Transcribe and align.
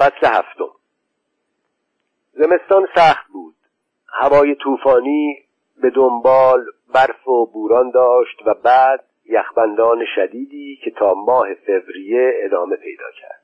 فصل 0.00 0.26
هفتم. 0.26 0.70
زمستان 2.32 2.88
سخت 2.94 3.26
بود. 3.32 3.54
هوای 4.08 4.54
طوفانی 4.54 5.38
به 5.82 5.90
دنبال 5.90 6.66
برف 6.94 7.28
و 7.28 7.46
بوران 7.46 7.90
داشت 7.90 8.42
و 8.46 8.54
بعد 8.54 9.04
یخبندان 9.24 10.04
شدیدی 10.16 10.80
که 10.84 10.90
تا 10.90 11.14
ماه 11.14 11.54
فوریه 11.54 12.32
ادامه 12.44 12.76
پیدا 12.76 13.10
کرد. 13.20 13.42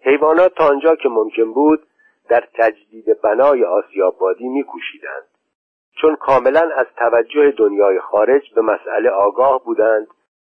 حیوانات 0.00 0.54
تا 0.54 0.68
آنجا 0.68 0.96
که 0.96 1.08
ممکن 1.08 1.52
بود 1.52 1.86
در 2.28 2.48
تجدید 2.54 3.20
بنای 3.22 3.64
آسیابادی 3.64 4.48
میکوشیدند. 4.48 5.26
چون 6.00 6.16
کاملا 6.16 6.70
از 6.76 6.86
توجه 6.96 7.50
دنیای 7.50 8.00
خارج 8.00 8.54
به 8.54 8.62
مسئله 8.62 9.10
آگاه 9.10 9.64
بودند 9.64 10.06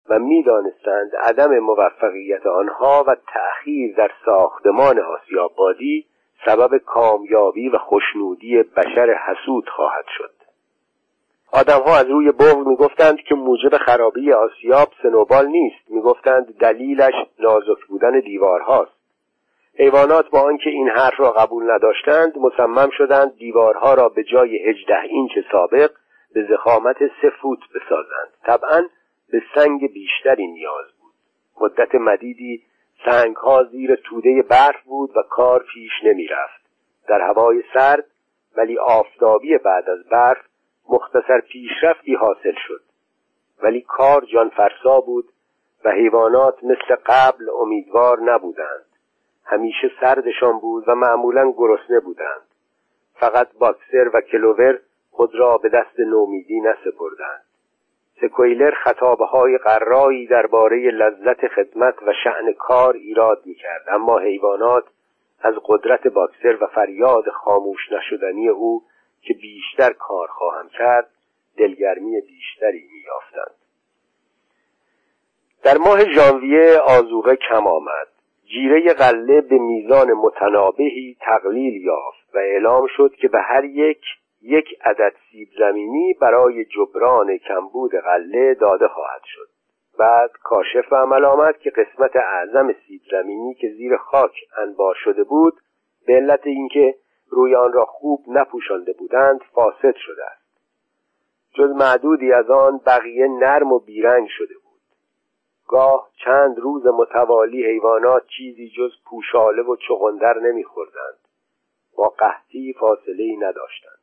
و 0.10 0.20
می‌دانستند 0.20 1.16
عدم 1.16 1.60
موفقیت 1.60 2.48
آنها 2.48 3.04
و 3.08 3.16
تأخیر 3.28 3.96
در 3.96 4.12
ساختمان 4.26 5.00
آسیابادی 5.00 6.06
سبب 6.46 6.78
کامیابی 6.78 7.70
و 7.70 7.78
خوشنودی 7.78 8.64
بشر 8.64 9.14
حسود 9.14 9.70
خواهد 9.70 10.06
شد. 10.18 10.32
آدمها 11.52 11.98
از 11.98 12.10
روی 12.10 12.32
بغض 12.32 12.68
می‌گفتند 12.68 13.18
که 13.18 13.36
موجب 13.36 13.78
خرابی 13.78 14.34
آسیاب 14.34 14.88
سنوبال 15.04 15.48
نیست. 15.48 15.89
می‌گفتند 15.89 16.57
دلیلش 16.57 17.14
نازک 17.40 17.86
بودن 17.90 18.20
دیوارهاست. 18.20 18.96
حیوانات 19.79 20.29
با 20.29 20.42
آنکه 20.42 20.70
این 20.70 20.90
حرف 20.90 21.20
را 21.20 21.32
قبول 21.32 21.71
نداشتند 21.71 22.37
مصمم 22.37 22.90
شدند 22.98 23.37
دیوارها 23.37 23.93
را 23.93 24.10
به 24.10 24.24
جای 24.24 24.70
هجده 24.70 25.01
اینچ 25.01 25.32
سابق 25.51 25.92
به 26.34 26.48
زخامت 26.50 26.98
سه 27.21 27.29
فوت 27.42 27.60
بسازند. 27.76 28.29
طبعا 28.43 28.87
به 29.32 29.42
سنگ 29.56 29.93
بیشتری 29.93 30.47
نیاز 30.47 30.86
بود. 31.00 31.14
مدت 31.61 31.96
مدیدی 31.96 32.64
سنگ 33.06 33.36
ها 33.36 33.64
زیر 33.64 33.95
توده 33.95 34.42
برف 34.42 34.84
بود 34.84 35.17
و 35.17 35.22
کار 35.22 35.66
پیش 35.73 35.92
نمی 36.03 36.28
رفت 36.28 36.66
در 37.08 37.22
هوای 37.22 37.64
سرد 37.73 38.06
ولی 38.58 38.78
آفتابی 38.78 39.58
بعد 39.58 39.90
از 39.90 40.03
برف 40.03 40.46
مختصر 40.90 41.40
پیشرفتی 41.40 42.16
حاصل 42.16 42.53
شد. 42.68 42.81
ولی 43.64 43.81
کار 43.81 44.26
جان 44.26 44.50
فرسا 44.50 45.00
بود 45.00 45.30
و 45.86 45.92
حیوانات 45.92 46.64
مثل 46.64 46.96
قبل 47.06 47.50
امیدوار 47.62 48.20
نبودند. 48.20 48.86
همیشه 49.46 49.92
سردشان 50.02 50.59
بود 50.59 50.84
و 50.88 50.96
معمولا 50.96 51.52
گرسنه 51.58 52.00
بودند. 52.00 52.48
فقط 53.14 53.48
باکسر 53.59 54.09
و 54.14 54.22
کلوور 54.22 54.80
خود 55.12 55.36
را 55.36 55.58
به 55.58 55.70
دست 55.70 56.00
نومیدی 56.00 56.62
نسپردند. 56.62 57.46
سکویلر 58.22 58.72
خطابه 58.72 59.26
های 59.26 59.58
قرایی 59.58 60.28
درباره 60.28 60.78
لذت 60.78 61.48
خدمت 61.48 62.04
و 62.04 62.14
شعن 62.24 62.54
کار 62.54 62.94
ایراد 62.94 63.42
می‌کرد. 63.46 63.86
اما 63.88 64.20
حیوانات 64.20 64.84
از 65.42 65.54
قدرت 65.66 66.08
باکسر 66.08 66.58
و 66.62 66.68
فریاد 66.68 67.30
خاموش 67.30 67.92
نشدنی 67.92 68.50
او 68.50 68.84
که 69.22 69.34
بیشتر 69.34 69.94
کار 69.94 70.28
خواهم 70.28 70.70
کرد 70.70 71.10
دلگرمی 71.58 72.22
بیشتری 72.22 72.90
میافتند 72.94 73.56
در 75.64 75.78
ماه 75.78 76.12
ژانویه 76.12 76.78
آزوغه 76.78 77.36
کم 77.36 77.68
آمد. 77.68 78.08
جیره 78.46 78.94
غله 78.94 79.42
به 79.42 79.58
میزان 79.58 80.14
متنابهی 80.14 81.18
تقلیل 81.22 81.82
یافت 81.82 82.36
و 82.36 82.38
اعلام 82.38 82.88
شد 82.98 83.16
که 83.16 83.28
به 83.28 83.40
هر 83.42 83.64
یک 83.64 84.02
یک 84.48 84.80
عدد 84.82 85.14
سیب 85.32 85.50
زمینی 85.60 86.14
برای 86.14 86.66
جبران 86.66 87.38
کمبود 87.38 87.92
غله 87.92 88.54
داده 88.54 88.88
خواهد 88.88 89.22
شد. 89.24 89.48
بعد 89.98 90.32
کاشف 90.44 90.92
و 90.92 90.96
عمل 90.96 91.26
آمد 91.26 91.58
که 91.58 91.70
قسمت 91.70 92.16
اعظم 92.16 92.74
سیب 92.88 93.02
زمینی 93.12 93.54
که 93.54 93.70
زیر 93.70 93.98
خاک 93.98 94.32
انبار 94.58 94.96
شده 95.04 95.24
بود 95.24 95.54
به 96.08 96.14
علت 96.14 96.48
اینکه 96.48 96.96
روی 97.30 97.56
آن 97.56 97.74
را 97.74 97.86
خوب 97.86 98.26
نپوشانده 98.28 98.94
بودند 98.94 99.42
فاسد 99.54 99.96
شده 99.96 100.26
است. 100.26 100.46
جز 101.54 101.70
معدودی 101.70 102.32
از 102.32 102.50
آن 102.50 102.81
بقیه 102.86 103.28
نرم 103.28 103.72
و 103.72 103.80
بیرنگ 103.80 104.28
شده 104.38 104.53
بود. 104.53 104.81
گاه 105.68 106.09
چند 106.25 106.59
روز 106.59 106.86
متوالی 106.86 107.66
حیوانات 107.66 108.24
چیزی 108.38 108.69
جز 108.69 108.92
پوشاله 109.06 109.62
و 109.62 109.75
چغندر 109.75 110.40
نمیخوردند. 110.40 111.18
با 111.98 112.08
قحطی 112.09 112.74
فاصله 112.80 113.24
ای 113.24 113.38
نداشتند. 113.38 113.94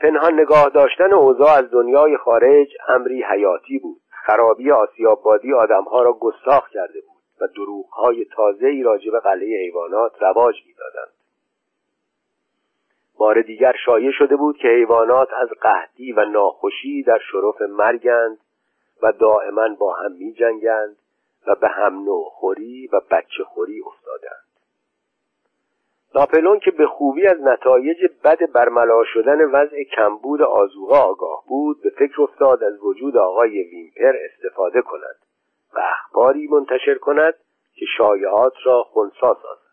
پنهان 0.00 0.40
نگاه 0.40 0.68
داشتن 0.68 1.12
اوضاع 1.12 1.58
از 1.58 1.70
دنیای 1.70 2.16
خارج 2.16 2.68
امری 2.88 3.22
حیاتی 3.22 3.78
بود. 3.78 4.00
خرابی 4.26 4.70
آسیابادی 4.70 5.52
آدمها 5.52 6.02
را 6.02 6.12
گستاخ 6.12 6.68
کرده 6.68 7.00
بود 7.00 7.22
و 7.40 7.46
دروغهای 7.46 8.24
تازه 8.24 8.66
ای 8.66 8.82
راجع 8.82 9.10
به 9.10 9.20
قلعه 9.20 9.60
حیوانات 9.60 10.22
رواج 10.22 10.54
می‌دادند. 10.66 11.12
بار 13.18 13.42
دیگر 13.42 13.74
شایع 13.84 14.10
شده 14.10 14.36
بود 14.36 14.56
که 14.56 14.68
حیوانات 14.68 15.28
از 15.32 15.48
قحطی 15.60 16.12
و 16.12 16.24
ناخوشی 16.24 17.02
در 17.02 17.18
شرف 17.32 17.62
مرگند 17.62 18.38
و 19.02 19.12
دائما 19.12 19.68
با 19.78 19.94
هم 19.94 20.12
می 20.12 20.32
جنگند 20.32 20.96
و 21.46 21.54
به 21.54 21.68
هم 21.68 22.06
خوری 22.24 22.88
و 22.92 23.00
بچه 23.10 23.44
خوری 23.44 23.82
افتادند. 23.86 24.45
ناپلون 26.16 26.58
که 26.58 26.70
به 26.70 26.86
خوبی 26.86 27.26
از 27.26 27.40
نتایج 27.42 27.96
بد 28.24 28.52
برملا 28.52 29.04
شدن 29.04 29.44
وضع 29.44 29.82
کمبود 29.96 30.42
آزوغا 30.42 30.98
آگاه 30.98 31.44
بود 31.48 31.82
به 31.82 31.90
فکر 31.90 32.22
افتاد 32.22 32.64
از 32.64 32.84
وجود 32.84 33.16
آقای 33.16 33.62
ویمپر 33.62 34.16
استفاده 34.24 34.82
کند 34.82 35.16
و 35.74 35.80
اخباری 35.80 36.48
منتشر 36.48 36.94
کند 36.94 37.34
که 37.74 37.86
شایعات 37.98 38.52
را 38.64 38.82
خونسا 38.82 39.36
سازد. 39.42 39.66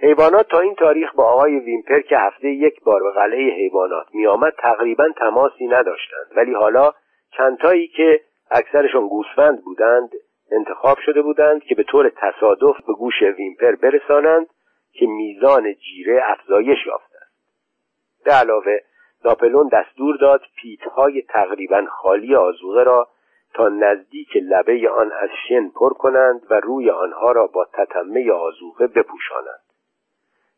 حیوانات 0.00 0.48
تا 0.48 0.58
این 0.58 0.74
تاریخ 0.74 1.14
با 1.14 1.24
آقای 1.24 1.58
ویمپر 1.58 2.00
که 2.00 2.18
هفته 2.18 2.48
یک 2.48 2.84
بار 2.84 3.02
به 3.02 3.10
قلعه 3.10 3.50
حیوانات 3.54 4.06
میآمد 4.12 4.52
تقریبا 4.58 5.08
تماسی 5.16 5.66
نداشتند 5.66 6.26
ولی 6.36 6.54
حالا 6.54 6.92
چندتایی 7.36 7.88
که 7.88 8.20
اکثرشان 8.50 9.08
گوسفند 9.08 9.64
بودند 9.64 10.10
انتخاب 10.52 10.98
شده 11.06 11.22
بودند 11.22 11.62
که 11.62 11.74
به 11.74 11.82
طور 11.82 12.12
تصادف 12.16 12.76
به 12.86 12.92
گوش 12.92 13.22
ویمپر 13.22 13.74
برسانند 13.74 14.46
که 14.92 15.06
میزان 15.06 15.74
جیره 15.74 16.20
افزایش 16.24 16.86
یافته 16.86 17.18
است. 17.18 18.24
به 18.24 18.32
علاوه 18.32 18.78
ناپلون 19.24 19.68
دستور 19.68 20.16
داد 20.16 20.42
پیتهای 20.62 21.22
تقریبا 21.22 21.86
خالی 21.90 22.34
آزوغه 22.34 22.82
را 22.82 23.08
تا 23.54 23.68
نزدیک 23.68 24.36
لبه 24.36 24.90
آن 24.90 25.12
از 25.12 25.30
شن 25.48 25.68
پر 25.68 25.92
کنند 25.92 26.46
و 26.50 26.60
روی 26.60 26.90
آنها 26.90 27.32
را 27.32 27.46
با 27.46 27.64
تتمه 27.72 28.32
آزوغه 28.32 28.86
بپوشانند. 28.86 29.62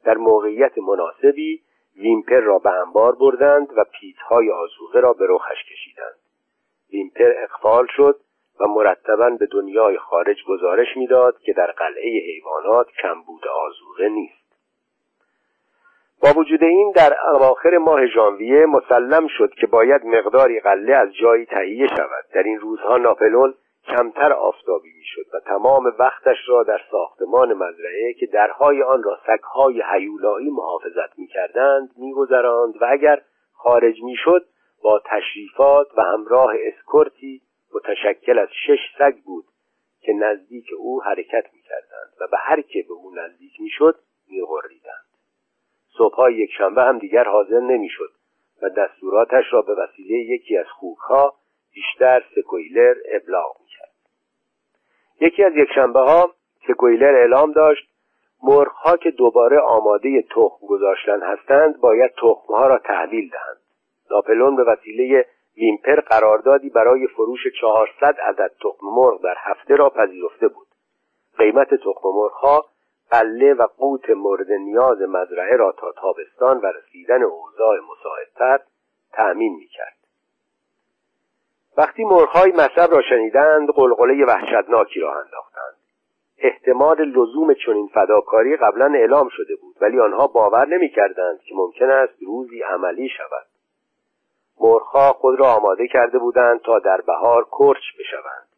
در 0.04 0.16
موقعیت 0.16 0.78
مناسبی 0.78 1.62
ویمپر 1.96 2.40
را 2.40 2.58
به 2.58 2.70
انبار 2.70 3.14
بردند 3.14 3.68
و 3.76 3.84
پیتهای 4.00 4.50
آزوغه 4.50 5.00
را 5.00 5.12
به 5.12 5.26
رخش 5.28 5.64
کشیدند. 5.72 6.18
ویمپر 6.92 7.32
اقفال 7.42 7.86
شد 7.96 8.20
و 8.60 8.66
مرتبا 8.66 9.30
به 9.30 9.46
دنیای 9.46 9.98
خارج 9.98 10.36
گزارش 10.48 10.96
می‌داد 10.96 11.38
که 11.38 11.52
در 11.52 11.70
قلعه 11.70 12.20
حیوانات 12.26 12.86
کمبود 13.02 13.42
آزوغه 13.48 14.08
نیست. 14.08 14.42
با 16.22 16.32
وجود 16.36 16.64
این 16.64 16.92
در 16.96 17.16
اواخر 17.34 17.78
ماه 17.78 18.06
ژانویه 18.06 18.66
مسلم 18.66 19.26
شد 19.28 19.54
که 19.54 19.66
باید 19.66 20.04
مقداری 20.04 20.60
قله 20.60 20.94
از 20.94 21.14
جایی 21.14 21.46
تهیه 21.46 21.86
شود. 21.86 22.24
در 22.34 22.42
این 22.42 22.58
روزها 22.60 22.96
ناپلون 22.96 23.54
کمتر 23.86 24.32
آفتابی 24.32 24.92
می‌شد 24.98 25.34
و 25.34 25.40
تمام 25.40 25.94
وقتش 25.98 26.36
را 26.48 26.62
در 26.62 26.80
ساختمان 26.90 27.52
مزرعه 27.52 28.12
که 28.20 28.26
درهای 28.26 28.82
آن 28.82 29.02
را 29.02 29.18
سگهای 29.26 29.82
هیولایی 29.92 30.50
محافظت 30.50 31.18
می‌کردند 31.18 31.90
میگذراند 31.96 32.82
و 32.82 32.86
اگر 32.90 33.22
خارج 33.52 34.02
می‌شد 34.02 34.44
با 34.82 35.02
تشریفات 35.04 35.86
و 35.96 36.02
همراه 36.02 36.54
اسکورتی 36.66 37.42
متشکل 37.74 38.38
از 38.38 38.48
شش 38.66 38.78
سگ 38.98 39.16
بود 39.24 39.44
که 40.00 40.12
نزدیک 40.12 40.66
او 40.78 41.02
حرکت 41.02 41.44
می‌کردند 41.54 42.12
و 42.20 42.26
به 42.26 42.36
هر 42.36 42.60
که 42.60 42.84
به 42.88 42.94
او 42.94 43.14
نزدیک 43.14 43.60
می‌شد 43.60 43.98
میغریدند 44.28 45.06
صبحهای 45.98 46.34
یک 46.34 46.50
شنبه 46.58 46.82
هم 46.82 46.98
دیگر 46.98 47.24
حاضر 47.24 47.60
نمی‌شد 47.60 48.10
و 48.62 48.68
دستوراتش 48.68 49.44
را 49.50 49.62
به 49.62 49.74
وسیله 49.74 50.18
یکی 50.18 50.56
از 50.56 50.66
خوکها 50.66 51.34
بیشتر 51.74 52.24
سکویلر 52.36 52.94
ابلاغ 53.12 53.56
می‌کرد. 53.60 53.92
یکی 55.20 55.44
از 55.44 55.52
یک 55.56 55.68
شنبه 55.74 56.00
ها 56.00 56.34
سکویلر 56.68 57.14
اعلام 57.14 57.52
داشت 57.52 57.88
مرغها 58.42 58.96
که 58.96 59.10
دوباره 59.10 59.58
آماده 59.58 60.22
تخم 60.22 60.66
گذاشتن 60.66 61.22
هستند 61.22 61.80
باید 61.80 62.10
تخمها 62.10 62.66
را 62.66 62.78
تحویل 62.78 63.30
دهند. 63.30 63.60
ناپلون 64.10 64.56
به 64.56 64.64
وسیله 64.64 65.26
ویمپر 65.56 66.00
قراردادی 66.00 66.70
برای 66.70 67.06
فروش 67.06 67.40
400 67.60 68.20
عدد 68.20 68.50
تخم 68.60 68.86
مرغ 68.86 69.22
در 69.22 69.34
هفته 69.38 69.76
را 69.76 69.90
پذیرفته 69.90 70.48
بود. 70.48 70.66
قیمت 71.38 71.74
تخم 71.74 72.08
مرغها 72.14 72.64
قله 73.10 73.54
و 73.54 73.66
قوت 73.78 74.10
مورد 74.10 74.52
نیاز 74.52 75.00
مزرعه 75.00 75.56
را 75.56 75.72
تا 75.72 75.92
تابستان 75.92 76.60
و 76.60 76.66
رسیدن 76.66 77.22
اوضاع 77.22 77.78
مساعدتر 77.78 78.64
تأمین 79.12 79.56
می‌کرد. 79.56 79.96
وقتی 81.76 82.04
مرغهای 82.04 82.52
مصب 82.52 82.94
را 82.94 83.02
شنیدند 83.08 83.68
قلقله 83.70 84.24
وحشتناکی 84.24 85.00
را 85.00 85.20
انداختند. 85.20 85.76
احتمال 86.38 87.04
لزوم 87.04 87.54
چنین 87.54 87.88
فداکاری 87.94 88.56
قبلا 88.56 88.86
اعلام 88.94 89.28
شده 89.28 89.56
بود 89.56 89.76
ولی 89.80 90.00
آنها 90.00 90.26
باور 90.26 90.66
نمی‌کردند 90.66 91.40
که 91.40 91.54
ممکن 91.54 91.90
است 91.90 92.22
روزی 92.26 92.62
عملی 92.62 93.08
شود. 93.08 93.46
مرخا 94.62 95.12
خود 95.12 95.40
را 95.40 95.52
آماده 95.52 95.88
کرده 95.88 96.18
بودند 96.18 96.60
تا 96.60 96.78
در 96.78 97.00
بهار 97.00 97.46
کرچ 97.58 97.82
بشوند 97.98 98.48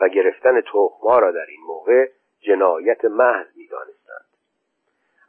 و 0.00 0.08
گرفتن 0.08 0.60
تخمها 0.60 1.18
را 1.18 1.32
در 1.32 1.46
این 1.48 1.60
موقع 1.66 2.08
جنایت 2.40 3.04
محض 3.04 3.46
می‌دانستند. 3.56 4.24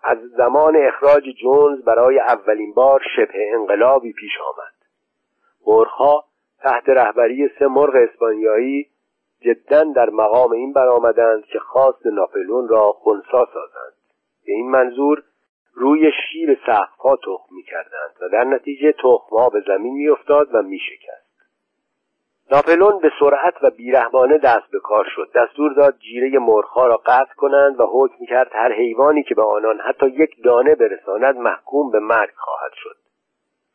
از 0.04 0.18
زمان 0.38 0.75
اخراج 0.75 1.24
جونز 1.42 1.83
برای 1.83 2.19
اولین 2.19 2.74
بار 2.74 3.01
شبه 3.16 3.54
انقلابی 3.54 4.13
پیش 4.13 4.31
آمد. 4.39 4.74
مرخا 5.68 6.24
تحت 6.60 6.89
رهبری 6.89 7.50
سه 7.60 7.68
مرغ 7.68 7.95
اسپانیایی 7.95 8.88
جدا 9.42 9.84
در 9.84 10.10
مقام 10.10 10.51
این 10.51 10.74
برآمدند 10.74 11.45
که 11.45 11.60
خواست 11.60 12.06
ناپلون 12.06 12.68
را 12.68 12.92
خونسا 12.92 13.45
سازند. 13.54 13.94
به 14.45 14.51
این 14.51 14.69
منظور 14.69 15.24
روی 15.73 16.12
شیر 16.12 16.59
سقفها 16.65 17.15
تخم 17.15 17.56
می‌کردند 17.56 18.15
و 18.21 18.29
در 18.29 18.44
نتیجه 18.44 18.91
تخمها 18.91 19.50
به 19.50 19.63
زمین 19.68 19.94
میافتاد 19.94 20.56
و 20.56 20.62
میشکست. 20.62 21.31
ناپلون 22.51 23.00
به 23.00 23.12
سرعت 23.19 23.53
و 23.62 23.69
بیرحمانه 23.69 24.38
دست 24.38 24.71
به 24.71 24.79
کار 24.79 25.07
شد. 25.15 25.31
دستور 25.35 25.73
داد 25.73 25.97
جیره 26.00 26.39
مرغها 26.39 26.88
را 26.88 26.97
قطع 26.97 27.33
کنند 27.38 27.79
و 27.79 27.88
حکم 27.91 28.25
کرد 28.25 28.51
هر 28.51 28.73
حیوانی 28.73 29.23
که 29.23 29.35
به 29.35 29.44
آنان 29.44 29.79
حتی 29.79 30.07
یک 30.07 30.44
دانه 30.44 30.75
برساند 30.75 31.35
محکوم 31.35 31.91
به 31.91 32.00
مرگ 32.00 32.33
خواهد 32.35 32.71
شد. 32.75 32.95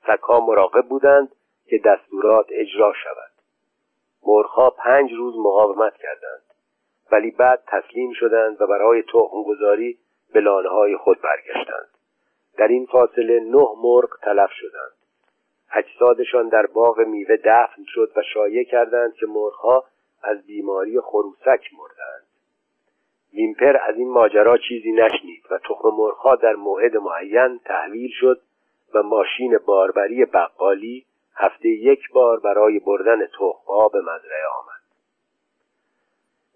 سگها 0.06 0.46
مراقب 0.46 0.86
بودند 0.88 1.28
که 1.66 1.80
دستورات 1.84 2.46
اجرا 2.50 2.92
شود. 3.04 3.32
مرغها 4.26 4.70
پنج 4.70 5.12
روز 5.12 5.34
مقاومت 5.38 5.94
کردند 5.96 6.42
ولی 7.12 7.30
بعد 7.30 7.62
تسلیم 7.66 8.12
شدند 8.12 8.62
و 8.62 8.66
برای 8.66 9.02
تخم 9.02 9.42
گذاری 9.42 9.98
به 10.36 10.42
لانه 10.42 10.96
خود 10.96 11.18
برگشتند. 11.22 11.88
در 12.58 12.68
این 12.68 12.86
فاصله 12.86 13.40
نه 13.40 13.66
مرغ 13.82 14.18
تلف 14.22 14.50
شدند. 14.52 14.92
اجسادشان 15.72 16.48
در 16.48 16.66
باغ 16.66 17.00
میوه 17.00 17.36
دفن 17.36 17.84
شد 17.86 18.12
و 18.16 18.22
شایع 18.34 18.64
کردند 18.64 19.14
که 19.14 19.26
مرغها 19.26 19.84
از 20.22 20.46
بیماری 20.46 21.00
خروسک 21.00 21.60
مردند. 21.78 22.26
ویمپر 23.34 23.76
از 23.88 23.96
این 23.96 24.10
ماجرا 24.10 24.58
چیزی 24.68 24.92
نشنید 24.92 25.44
و 25.50 25.58
تخم 25.58 25.88
مرغها 25.88 26.36
در 26.36 26.54
موعد 26.54 26.96
معین 26.96 27.60
تحویل 27.64 28.10
شد 28.20 28.40
و 28.94 29.02
ماشین 29.02 29.58
باربری 29.66 30.24
بقالی 30.24 31.06
هفته 31.34 31.68
یک 31.68 32.12
بار 32.12 32.40
برای 32.40 32.78
بردن 32.78 33.26
تخمها 33.26 33.88
به 33.88 34.00
مزرعه 34.00 34.46
آمد. 34.58 34.82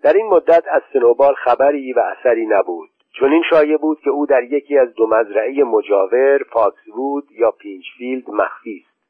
در 0.02 0.12
این 0.12 0.26
مدت 0.26 0.64
از 0.68 0.82
سنوبال 0.92 1.34
خبری 1.34 1.92
و 1.92 2.00
اثری 2.00 2.46
نبود. 2.46 2.90
چون 3.12 3.32
این 3.32 3.42
شایع 3.50 3.76
بود 3.76 4.00
که 4.00 4.10
او 4.10 4.26
در 4.26 4.42
یکی 4.42 4.78
از 4.78 4.94
دو 4.94 5.06
مزرعه 5.06 5.64
مجاور 5.64 6.42
فاکسوود 6.42 7.24
یا 7.32 7.50
پینچفیلد 7.50 8.30
مخفی 8.30 8.84
است. 8.86 9.00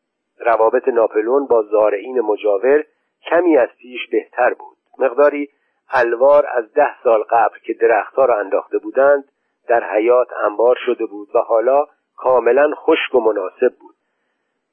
روابط 0.41 0.89
ناپلون 0.89 1.47
با 1.47 1.63
زارعین 1.63 2.21
مجاور 2.21 2.85
کمی 3.31 3.57
از 3.57 3.69
پیش 3.79 4.09
بهتر 4.13 4.55
بود. 4.55 4.77
مقداری 4.99 5.49
الوار 5.91 6.47
از 6.57 6.73
ده 6.73 7.03
سال 7.03 7.23
قبل 7.23 7.59
که 7.63 7.73
درختها 7.73 8.25
را 8.25 8.41
انداخته 8.41 8.79
بودند 8.79 9.25
در 9.69 9.95
حیاط 9.95 10.29
انبار 10.45 10.77
شده 10.87 11.07
بود 11.07 11.29
و 11.35 11.39
حالا 11.39 11.87
کاملا 12.17 12.71
خشک 12.75 13.15
و 13.15 13.21
مناسب 13.21 13.75
بود. 13.81 13.95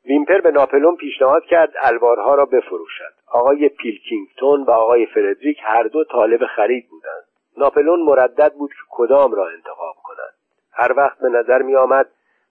ویمپر 0.06 0.42
به 0.42 0.52
ناپلون 0.52 0.96
پیشنهاد 0.96 1.44
کرد 1.44 1.74
الوارها 1.82 2.36
را 2.36 2.46
بفروشد. 2.46 3.14
آقای 3.28 3.70
پیلکینگتون 3.70 4.64
و 4.64 4.72
آقای 4.72 5.06
فردریک 5.06 5.58
هر 5.64 5.84
دو 5.84 6.04
طالب 6.04 6.46
خرید 6.46 6.90
بودند. 6.90 7.27
ناپلون 7.58 8.02
مردد 8.02 8.54
بود 8.54 8.70
که 8.70 8.82
کدام 8.90 9.32
را 9.32 9.50
انتخاب 9.50 9.96
کند 10.04 10.34
هر 10.72 10.94
وقت 10.98 11.20
به 11.20 11.30
نظر 11.30 11.62
می 11.62 11.76
آمد 11.76 12.10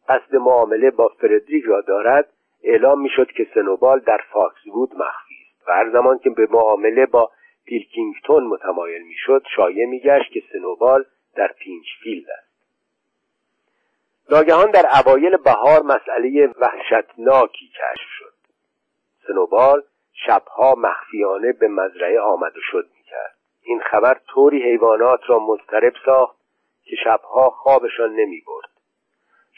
قصد 0.09 0.37
معامله 0.37 0.91
با 0.91 1.09
فردریک 1.09 1.65
را 1.65 1.81
دارد 1.81 2.29
اعلام 2.63 3.01
می 3.01 3.09
شد 3.09 3.31
که 3.31 3.47
سنوبال 3.55 4.01
در 4.01 4.21
فاکسوود 4.33 4.95
مخفی 4.95 5.35
است. 5.51 5.69
و 5.69 5.73
هر 5.73 5.91
زمان 5.91 6.19
که 6.19 6.31
به 6.31 6.49
معامله 6.51 7.07
با 7.07 7.31
پیلکینگتون 7.65 8.45
متمایل 8.45 9.03
می 9.03 9.15
شد 9.17 9.43
شایع 9.57 9.87
می 9.87 10.01
گشت 10.01 10.33
که 10.33 10.43
سنوبال 10.53 11.05
در 11.35 11.53
پینچفیلد 11.59 12.27
است. 12.31 12.47
ناگهان 14.31 14.71
در 14.71 14.87
اوایل 15.01 15.37
بهار 15.37 15.83
مسئله 15.83 16.51
وحشتناکی 16.61 17.67
کشف 17.67 18.09
شد. 18.19 18.33
سنوبال 19.27 19.83
شبها 20.27 20.75
مخفیانه 20.75 21.53
به 21.53 21.69
مزرعه 21.69 22.21
آمد 22.21 22.57
و 22.57 22.61
شد 22.71 22.89
این 23.67 23.81
خبر 23.81 24.21
طوری 24.29 24.63
حیوانات 24.63 25.21
را 25.27 25.39
مضطرب 25.39 25.93
ساخت 26.05 26.37
که 26.85 26.97
شبها 27.05 27.51
خوابشان 27.51 28.13
نمی 28.13 28.43
برد 28.47 28.71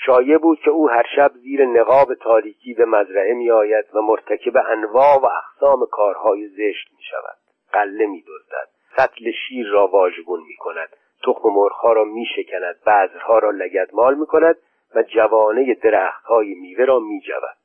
شایع 0.07 0.39
بود 0.39 0.61
که 0.61 0.71
او 0.71 0.91
هر 0.91 1.07
شب 1.17 1.33
زیر 1.35 1.67
نقاب 1.67 2.15
تاریکی 2.15 2.75
به 2.75 2.85
مزرعه 2.85 3.35
می 3.35 3.51
آید 3.51 3.85
و 3.95 4.03
مرتکب 4.03 4.57
انواع 4.69 5.21
و 5.21 5.27
اقسام 5.27 5.87
کارهای 5.87 6.49
زشت 6.49 6.89
می 6.97 7.03
شود 7.11 7.37
قله 7.73 8.07
می 8.07 8.23
دزدد 8.23 8.69
سطل 8.97 9.31
شیر 9.31 9.69
را 9.69 9.87
واژگون 9.87 10.41
می 10.41 10.57
کند 10.57 10.89
تخم 11.25 11.49
مرغها 11.49 11.93
را 11.93 12.05
می 12.05 12.27
شکند 12.37 12.77
بذرها 12.87 13.39
را 13.39 13.51
لگدمال 13.51 14.15
می 14.15 14.27
کند 14.27 14.57
و 14.95 15.03
جوانه 15.03 15.75
درختهای 15.75 16.55
میوه 16.55 16.85
را 16.85 16.99
می 16.99 17.21
جود. 17.21 17.59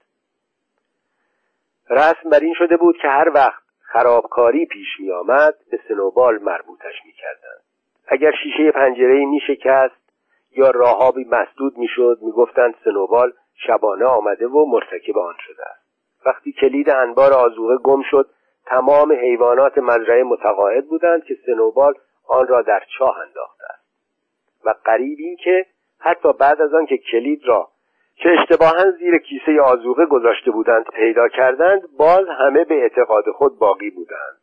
رسم 1.89 2.29
بر 2.29 2.39
این 2.39 2.53
شده 2.53 2.77
بود 2.77 2.97
که 2.97 3.07
هر 3.07 3.31
وقت 3.33 3.62
خرابکاری 3.93 4.65
پیش 4.65 4.87
می 4.99 5.11
آمد 5.11 5.53
به 5.71 5.79
سنوبال 5.87 6.37
مربوطش 6.37 7.05
می 7.05 7.11
کردن. 7.11 7.57
اگر 8.07 8.31
شیشه 8.43 8.71
پنجره 8.71 9.25
می 9.25 9.39
شکست 9.47 10.03
یا 10.57 10.69
راهابی 10.69 11.23
مسدود 11.23 11.77
می 11.77 11.87
شد 11.87 12.17
می 12.21 12.31
گفتند 12.31 12.75
سنوبال 12.83 13.33
شبانه 13.67 14.05
آمده 14.05 14.47
و 14.47 14.65
مرتکب 14.65 15.17
آن 15.17 15.35
شده 15.39 15.63
است 15.69 15.83
وقتی 16.25 16.51
کلید 16.51 16.89
انبار 16.89 17.33
آزوغه 17.33 17.77
گم 17.77 18.01
شد 18.11 18.29
تمام 18.65 19.11
حیوانات 19.11 19.77
مزرعه 19.77 20.23
متقاعد 20.23 20.87
بودند 20.87 21.23
که 21.23 21.37
سنوبال 21.45 21.93
آن 22.27 22.47
را 22.47 22.61
در 22.61 22.83
چاه 22.97 23.17
انداخته 23.19 23.63
است 23.69 23.85
و 24.65 24.73
قریب 24.85 25.17
این 25.19 25.35
که 25.43 25.65
حتی 25.99 26.33
بعد 26.33 26.61
از 26.61 26.73
آن 26.73 26.85
که 26.85 26.97
کلید 26.97 27.41
را 27.45 27.69
که 28.15 28.29
اشتباها 28.39 28.91
زیر 28.91 29.17
کیسه 29.17 29.61
آزوقه 29.61 30.05
گذاشته 30.05 30.51
بودند 30.51 30.85
پیدا 30.85 31.27
کردند 31.27 31.81
باز 31.97 32.25
همه 32.39 32.63
به 32.63 32.75
اعتقاد 32.75 33.31
خود 33.31 33.59
باقی 33.59 33.89
بودند 33.89 34.37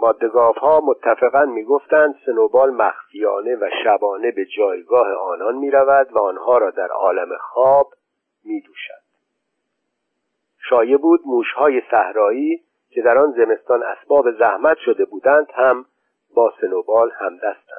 مادگاف 0.00 0.58
ها 0.58 0.80
متفقا 0.84 1.44
می‌گفتند 1.44 2.14
سنوبال 2.26 2.70
مخفیانه 2.70 3.56
و 3.56 3.68
شبانه 3.84 4.30
به 4.30 4.44
جایگاه 4.44 5.12
آنان 5.12 5.54
می 5.54 5.70
رود 5.70 6.12
و 6.12 6.18
آنها 6.18 6.58
را 6.58 6.70
در 6.70 6.88
عالم 6.88 7.36
خواب 7.40 7.90
می 8.44 8.60
دوشد. 8.60 9.02
شایع 10.68 10.96
بود 10.96 11.20
موشهای 11.26 11.82
صحرایی 11.90 12.62
که 12.90 13.02
در 13.02 13.18
آن 13.18 13.32
زمستان 13.32 13.82
اسباب 13.82 14.30
زحمت 14.38 14.76
شده 14.76 15.04
بودند 15.04 15.46
هم 15.54 15.84
با 16.34 16.52
سنوبال 16.60 17.10
همدستند 17.10 17.71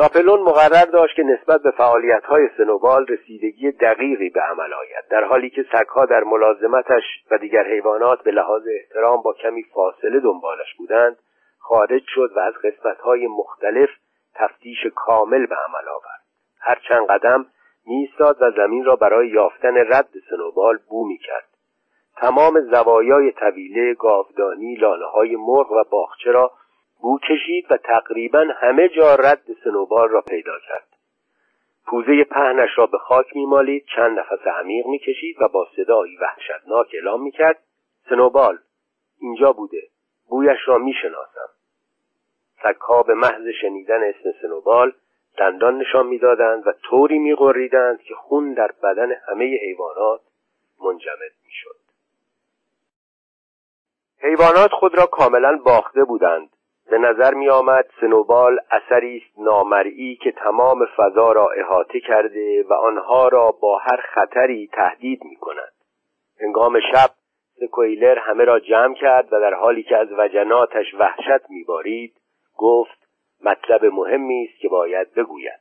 ناپلون 0.00 0.40
مقرر 0.40 0.84
داشت 0.84 1.16
که 1.16 1.22
نسبت 1.22 1.62
به 1.62 1.70
فعالیت‌های 1.70 2.48
سنوبال 2.56 3.06
رسیدگی 3.06 3.72
دقیقی 3.72 4.30
به 4.30 4.40
عمل 4.40 4.72
آید 4.72 5.04
در 5.10 5.24
حالی 5.24 5.50
که 5.50 5.64
سگها 5.72 6.06
در 6.06 6.24
ملازمتش 6.24 7.02
و 7.30 7.38
دیگر 7.38 7.64
حیوانات 7.64 8.22
به 8.22 8.30
لحاظ 8.30 8.62
احترام 8.80 9.22
با 9.22 9.32
کمی 9.32 9.62
فاصله 9.62 10.20
دنبالش 10.20 10.74
بودند 10.78 11.16
خارج 11.58 12.02
شد 12.06 12.30
و 12.36 12.40
از 12.40 12.54
قسمت‌های 12.54 13.26
مختلف 13.26 13.88
تفتیش 14.34 14.86
کامل 14.94 15.46
به 15.46 15.54
عمل 15.54 15.88
آورد. 15.88 16.20
هر 16.60 16.78
چند 16.88 17.06
قدم 17.06 17.46
میستاد 17.86 18.36
و 18.40 18.50
زمین 18.50 18.84
را 18.84 18.96
برای 18.96 19.28
یافتن 19.28 19.76
رد 19.76 20.08
سنوبال 20.30 20.78
بو 20.90 21.08
می‌کرد. 21.08 21.48
تمام 22.16 22.60
زوایای 22.60 23.32
طویله 23.32 23.94
گاودانی 23.94 24.74
لاله 24.74 25.06
های 25.06 25.36
مرغ 25.36 25.72
و 25.72 25.84
باغچه 25.90 26.30
را 26.30 26.52
بو 27.02 27.18
کشید 27.18 27.66
و 27.70 27.76
تقریبا 27.76 28.46
همه 28.56 28.88
جا 28.88 29.14
رد 29.14 29.42
سنوبال 29.64 30.08
را 30.08 30.20
پیدا 30.20 30.58
کرد. 30.68 30.86
پوزه 31.86 32.24
پهنش 32.24 32.70
را 32.76 32.86
به 32.86 32.98
خاک 32.98 33.36
میمالید 33.36 33.84
چند 33.96 34.18
نفس 34.18 34.46
عمیق 34.46 34.86
می‌کشید 34.86 35.42
و 35.42 35.48
با 35.48 35.68
صدایی 35.76 36.16
وحشتناک 36.16 36.86
اعلام 36.94 37.22
می‌کرد 37.22 37.58
سنوبال 38.08 38.58
اینجا 39.20 39.52
بوده 39.52 39.82
بویش 40.28 40.58
را 40.66 40.78
می‌شناسم. 40.78 41.48
سگها 42.62 43.02
به 43.02 43.14
محض 43.14 43.48
شنیدن 43.60 44.02
اسم 44.02 44.32
سنوبال 44.42 44.92
دندان 45.38 45.78
نشان 45.78 46.06
می‌دادند 46.06 46.66
و 46.66 46.72
طوری 46.72 47.18
میغریدند 47.18 48.02
که 48.02 48.14
خون 48.14 48.54
در 48.54 48.70
بدن 48.82 49.12
همه 49.28 49.58
حیوانات 49.62 50.20
منجمد 50.84 51.32
می‌شد. 51.44 51.76
حیوانات 54.18 54.70
خود 54.70 54.98
را 54.98 55.06
کاملا 55.06 55.56
باخته 55.64 56.04
بودند. 56.04 56.50
به 56.90 56.98
نظر 56.98 57.34
می 57.34 57.48
آمد 57.48 57.86
سنوبال 58.00 58.58
اثری 58.70 59.16
است 59.16 59.38
نامرئی 59.38 60.16
که 60.22 60.32
تمام 60.32 60.86
فضا 60.96 61.32
را 61.32 61.50
احاطه 61.50 62.00
کرده 62.00 62.62
و 62.62 62.74
آنها 62.74 63.28
را 63.28 63.50
با 63.50 63.78
هر 63.78 64.00
خطری 64.14 64.70
تهدید 64.72 65.24
می 65.24 65.36
کند 65.36 65.72
هنگام 66.40 66.80
شب 66.92 67.10
سکویلر 67.60 68.18
همه 68.18 68.44
را 68.44 68.60
جمع 68.60 68.94
کرد 68.94 69.32
و 69.32 69.40
در 69.40 69.54
حالی 69.54 69.82
که 69.82 69.96
از 69.96 70.08
وجناتش 70.12 70.94
وحشت 70.98 71.50
میبارید 71.50 72.14
گفت 72.56 73.08
مطلب 73.44 73.84
مهمی 73.84 74.48
است 74.50 74.60
که 74.60 74.68
باید 74.68 75.14
بگوید. 75.14 75.60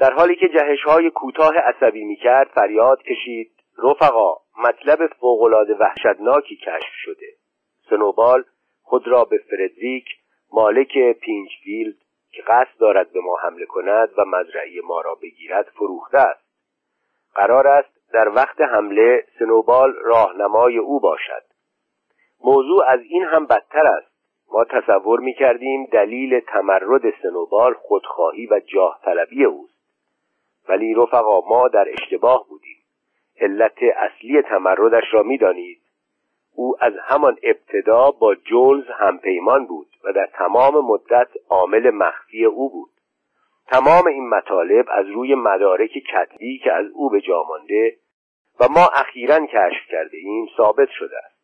در 0.00 0.12
حالی 0.12 0.36
که 0.36 0.48
جهش 0.48 0.82
های 0.82 1.10
کوتاه 1.10 1.54
عصبی 1.56 2.04
می‌کرد 2.04 2.48
فریاد 2.54 3.02
کشید 3.02 3.50
رفقا 3.78 4.34
مطلب 4.58 5.06
فوقالعاده 5.20 5.74
وحشتناکی 5.74 6.56
کشف 6.56 6.92
شده. 7.04 7.26
سنوبال 7.90 8.44
خود 8.84 9.08
را 9.08 9.24
به 9.24 9.38
فردریک 9.38 10.06
مالک 10.52 10.98
پینچفیلد 11.12 11.96
که 12.30 12.42
قصد 12.42 12.78
دارد 12.78 13.12
به 13.12 13.20
ما 13.20 13.36
حمله 13.36 13.66
کند 13.66 14.08
و 14.18 14.24
مزرعه‌ی 14.24 14.80
ما 14.80 15.00
را 15.00 15.14
بگیرد 15.14 15.64
فروخته 15.64 16.18
است. 16.18 16.44
قرار 17.34 17.68
است 17.68 18.12
در 18.12 18.28
وقت 18.28 18.60
حمله 18.60 19.24
سنوبال 19.38 19.94
راهنمای 20.02 20.78
او 20.78 21.00
باشد. 21.00 21.42
موضوع 22.44 22.84
از 22.88 23.00
این 23.00 23.24
هم 23.24 23.46
بدتر 23.46 23.86
است. 23.86 24.14
ما 24.52 24.64
تصور 24.64 25.20
می 25.20 25.34
کردیم 25.34 25.84
دلیل 25.92 26.40
تمرد 26.40 27.02
سنوبال 27.22 27.74
خودخواهی 27.74 28.46
و 28.46 28.60
جاه 28.60 29.00
طلبی 29.04 29.44
اوست. 29.44 29.74
ولی 30.68 30.94
رفقا 30.94 31.40
ما 31.48 31.68
در 31.68 31.88
اشتباه 31.88 32.46
بودیم. 32.48 32.76
علت 33.40 33.78
اصلی 33.96 34.42
تمردش 34.42 35.04
را 35.12 35.22
می‌دانید. 35.22 35.83
او 36.54 36.76
از 36.80 36.92
همان 37.02 37.36
ابتدا 37.42 38.10
با 38.10 38.34
جونز 38.34 38.84
همپیمان 38.98 39.66
بود 39.66 39.86
و 40.04 40.12
در 40.12 40.26
تمام 40.26 40.74
مدت 40.74 41.28
عامل 41.48 41.90
مخفی 41.90 42.44
او 42.44 42.70
بود. 42.70 42.90
تمام 43.66 44.06
این 44.06 44.28
مطالب 44.28 44.86
از 44.88 45.06
روی 45.06 45.34
مدارک 45.34 45.90
کتبی 45.90 46.58
که 46.58 46.72
از 46.72 46.86
او 46.94 47.10
به 47.10 47.20
جا 47.20 47.42
مانده 47.48 47.96
و 48.60 48.68
ما 48.68 48.86
اخیرا 48.94 49.46
کشف 49.46 49.90
کرده 49.90 50.16
ایم 50.16 50.46
ثابت 50.56 50.88
شده 50.98 51.16
است. 51.16 51.34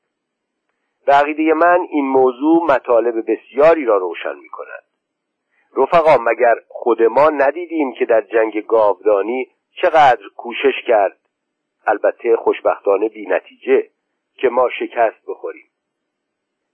به 1.06 1.54
من 1.54 1.86
این 1.90 2.04
موضوع 2.04 2.64
مطالب 2.64 3.30
بسیاری 3.30 3.84
را 3.84 3.96
روشن 3.96 4.36
می 4.36 4.48
کند. 4.48 4.84
رفقا 5.76 6.16
مگر 6.22 6.54
خود 6.68 7.02
ما 7.02 7.30
ندیدیم 7.30 7.92
که 7.92 8.04
در 8.04 8.20
جنگ 8.20 8.66
گاودانی 8.66 9.48
چقدر 9.82 10.22
کوشش 10.36 10.82
کرد؟ 10.86 11.16
البته 11.86 12.36
خوشبختانه 12.36 13.08
بی 13.08 13.26
نتیجه. 13.26 13.90
که 14.40 14.48
ما 14.48 14.68
شکست 14.78 15.26
بخوریم. 15.28 15.66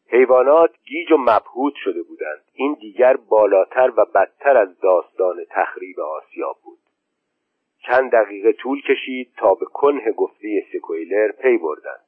حیوانات 0.08 0.70
گیج 0.85 1.12
و 1.12 1.16
مبهوت 1.16 1.75
شده 1.85 2.02
بودند. 2.02 2.44
این 2.52 2.76
دیگر 2.80 3.16
بالاتر 3.16 3.92
و 3.96 4.04
بدتر 4.04 4.56
از 4.56 4.80
داستان 4.80 5.44
تخریب 5.50 6.00
آسیا 6.00 6.56
بود. 6.62 6.78
چند 7.87 8.11
دقیقه 8.11 8.52
طول 8.52 8.82
کشید 8.82 9.32
تا 9.37 9.54
به 9.54 9.66
کنه 9.66 10.12
گفته 10.12 10.66
سکویلر 10.73 11.32
پی 11.32 11.56
بردند. 11.58 12.06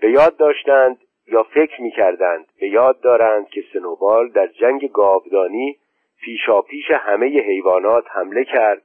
به 0.00 0.10
یاد 0.10 0.36
داشتند 0.36 0.98
یا 1.26 1.42
فکر 1.42 1.82
می 1.82 1.90
کردند 1.90 2.46
به 2.60 2.68
یاد 2.68 3.00
دارند 3.00 3.48
که 3.48 3.64
سنوبال 3.72 4.28
در 4.28 4.46
جنگ 4.46 4.92
گاودانی 4.92 5.78
پیشاپیش 6.20 6.90
همه 6.90 7.26
حیوانات 7.26 8.04
حمله 8.10 8.44
کرد 8.44 8.82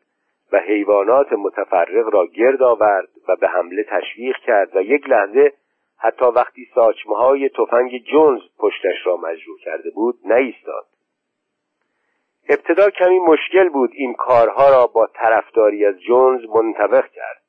و 0.52 0.58
حیوانات 0.58 1.34
متفرق 1.34 2.14
را 2.14 2.26
گرد 2.26 2.64
آورد 2.64 3.10
و 3.28 3.36
به 3.36 3.48
حمله 3.48 3.84
تشویق 3.84 4.38
کرد 4.38 4.76
و 4.76 4.82
یک 4.82 5.10
لحظه 5.10 5.54
حتی 5.98 6.26
وقتی 6.26 6.68
ساچمه 6.76 7.18
های 7.18 7.50
تفنگ 7.50 8.04
جونز 8.12 8.42
پشتش 8.60 9.06
را 9.06 9.18
مجروح 9.18 9.60
کرده 9.60 9.90
بود 9.90 10.20
نایستاد 10.26 10.86
ابتدا 12.50 12.90
کمی 12.90 13.20
مشکل 13.20 13.70
بود 13.70 13.90
این 13.94 14.14
کارها 14.14 14.70
را 14.70 14.88
با 14.88 15.08
طرفداری 15.14 15.86
از 15.86 16.00
جونز 16.00 16.42
منطبق 16.50 17.08
کرد. 17.08 17.42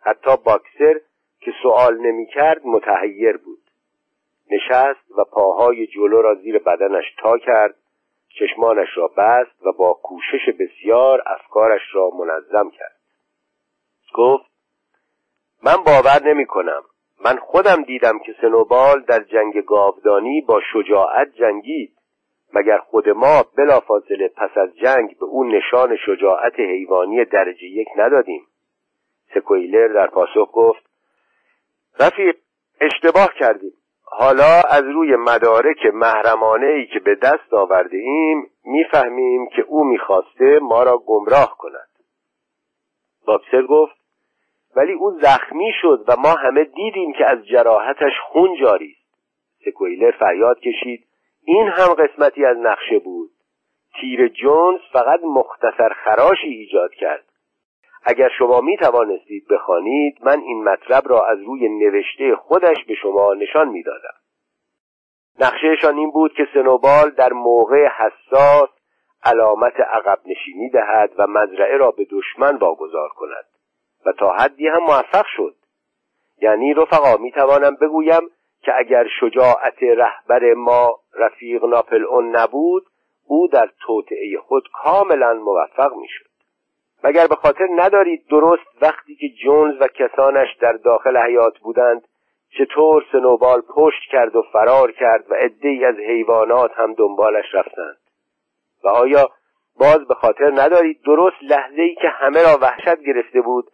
حتی 0.00 0.30
باکسر 0.44 1.00
که 1.40 1.52
سوال 1.62 1.98
نمی‌کرد 1.98 2.66
متحیر 2.66 3.36
بود. 3.36 3.62
نشست 4.50 5.18
و 5.18 5.24
پاهای 5.24 5.86
جلو 5.86 6.22
را 6.22 6.34
زیر 6.34 6.58
بدنش 6.58 7.04
تا 7.18 7.38
کرد 7.38 7.74
چشمانش 8.38 8.88
را 8.96 9.08
بست 9.08 9.66
و 9.66 9.72
با 9.72 9.92
کوشش 9.92 10.48
بسیار 10.60 11.22
افکارش 11.26 11.82
را 11.92 12.10
منظم 12.10 12.70
کرد. 12.70 12.96
گفت 14.14 14.50
من 15.62 15.76
باور 15.76 16.22
نمی 16.24 16.46
کنم 16.46 16.82
من 17.24 17.36
خودم 17.36 17.82
دیدم 17.82 18.18
که 18.18 18.34
سنوبال 18.40 19.02
در 19.02 19.20
جنگ 19.20 19.64
گاودانی 19.64 20.40
با 20.40 20.60
شجاعت 20.72 21.34
جنگید 21.34 21.96
مگر 22.54 22.78
خود 22.78 23.08
ما 23.08 23.44
بلافاصله 23.56 24.28
پس 24.28 24.50
از 24.56 24.76
جنگ 24.76 25.18
به 25.18 25.26
اون 25.26 25.54
نشان 25.54 25.96
شجاعت 26.06 26.60
حیوانی 26.60 27.24
درجه 27.24 27.64
یک 27.64 27.88
ندادیم. 27.96 28.46
سکویلر 29.34 29.88
در 29.88 30.06
پاسخ 30.06 30.50
گفت 30.52 30.82
رفیق 32.00 32.36
اشتباه 32.80 33.34
کردیم. 33.34 33.72
حالا 34.08 34.62
از 34.70 34.82
روی 34.82 35.16
مدارک 35.16 35.86
محرمانه 35.86 36.66
ای 36.66 36.86
که 36.86 36.98
به 37.00 37.14
دست 37.14 37.54
آورده 37.54 37.96
ایم 37.96 38.50
می‌فهمیم 38.64 39.48
که 39.48 39.62
او 39.62 39.84
می‌خواسته 39.84 40.58
ما 40.62 40.82
را 40.82 40.98
گمراه 40.98 41.56
کند. 41.58 41.88
باکسر 43.26 43.62
گفت 43.62 43.96
ولی 44.76 44.92
او 44.92 45.18
زخمی 45.20 45.72
شد 45.80 46.04
و 46.08 46.16
ما 46.18 46.28
همه 46.28 46.64
دیدیم 46.64 47.12
که 47.12 47.30
از 47.30 47.46
جراحتش 47.46 48.12
خون 48.32 48.56
جاری 48.60 48.96
است. 48.98 49.06
سکویلر 49.64 50.10
فریاد 50.10 50.60
کشید 50.60 51.06
این 51.44 51.68
هم 51.68 51.94
قسمتی 51.94 52.44
از 52.44 52.56
نقشه 52.56 52.98
بود. 52.98 53.30
تیر 54.00 54.28
جونز 54.28 54.80
فقط 54.92 55.20
مختصر 55.24 55.88
خراشی 56.04 56.48
ایجاد 56.48 56.94
کرد. 56.94 57.25
اگر 58.08 58.28
شما 58.38 58.60
می 58.60 58.76
توانستید 58.76 59.48
بخوانید 59.48 60.18
من 60.22 60.40
این 60.40 60.64
مطلب 60.64 61.08
را 61.08 61.26
از 61.26 61.38
روی 61.40 61.68
نوشته 61.68 62.36
خودش 62.36 62.84
به 62.88 62.94
شما 62.94 63.34
نشان 63.34 63.68
می‌دادم. 63.68 64.14
نقشهشان 65.40 65.96
این 65.96 66.10
بود 66.10 66.32
که 66.32 66.48
سنوبال 66.54 67.10
در 67.10 67.32
موقع 67.32 67.88
حساس 67.88 68.68
علامت 69.24 69.80
عقب 69.80 70.18
نشینی 70.26 70.70
دهد 70.70 71.12
و 71.18 71.26
مزرعه 71.26 71.76
را 71.76 71.90
به 71.90 72.06
دشمن 72.10 72.56
واگذار 72.56 73.08
کند 73.08 73.44
و 74.06 74.12
تا 74.12 74.30
حدی 74.30 74.68
هم 74.68 74.82
موفق 74.82 75.26
شد. 75.36 75.56
یعنی 76.42 76.74
رفقا 76.74 77.16
می 77.16 77.32
توانم 77.32 77.76
بگویم 77.80 78.30
که 78.62 78.72
اگر 78.76 79.06
شجاعت 79.20 79.82
رهبر 79.82 80.54
ما 80.54 81.00
رفیق 81.14 81.64
ناپل 81.64 82.04
اون 82.04 82.36
نبود 82.36 82.86
او 83.26 83.48
در 83.48 83.70
توطعه 83.86 84.38
خود 84.48 84.68
کاملا 84.72 85.34
موفق 85.34 85.94
می‌شد. 85.94 86.35
مگر 87.04 87.26
به 87.26 87.34
خاطر 87.34 87.68
ندارید 87.76 88.26
درست 88.30 88.82
وقتی 88.82 89.16
که 89.16 89.28
جونز 89.44 89.74
و 89.80 89.86
کسانش 89.86 90.48
در 90.60 90.72
داخل 90.72 91.16
حیات 91.16 91.58
بودند 91.58 92.08
چطور 92.58 93.04
سنوبال 93.12 93.60
پشت 93.60 94.10
کرد 94.10 94.36
و 94.36 94.42
فرار 94.52 94.92
کرد 94.92 95.30
و 95.30 95.34
عدهای 95.34 95.84
از 95.84 95.94
حیوانات 95.96 96.70
هم 96.74 96.94
دنبالش 96.94 97.54
رفتند؟ 97.54 97.96
و 98.84 98.88
آیا 98.88 99.28
باز 99.80 100.08
به 100.08 100.14
خاطر 100.14 100.50
ندارید 100.54 101.02
درست 101.04 101.36
لحظه 101.42 101.82
ای 101.82 101.94
که 101.94 102.08
همه 102.08 102.42
را 102.42 102.58
وحشت 102.62 103.00
گرفته 103.06 103.40
بود 103.40 103.70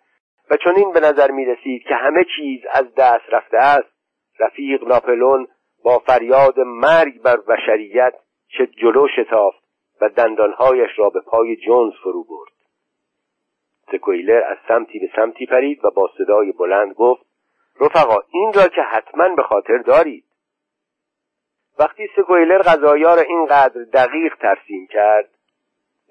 و 0.50 0.56
چون 0.56 0.76
این 0.76 0.92
به 0.92 1.00
نظر 1.00 1.30
می 1.30 1.44
رسید 1.44 1.82
که 1.82 1.94
همه 1.94 2.24
چیز 2.36 2.60
از 2.70 2.94
دست 2.94 3.24
رفته 3.28 3.58
است 3.58 3.92
رفیق 4.40 4.84
ناپلون 4.84 5.46
با 5.84 5.98
فریاد 5.98 6.60
مرگ 6.60 7.22
بر 7.22 7.36
بشریت 7.36 8.14
چه 8.48 8.66
جلو 8.66 9.08
شتافت 9.16 9.62
و 10.00 10.08
دندانهایش 10.08 10.90
را 10.96 11.10
به 11.10 11.20
پای 11.20 11.56
جونز 11.56 11.92
فرو 12.02 12.24
برد؟ 12.24 12.41
سکویلر 13.92 14.42
از 14.42 14.56
سمتی 14.68 14.98
به 14.98 15.10
سمتی 15.16 15.46
پرید 15.46 15.84
و 15.84 15.90
با 15.90 16.10
صدای 16.18 16.52
بلند 16.52 16.94
گفت 16.94 17.26
رفقا 17.80 18.16
این 18.30 18.52
را 18.52 18.68
که 18.68 18.82
حتما 18.82 19.28
به 19.34 19.42
خاطر 19.42 19.78
دارید. 19.78 20.24
وقتی 21.78 22.08
سکویلر 22.16 22.58
غذایا 22.58 23.14
را 23.14 23.22
اینقدر 23.22 23.82
دقیق 23.92 24.34
ترسیم 24.36 24.86
کرد 24.86 25.28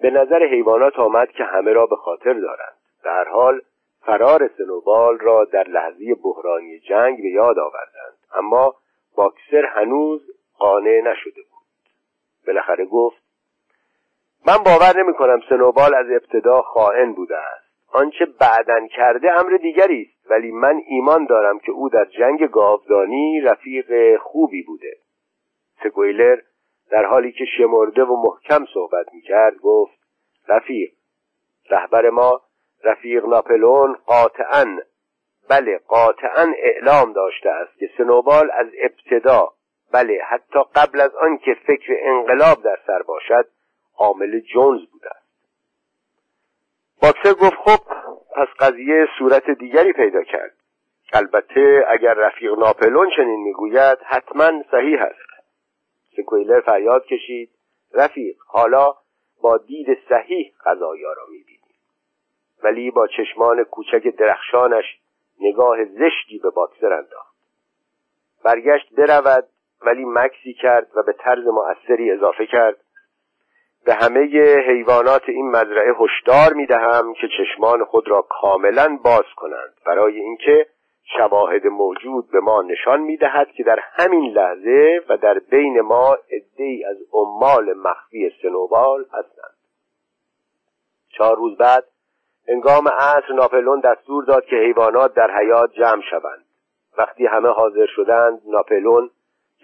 به 0.01 0.09
نظر 0.09 0.43
حیوانات 0.43 0.99
آمد 0.99 1.31
که 1.31 1.43
همه 1.43 1.73
را 1.73 1.85
به 1.85 1.95
خاطر 1.95 2.33
دارند. 2.33 2.77
در 3.03 3.23
حال 3.23 3.61
فرار 4.05 4.49
سنوبال 4.57 5.19
را 5.19 5.45
در 5.45 5.67
لحظه 5.67 6.15
بحرانی 6.23 6.79
جنگ 6.79 7.21
به 7.21 7.29
یاد 7.29 7.59
آوردند. 7.59 8.17
اما 8.33 8.75
باکسر 9.15 9.65
هنوز 9.65 10.21
قانع 10.57 11.01
نشده 11.01 11.41
بود. 11.41 11.67
بالاخره 12.47 12.85
گفت 12.85 13.21
من 14.47 14.57
باور 14.57 15.03
نمی 15.03 15.13
کنم 15.13 15.41
سنوبال 15.49 15.95
از 15.95 16.05
ابتدا 16.09 16.61
خائن 16.61 17.15
است. 17.31 17.60
آنچه 17.91 18.25
بعدا 18.25 18.87
کرده 18.87 19.39
امر 19.39 19.57
دیگری 19.57 20.01
است 20.01 20.31
ولی 20.31 20.51
من 20.51 20.81
ایمان 20.87 21.25
دارم 21.25 21.59
که 21.59 21.71
او 21.71 21.89
در 21.89 22.05
جنگ 22.05 22.51
گاودانی 22.51 23.41
رفیق 23.41 24.17
خوبی 24.17 24.63
بوده. 24.63 24.97
سگویلر 25.83 26.41
در 26.91 27.05
حالی 27.05 27.31
که 27.31 27.45
شمرده 27.57 28.03
و 28.03 28.15
محکم 28.15 28.65
صحبت 28.73 29.13
می‌کرد 29.13 29.57
گفت 29.57 29.99
رفیق 30.47 30.91
رهبر 31.69 32.09
ما 32.09 32.41
رفیق 32.83 33.25
ناپلون 33.25 33.97
قاطعا 34.05 34.79
بله 35.49 35.77
قاطعا 35.87 36.53
اعلام 36.57 37.13
داشته 37.13 37.49
است 37.49 37.79
که 37.79 37.89
سنوبال 37.97 38.51
از 38.51 38.67
ابتدا 38.81 39.53
بله 39.93 40.21
حتی 40.29 40.59
قبل 40.75 41.01
از 41.01 41.15
آن 41.15 41.37
که 41.37 41.53
فکر 41.67 41.93
انقلاب 42.01 42.63
در 42.63 42.77
سر 42.87 43.01
باشد 43.01 43.47
عامل 43.97 44.39
جونز 44.39 44.81
بوده 44.91 45.20
باکسر 47.01 47.33
گفت 47.33 47.55
خب 47.55 47.79
پس 48.35 48.47
قضیه 48.59 49.07
صورت 49.19 49.49
دیگری 49.49 49.93
پیدا 49.93 50.23
کرد. 50.23 50.55
البته 51.13 51.85
اگر 51.87 52.13
رفیق 52.13 52.59
ناپلون 52.59 53.09
چنین 53.17 53.43
می‌گوید 53.43 53.97
حتما 54.05 54.63
صحیح 54.71 55.01
است. 55.01 55.47
سکویلر 56.17 56.61
فریاد 56.61 57.05
کشید. 57.05 57.49
رفیق 57.93 58.35
حالا 58.47 58.95
با 59.41 59.57
دید 59.57 59.87
صحیح 60.09 60.53
قضایا 60.65 61.13
را 61.13 61.23
می‌بینیم 61.29 61.61
ولی 62.63 62.91
با 62.91 63.07
چشمان 63.07 63.63
کوچک 63.63 64.07
درخشانش 64.07 64.85
نگاه 65.39 65.85
زشتی 65.85 66.39
به 66.43 66.49
باکسر 66.49 66.93
انداخت. 66.93 67.35
برگشت 68.43 68.93
برود 68.95 69.47
ولی 69.81 70.05
مکسی 70.05 70.53
کرد 70.53 70.87
و 70.95 71.03
به 71.03 71.13
طرز 71.13 71.47
مؤثری 71.47 72.11
اضافه 72.11 72.45
کرد. 72.45 72.77
به 73.85 73.93
همه 73.93 74.19
حیوانات 74.67 75.29
این 75.29 75.51
مزرعه 75.51 75.93
هشدار 75.99 76.53
می‌دهم 76.53 77.13
که 77.13 77.27
چشمان 77.37 77.83
خود 77.83 78.07
را 78.07 78.21
کاملا 78.21 78.99
باز 79.03 79.25
کنند. 79.35 79.73
برای 79.85 80.19
اینکه 80.19 80.67
شواهد 81.17 81.67
موجود 81.67 82.31
به 82.31 82.39
ما 82.39 82.61
نشان 82.61 83.01
می‌دهد 83.01 83.51
که 83.51 83.63
در 83.63 83.79
همین 83.93 84.31
لحظه 84.31 85.01
و 85.09 85.17
در 85.17 85.39
بین 85.39 85.81
ما 85.81 86.17
عدهای 86.31 86.85
از 86.85 86.97
عمال 87.13 87.73
مخفی 87.73 88.31
سنوبال 88.41 89.05
هستند. 89.13 89.55
چهار 91.09 91.35
روز 91.35 91.57
بعد 91.57 91.83
انگام 92.47 92.87
عصر 92.87 93.33
ناپلون 93.33 93.79
دستور 93.79 94.23
داد 94.23 94.45
که 94.45 94.55
حیوانات 94.55 95.13
در 95.13 95.31
حیات 95.39 95.71
جمع 95.73 96.01
شوند. 96.09 96.45
وقتی 96.97 97.25
همه 97.25 97.49
حاضر 97.49 97.85
شدند 97.95 98.41
ناپلون 98.45 99.09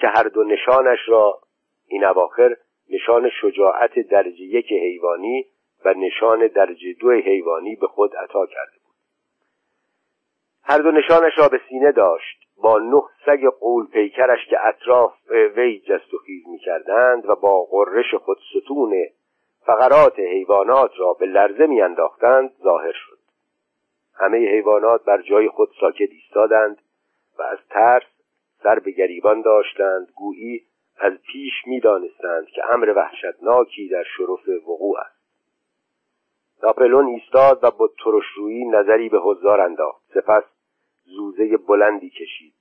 که 0.02 0.08
هر 0.08 0.24
دو 0.24 0.44
نشانش 0.44 1.00
را 1.08 1.40
این 1.88 2.06
اواخر 2.06 2.56
نشان 2.90 3.30
شجاعت 3.42 4.00
درجه 4.00 4.42
یک 4.42 4.72
حیوانی 4.72 5.46
و 5.86 5.94
نشان 5.94 6.48
درجه 6.48 6.94
دو 6.94 7.12
حیوانی 7.12 7.76
به 7.76 7.88
خود 7.88 8.16
عطا 8.16 8.46
کرده 8.46 8.78
بود. 8.84 8.96
هر 10.64 10.78
دو 10.78 10.92
نشانش 10.92 11.34
را 11.38 11.48
به 11.50 11.62
سینه 11.70 11.92
داشت 11.92 12.48
با 12.58 12.80
نه 12.80 13.02
سگ 13.26 13.46
قول 13.46 13.88
پیکرش 13.88 14.46
که 14.50 14.68
اطراف 14.68 15.14
وی 15.32 15.80
جست 15.80 16.14
و 16.14 16.18
خیز 16.18 16.48
می 16.48 16.60
کردند 16.60 17.30
و 17.30 17.36
با 17.36 17.64
غرش 17.64 18.14
خود 18.14 18.38
ستون 18.52 18.94
فقرات 19.66 20.20
حیوانات 20.20 20.92
را 20.98 21.14
به 21.14 21.26
لرزه 21.26 21.66
میانداختند 21.66 22.52
ظاهر 22.64 22.92
شد. 22.92 23.18
همه 24.16 24.38
حیوانات 24.38 25.04
بر 25.06 25.22
جای 25.22 25.50
خود 25.50 25.70
ساکت 25.80 26.10
ایستادند 26.12 26.82
و 27.40 27.42
از 27.42 27.58
ترس 27.70 28.04
سر 28.64 28.80
به 28.80 28.92
گریبان 28.92 29.42
داشتند 29.42 30.08
گویی 30.16 30.62
از 31.00 31.14
پیش 31.32 31.54
می‌دانستند 31.66 32.48
که 32.48 32.62
امر 32.74 32.94
وحشتناکی 32.96 33.90
در 33.90 34.04
شرف 34.18 34.48
وقوع 34.68 35.00
است. 35.00 35.18
ناپلون 36.64 37.08
ایستاد 37.08 37.64
و 37.64 37.72
با 37.72 37.90
ترشرویی 38.04 38.66
نظری 38.66 39.10
به 39.10 39.20
حضار 39.20 39.62
انداخت. 39.62 40.02
سپس 40.14 40.44
زوزه 41.06 41.58
بلندی 41.58 42.10
کشید 42.10 42.54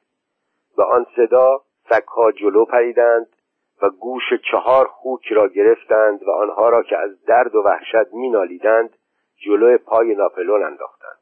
و 0.78 0.82
آن 0.82 1.06
صدا 1.16 1.62
سگها 1.88 2.32
جلو 2.32 2.64
پریدند 2.64 3.28
و 3.82 3.90
گوش 3.90 4.22
چهار 4.50 4.86
خوک 4.86 5.32
را 5.32 5.48
گرفتند 5.48 6.22
و 6.22 6.30
آنها 6.30 6.68
را 6.68 6.82
که 6.82 6.96
از 6.96 7.24
درد 7.24 7.54
و 7.54 7.62
وحشت 7.62 8.14
مینالیدند 8.14 8.96
جلو 9.36 9.78
پای 9.78 10.14
ناپلون 10.14 10.64
انداختند. 10.64 11.18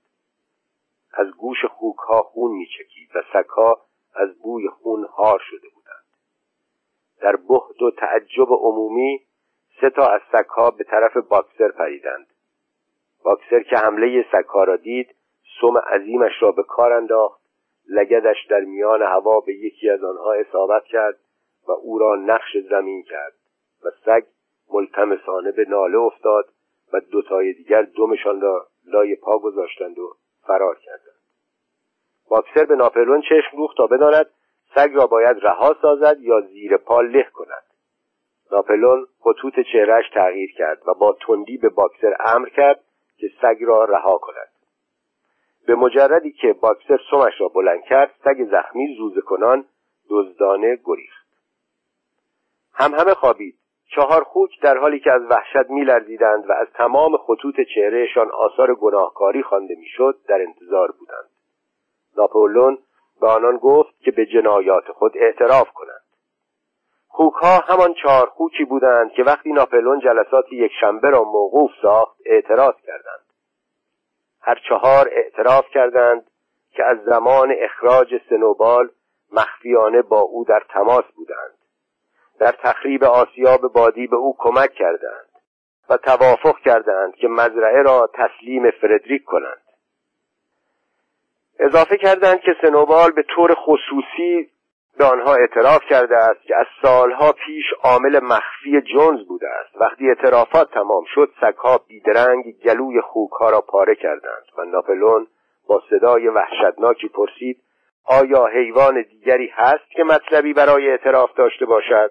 از 1.12 1.30
گوش 1.30 1.64
خوک 1.64 1.97
ها 1.97 2.23
خون 2.23 2.50
میچکید 2.50 3.11
و 3.14 3.23
سگها 3.33 3.80
از 4.14 4.38
بوی 4.38 4.68
خون 4.68 5.04
هار 5.04 5.42
شده 5.50 5.74
در 7.25 7.37
بهد 7.37 7.83
و 7.83 7.90
تعجب 7.90 8.49
عمومی 8.50 9.21
سه 9.81 9.90
تا 9.90 10.07
از 10.07 10.21
سگها 10.33 10.71
به 10.71 10.85
طرف 10.85 11.16
باکسر 11.16 11.69
پریدند. 11.69 12.26
باکسر 13.25 13.62
که 13.62 13.76
حمله 13.76 14.25
سگها 14.33 14.64
را 14.64 14.76
دید 14.76 15.14
سم 15.61 15.78
عظیمش 15.78 16.33
را 16.40 16.52
به 16.52 16.62
کار 16.62 16.93
انداخت 16.93 17.40
لگدش 17.88 18.47
در 18.50 18.61
میان 18.61 19.02
هوا 19.02 19.40
به 19.40 19.54
یکی 19.54 19.90
از 19.90 20.04
آنها 20.04 20.33
اصابت 20.33 20.85
کرد 20.85 21.19
و 21.69 21.73
او 21.73 21.99
را 21.99 22.16
نقش 22.16 22.57
زمین 22.71 23.02
کرد 23.02 23.35
و 23.85 23.90
سگ 24.04 24.25
ملتمسانه 24.73 25.52
به 25.52 25.64
ناله 25.69 25.99
افتاد 25.99 26.49
و 26.93 27.00
دوتای 27.00 27.52
دیگر 27.52 27.83
دمشان 27.83 28.40
را 28.40 28.66
لای 28.87 29.16
پا 29.16 29.38
گذاشتند 29.38 29.99
و 29.99 30.16
فرار 30.46 30.79
کردند. 30.79 31.20
باکسر 32.29 32.64
به 32.64 32.77
ناپلون 32.77 33.20
چشم 33.20 33.57
روخت 33.57 33.77
تا 33.77 33.87
بداند 33.87 34.27
سگ 34.75 34.91
را 34.95 35.07
باید 35.07 35.37
رها 35.43 35.77
سازد 35.83 36.21
یا 36.21 36.41
زیر 36.41 36.77
پا 36.77 37.01
له 37.01 37.23
کند. 37.23 37.65
ناپلون 38.53 39.07
خطوط 39.21 39.61
چهرهش 39.73 40.11
تغییر 40.15 40.53
کرد 40.53 40.83
و 40.87 40.95
با 40.95 41.17
تندی 41.27 41.57
به 41.57 41.69
باکسر 41.69 42.17
امر 42.21 42.49
کرد 42.49 42.81
که 43.17 43.31
سگ 43.43 43.57
را 43.61 43.85
رها 43.85 44.19
کند. 44.19 44.49
به 45.67 45.75
مجردی 45.75 46.33
که 46.33 46.53
باکسر 46.53 46.99
سمش 47.11 47.41
را 47.41 47.49
بلند 47.49 47.83
کرد 47.83 48.15
سگ 48.25 48.49
زخمی 48.51 48.97
زوزه 48.99 49.21
کنان 49.21 49.65
دزدانه 50.11 50.79
گریخت. 50.85 51.27
هم 52.73 52.95
همه 52.95 53.15
خوابید. 53.15 53.59
چهار 53.95 54.25
خوک 54.25 54.61
در 54.61 54.79
حالی 54.79 55.01
که 55.01 55.13
از 55.13 55.23
وحشت 55.31 55.71
میلرزیدند 55.71 56.51
و 56.51 56.53
از 56.53 56.67
تمام 56.75 57.17
خطوط 57.17 57.55
چهرهشان 57.75 58.31
آثار 58.31 58.75
گناهکاری 58.75 59.43
خوانده 59.43 59.75
می‌شد 59.75 60.19
در 60.29 60.41
انتظار 60.41 60.91
بودند. 60.91 61.31
ناپولون 62.17 62.79
به 63.20 63.27
آنان 63.27 63.57
گفت 63.57 64.00
که 64.00 64.11
به 64.11 64.27
جنایات 64.27 64.85
خود 64.92 65.12
اعتراف 65.16 65.68
کنند. 65.70 66.05
خوک 67.09 67.35
ها 67.35 67.59
همان 67.59 67.94
چهار 68.03 68.27
خوکی 68.27 68.64
بودند 68.64 69.12
که 69.12 69.22
وقتی 69.22 69.53
ناپلون 69.53 70.00
جلسات 70.00 70.53
یک 70.53 70.72
شنبه 70.81 71.11
را 71.11 71.24
موقوف 71.24 71.70
ساخت 71.83 72.16
اعتراض 72.27 72.74
کردند. 72.87 73.24
هر 74.40 74.61
چهار 74.68 75.09
اعتراف 75.12 75.64
کردند 75.68 76.31
که 76.70 76.85
از 76.85 76.98
زمان 77.07 77.55
اخراج 77.59 78.14
سنوبال 78.29 78.90
مخفیانه 79.33 80.03
با 80.03 80.20
او 80.20 80.44
در 80.44 80.62
تماس 80.68 81.05
بودند. 81.16 81.59
در 82.38 82.53
تخریب 82.53 83.05
آسیاب 83.05 83.61
بادی 83.72 84.07
به 84.07 84.16
او 84.16 84.37
کمک 84.38 84.72
کردند 84.72 85.29
و 85.88 85.96
توافق 85.96 86.59
کردند 86.59 87.14
که 87.14 87.29
مزرعه 87.29 87.83
را 87.83 88.11
تسلیم 88.14 88.70
فردریک 88.70 89.24
کنند. 89.24 89.63
اضافه 91.59 91.97
کردند 91.97 92.40
که 92.40 92.57
سنوبال 92.62 93.11
به 93.11 93.23
طور 93.23 93.55
خصوصی 93.55 94.51
به 94.99 95.05
آنها 95.05 95.35
اعتراف 95.35 95.81
کرده 95.90 96.17
است 96.17 96.43
که 96.43 96.57
از 96.57 96.67
سالها 96.83 97.33
پیش 97.33 97.64
عامل 97.83 98.21
مخفی 98.23 98.81
جونز 98.81 99.27
بوده 99.29 99.49
است. 99.49 99.77
وقتی 99.81 100.09
اعترافات 100.09 100.71
تمام 100.71 101.05
شد 101.14 101.33
سگها 101.40 101.79
بیدرنگ 101.88 102.45
گلوی 102.64 103.01
خوکها 103.01 103.51
را 103.51 103.61
پاره 103.61 103.95
کردند 103.95 104.45
و 104.59 104.64
ناپلون 104.64 105.27
با 105.69 105.83
صدای 105.90 106.29
وحشتناکی 106.29 107.09
پرسید 107.09 107.61
آیا 108.05 108.47
حیوان 108.47 109.03
دیگری 109.03 109.51
هست 109.55 109.90
که 109.90 110.05
مطلبی 110.05 110.53
برای 110.53 110.90
اعتراف 110.90 111.35
داشته 111.35 111.67
باشد؟ 111.67 112.11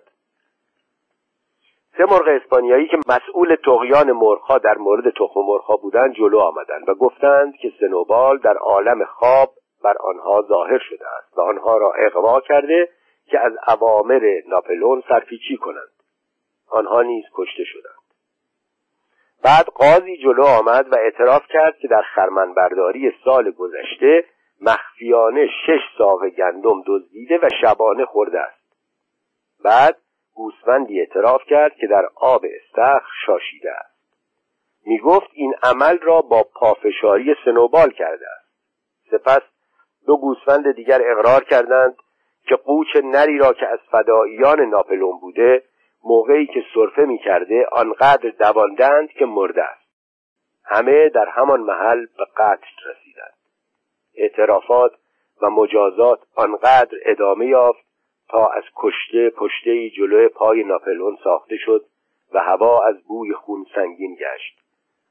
سه 1.97 2.06
مرغ 2.06 2.27
اسپانیایی 2.27 2.88
که 2.88 2.97
مسئول 2.97 3.56
تقیان 3.56 4.12
مرغها 4.12 4.58
در 4.58 4.77
مورد 4.77 5.10
تخم 5.10 5.39
مرغها 5.39 5.75
بودند 5.75 6.13
جلو 6.13 6.39
آمدند 6.39 6.89
و 6.89 6.93
گفتند 6.93 7.56
که 7.56 7.71
سنوبال 7.79 8.38
در 8.38 8.58
عالم 8.58 9.06
خواب 9.06 9.53
بر 9.84 9.95
آنها 9.97 10.41
ظاهر 10.41 10.79
شده 10.89 11.06
است 11.17 11.38
و 11.38 11.41
آنها 11.41 11.77
را 11.77 11.93
اقوا 11.93 12.41
کرده 12.41 12.89
که 13.25 13.39
از 13.39 13.53
اوامر 13.67 14.41
ناپلون 14.47 15.03
سرپیچی 15.10 15.58
کنند. 15.58 15.93
آنها 16.69 17.01
نیز 17.01 17.23
کشته 17.34 17.63
شدند. 17.63 18.03
بعد 19.43 19.65
قاضی 19.65 20.17
جلو 20.17 20.43
آمد 20.43 20.93
و 20.93 20.95
اعتراف 20.97 21.47
کرد 21.49 21.77
که 21.77 21.88
در 21.88 22.01
خرمنبرداری 22.01 23.12
سال 23.25 23.51
گذشته 23.51 24.25
مخفیانه 24.62 25.47
شش 25.47 25.97
ساق 25.97 26.29
گندم 26.29 26.84
دزدیده 26.88 27.38
و 27.38 27.49
شبانه 27.62 28.06
خورده 28.06 28.39
است. 28.39 28.63
بعد 29.63 29.97
گوسفندی 30.33 30.99
اعتراف 30.99 31.41
کرد 31.49 31.75
که 31.75 31.87
در 31.87 32.09
آب 32.15 32.45
استخر 32.45 33.11
شاشیده 33.25 33.71
است. 33.71 33.93
می 34.85 34.99
گفت 34.99 35.27
این 35.33 35.53
عمل 35.63 35.97
را 35.97 36.21
با 36.21 36.43
پافشاری 36.43 37.35
سنوبال 37.45 37.89
کرده 37.89 38.25
است. 38.29 38.43
سپس 39.11 39.41
دو 40.05 40.17
گوسفند 40.17 40.75
دیگر 40.75 41.01
اقرار 41.11 41.43
کردند 41.43 41.95
که 42.47 42.55
قوچ 42.55 42.87
نری 43.03 43.37
را 43.37 43.53
که 43.53 43.67
از 43.67 43.79
فداییان 43.91 44.61
ناپلون 44.61 45.19
بوده 45.19 45.63
موقعی 46.03 46.47
که 46.47 46.63
صرفه 46.73 47.01
می 47.01 47.17
کرده 47.17 47.67
آنقدر 47.71 48.29
دواندند 48.29 49.09
که 49.09 49.25
مرده 49.25 49.63
است. 49.63 49.83
همه 50.65 51.09
در 51.09 51.29
همان 51.29 51.59
محل 51.59 52.05
به 52.17 52.25
قتل 52.37 52.89
رسیدند. 52.89 53.33
اعترافات 54.15 54.91
و 55.41 55.49
مجازات 55.49 56.19
آنقدر 56.35 56.97
ادامه 57.05 57.45
یافت 57.45 57.82
تا 58.33 58.47
از 58.47 58.63
کشته 58.75 59.29
پشته 59.29 59.89
جلوی 59.89 60.27
پای 60.27 60.63
ناپلون 60.63 61.17
ساخته 61.23 61.57
شد 61.57 61.85
و 62.33 62.39
هوا 62.39 62.85
از 62.85 62.95
بوی 63.07 63.33
خون 63.33 63.65
سنگین 63.75 64.15
گشت. 64.15 64.59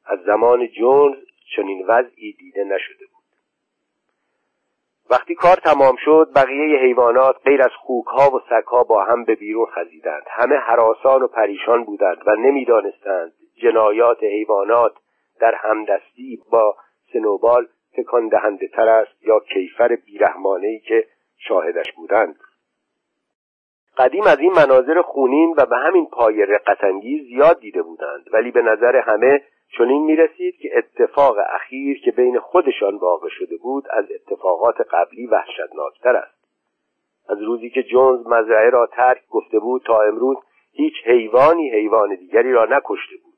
از 0.07 0.19
زمان 0.23 0.69
جونز 0.69 1.17
چنین 1.57 1.85
وضعی 1.89 2.33
دیده 2.33 2.65
نشده 2.65 3.07
بود. 3.13 3.23
وقتی 5.11 5.35
کار 5.35 5.57
تمام 5.57 5.97
شد 6.05 6.29
بقیه 6.35 6.79
حیوانات 6.79 7.37
غیر 7.45 7.63
از 7.63 7.71
خوکها 7.79 8.37
و 8.37 8.41
سگها 8.51 8.85
با 8.85 9.03
هم 9.03 9.25
به 9.25 9.35
بیرون 9.35 9.67
خزیدند. 9.67 10.23
همه 10.27 10.57
حراسان 10.57 11.23
و 11.23 11.27
پریشان 11.27 11.85
بودند 11.85 12.23
و 12.27 12.31
نمی‌دانستند 12.37 13.33
جنایات 13.63 14.23
حیوانات 14.23 14.93
در 15.41 15.55
همدستی 15.55 16.43
با 16.51 16.77
سنوبال 17.13 17.69
تکان 17.97 18.29
دهنده 18.29 18.69
تر 18.69 18.89
است 18.89 19.27
یا 19.27 19.41
کیفر 19.41 19.97
بیرحمانه 19.97 20.67
ای 20.67 20.79
که 20.79 21.07
شاهدش 21.39 21.93
بودند. 21.93 22.37
قدیم 23.99 24.23
از 24.27 24.39
این 24.39 24.53
مناظر 24.53 25.03
خونین 25.03 25.55
و 25.59 25.67
به 25.67 25.77
همین 25.77 26.07
پای 26.07 26.47
رقتانگیز 26.47 27.29
زیاد 27.29 27.61
دیده 27.61 27.83
بودند. 27.83 28.25
ولی 28.33 28.51
به 28.51 28.63
نظر 28.63 28.97
همه 28.97 29.43
چنین 29.79 30.05
می 30.05 30.17
رسید 30.17 30.57
که 30.57 30.71
اتفاق 30.79 31.37
اخیر 31.49 32.01
که 32.01 32.11
بین 32.11 32.39
خودشان 32.39 32.97
واقع 32.97 33.29
شده 33.29 33.57
بود 33.57 33.85
از 33.91 34.05
اتفاقات 34.15 34.81
قبلی 34.91 35.27
وحشتناکتر 35.27 36.17
است. 36.17 36.43
از 37.29 37.43
روزی 37.43 37.71
که 37.71 37.83
جونز 37.83 38.27
مزرعه 38.27 38.71
را 38.71 38.87
ترک 38.87 39.23
گفته 39.31 39.59
بود 39.59 39.83
تا 39.83 40.03
امروز 40.03 40.37
هیچ 40.73 40.95
حیوانی 41.05 41.71
حیوان 41.71 42.15
دیگری 42.15 42.53
را 42.53 42.65
نکشته 42.65 43.17
بود. 43.25 43.35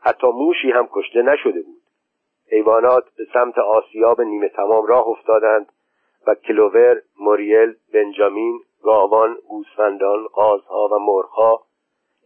حتی 0.00 0.26
موشی 0.26 0.70
هم 0.70 0.88
کشته 0.92 1.22
نشده 1.22 1.62
بود. 1.62 1.82
حیوانات 2.52 3.04
به 3.18 3.26
سمت 3.32 3.58
آسیاب 3.58 4.20
نیمه 4.20 4.48
تمام 4.48 4.86
راه 4.86 5.08
افتادند 5.08 5.72
و 6.26 6.34
کلوور، 6.34 7.02
موریل، 7.20 7.74
بنجامین، 7.94 8.60
گاوان، 8.84 9.36
گوسفندان، 9.48 10.26
قازها 10.26 10.88
و 10.92 10.98
مرغها 10.98 11.62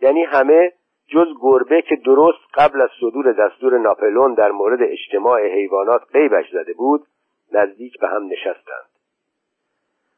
یعنی 0.02 0.22
همه 0.22 0.72
جز 1.06 1.26
گربه 1.40 1.82
که 1.82 1.96
درست 1.96 2.38
قبل 2.54 2.82
از 2.82 2.88
صدور 3.00 3.32
دستور 3.32 3.78
ناپلون 3.78 4.34
در 4.34 4.50
مورد 4.50 4.82
اجتماع 4.82 5.46
حیوانات 5.46 6.02
قیبش 6.12 6.50
زده 6.52 6.72
بود 6.72 7.06
نزدیک 7.52 7.98
به 8.00 8.08
هم 8.08 8.26
نشستند. 8.26 8.88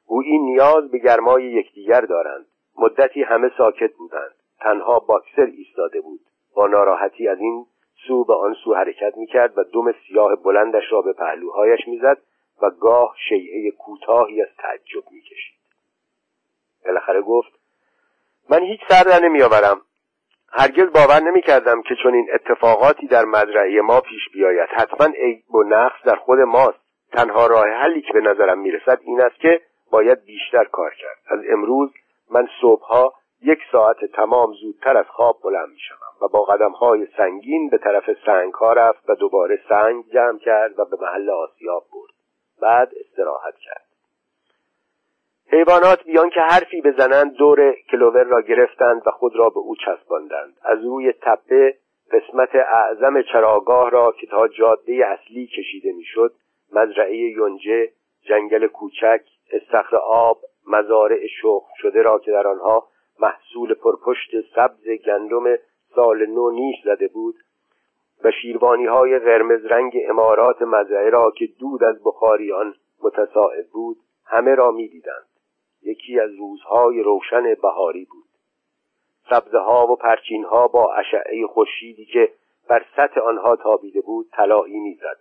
گویی 0.07 0.39
نیاز 0.39 0.91
به 0.91 0.99
گرمای 0.99 1.45
یکدیگر 1.45 2.01
دارند. 2.01 2.47
مدتی 2.79 3.23
همه 3.23 3.51
ساکت 3.59 3.93
بودند. 3.95 4.35
تنها 4.61 4.99
باکسر 4.99 5.47
ایستاده 5.57 6.01
بود. 6.01 6.21
با 6.55 6.67
ناراحتی 6.67 7.29
از 7.29 7.39
این 7.39 7.67
سو 8.07 8.25
به 8.25 8.35
آن 8.35 8.55
سو 8.65 8.75
حرکت 8.75 9.17
می‌کرد 9.17 9.59
و 9.59 9.65
دم 9.65 9.93
سیاه 9.93 10.37
بلندش 10.37 10.85
را 10.91 11.03
به 11.03 11.13
پهلوهایش 11.13 11.89
می‌زد 11.89 12.19
و 12.63 12.71
گاه 12.71 13.15
شیعه 13.29 13.71
کوتاهی 13.71 14.43
از 14.43 14.49
تعجب 14.59 15.11
می‌کشید. 15.11 15.60
بالاخره 16.87 17.21
گفت 17.21 17.53
من 18.51 18.63
هیچ 18.63 18.81
سر 18.89 19.03
در 19.03 19.21
نمیآورم. 19.21 19.81
هرگز 20.53 20.93
باور 20.93 21.21
نمی‌کردم 21.23 21.83
که 21.83 21.95
چون 22.03 22.15
این 22.15 22.29
اتفاقاتی 22.35 23.07
در 23.07 23.25
مزرعه 23.25 23.81
ما 23.81 24.01
پیش 24.01 24.29
بیاید. 24.33 24.69
حتما 24.69 25.07
عیب 25.07 25.55
و 25.55 25.63
نقص 25.63 26.03
در 26.05 26.17
خود 26.17 26.39
ماست. 26.39 26.79
تنها 27.13 27.47
راه 27.47 27.67
حلی 27.69 28.03
که 28.03 28.13
به 28.13 28.21
نظرم 28.21 28.59
می‌رسد 28.59 28.99
این 29.03 29.21
است 29.21 29.41
که 29.41 29.61
باید 29.91 30.25
بیشتر 30.25 30.65
کار 30.65 30.95
کرد. 30.95 31.19
از 31.27 31.41
امروز 31.49 31.91
من 32.31 32.49
صبحها 32.61 33.15
یک 33.43 33.59
ساعت 33.73 34.05
تمام 34.05 34.53
زودتر 34.53 34.97
از 34.97 35.07
خواب 35.07 35.39
بلند 35.45 35.69
می‌شوم 35.69 36.13
و 36.23 36.29
با 36.29 36.45
قدم 36.45 36.73
های 36.73 37.07
سنگین 37.17 37.69
به 37.69 37.79
طرف 37.79 38.05
سنگ 38.27 38.55
ها 38.55 38.73
رفت 38.73 39.11
و 39.11 39.15
دوباره 39.15 39.61
سنگ 39.69 40.05
جمع 40.13 40.39
کرد 40.39 40.79
و 40.79 40.85
به 40.85 40.97
محل 41.01 41.31
آسیاب 41.31 41.85
برد. 41.93 42.15
بعد 42.63 42.91
استراحت 43.01 43.55
کرد. 43.55 43.90
حیوانات 45.53 46.05
بیان 46.05 46.31
که 46.31 46.41
حرفی 46.41 46.81
بزنند 46.81 47.35
دور 47.35 47.75
کلوور 47.91 48.23
را 48.23 48.41
گرفتند 48.41 49.03
و 49.07 49.11
خود 49.11 49.37
را 49.37 49.49
به 49.49 49.59
او 49.59 49.77
چسباندند. 49.77 50.57
از 50.63 50.85
روی 50.85 51.13
تپه 51.13 51.75
قسمت 52.13 52.55
اعظم 52.55 53.23
چراگاه 53.23 53.91
را 53.91 54.13
که 54.21 54.27
تا 54.27 54.49
جاده 54.49 55.07
اصلی 55.07 55.47
کشیده 55.47 55.93
می‌شد 55.93 56.33
مزرعه 56.73 57.17
یونجه 57.17 57.91
جنگل 58.23 58.67
کوچک 58.67 59.21
استخر 59.53 59.97
آب 59.97 60.41
مزارع 60.67 61.27
شخم 61.27 61.73
شده 61.77 62.03
را 62.03 62.19
که 62.19 62.31
در 62.31 62.47
آنها 62.47 62.87
محصول 63.21 63.75
پرپشت 63.75 64.31
سبز 64.55 64.89
گندم 65.07 65.57
سال 65.95 66.27
نو 66.27 66.51
نیش 66.51 66.77
زده 66.85 67.09
بود 67.09 67.35
و 68.25 68.31
شیروانی 68.43 68.87
های 68.87 69.19
قرمز 69.19 69.65
رنگ 69.65 69.97
امارات 70.09 70.63
مزرعه 70.63 71.11
را 71.11 71.31
که 71.31 71.49
دود 71.61 71.85
از 71.85 71.97
بخاری 72.05 72.53
آن 72.53 72.75
متساعد 73.03 73.67
بود 73.73 73.97
همه 74.27 74.55
را 74.55 74.71
می‌دیدند. 74.71 75.30
یکی 75.83 76.21
از 76.21 76.31
روزهای 76.35 77.03
روشن 77.03 77.55
بهاری 77.63 78.05
بود. 78.05 78.25
سبزه 79.31 79.59
ها 79.59 79.87
و 79.87 79.97
پرچین 79.97 80.45
ها 80.45 80.69
با 80.69 80.95
اشعه 80.95 81.47
خورشیدی 81.47 82.05
که 82.05 82.33
بر 82.69 82.85
سطح 82.97 83.21
آنها 83.21 83.57
تابیده 83.57 84.01
بود 84.01 84.27
طلایی 84.33 84.81
می‌زد. 84.81 85.19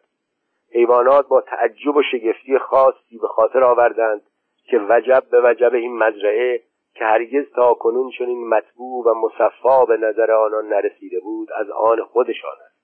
حیوانات 0.72 1.28
با 1.28 1.42
تعجب 1.42 1.96
و 1.96 2.02
شگفتی 2.12 2.58
خاصی 2.58 3.18
به 3.22 3.28
خاطر 3.28 3.64
آوردند 3.64 4.22
که 4.64 4.80
وجب 4.90 5.24
به 5.32 5.42
وجب 5.44 5.74
این 5.74 5.98
مزرعه 5.98 6.62
که 6.94 7.06
هرگز 7.06 7.52
تا 7.56 7.74
کنون 7.74 8.12
چنین 8.18 8.48
مطبوع 8.48 9.06
و 9.06 9.14
مصفا 9.14 9.86
به 9.86 9.98
نظر 9.98 10.32
آنان 10.32 10.68
نرسیده 10.68 11.20
بود 11.20 11.52
از 11.52 11.70
آن 11.70 12.04
خودشان 12.04 12.58
است. 12.66 12.80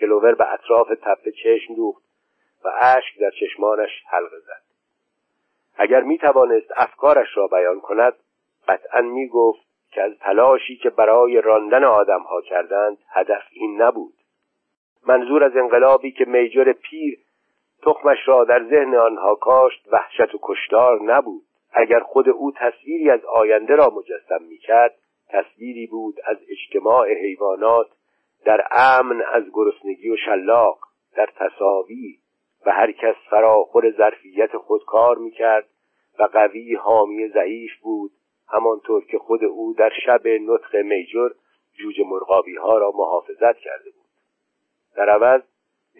کلوور 0.00 0.34
به 0.34 0.52
اطراف 0.52 0.88
تپه 1.02 1.32
چشم 1.32 1.74
دوخت 1.74 2.04
و 2.64 2.68
اشک 2.80 3.20
در 3.20 3.30
چشمانش 3.30 3.90
حلقه 4.10 4.38
زد. 4.40 4.73
اگر 5.76 6.00
می 6.00 6.18
توانست 6.18 6.72
افکارش 6.76 7.36
را 7.36 7.46
بیان 7.46 7.80
کند 7.80 8.14
قطعا 8.68 9.00
می 9.00 9.28
گفت 9.28 9.60
که 9.92 10.02
از 10.02 10.12
تلاشی 10.18 10.76
که 10.76 10.90
برای 10.90 11.40
راندن 11.40 11.84
آدمها 11.84 12.40
کردند 12.40 12.98
هدف 13.10 13.42
این 13.52 13.82
نبود. 13.82 14.14
منظور 15.06 15.44
از 15.44 15.56
انقلابی 15.56 16.12
که 16.12 16.24
میجر 16.24 16.72
پیر 16.72 17.18
تخمش 17.82 18.18
را 18.26 18.44
در 18.44 18.64
ذهن 18.64 18.94
آنها 18.94 19.34
کاشت 19.34 19.88
وحشت 19.92 20.34
و 20.34 20.38
کشتار 20.42 21.02
نبود. 21.02 21.42
اگر 21.72 22.00
خود 22.00 22.28
او 22.28 22.52
تصویری 22.52 23.10
از 23.10 23.24
آینده 23.24 23.76
را 23.76 23.90
مجسم 23.90 24.42
می‌کرد 24.48 24.94
تصویری 25.28 25.86
بود 25.86 26.16
از 26.24 26.36
اجتماع 26.48 27.12
حیوانات 27.12 27.86
در 28.44 28.66
امن 28.70 29.22
از 29.32 29.44
گرسنگی 29.52 30.10
و 30.10 30.16
شلاق 30.16 30.78
در 31.16 31.28
تصاوی 31.36 32.18
و 32.66 32.70
هر 32.70 32.92
کس 32.92 33.14
فراخور 33.30 33.90
ظرفیت 33.90 34.56
خود 34.56 34.84
کار 34.84 35.18
می‌کرد 35.18 35.68
و 36.18 36.22
قوی 36.22 36.74
حامی 36.74 37.28
ضعیف 37.28 37.72
بود 37.82 38.10
همانطور 38.48 39.04
که 39.04 39.18
خود 39.18 39.44
او 39.44 39.74
در 39.78 39.92
شب 40.06 40.26
نطق 40.26 40.76
میجر 40.76 41.28
جوجه 41.78 42.04
مرغابی 42.06 42.56
ها 42.56 42.78
را 42.78 42.92
محافظت 42.94 43.56
کرده 43.58 43.90
بود. 43.90 44.04
در 44.96 45.08
عوض 45.10 45.42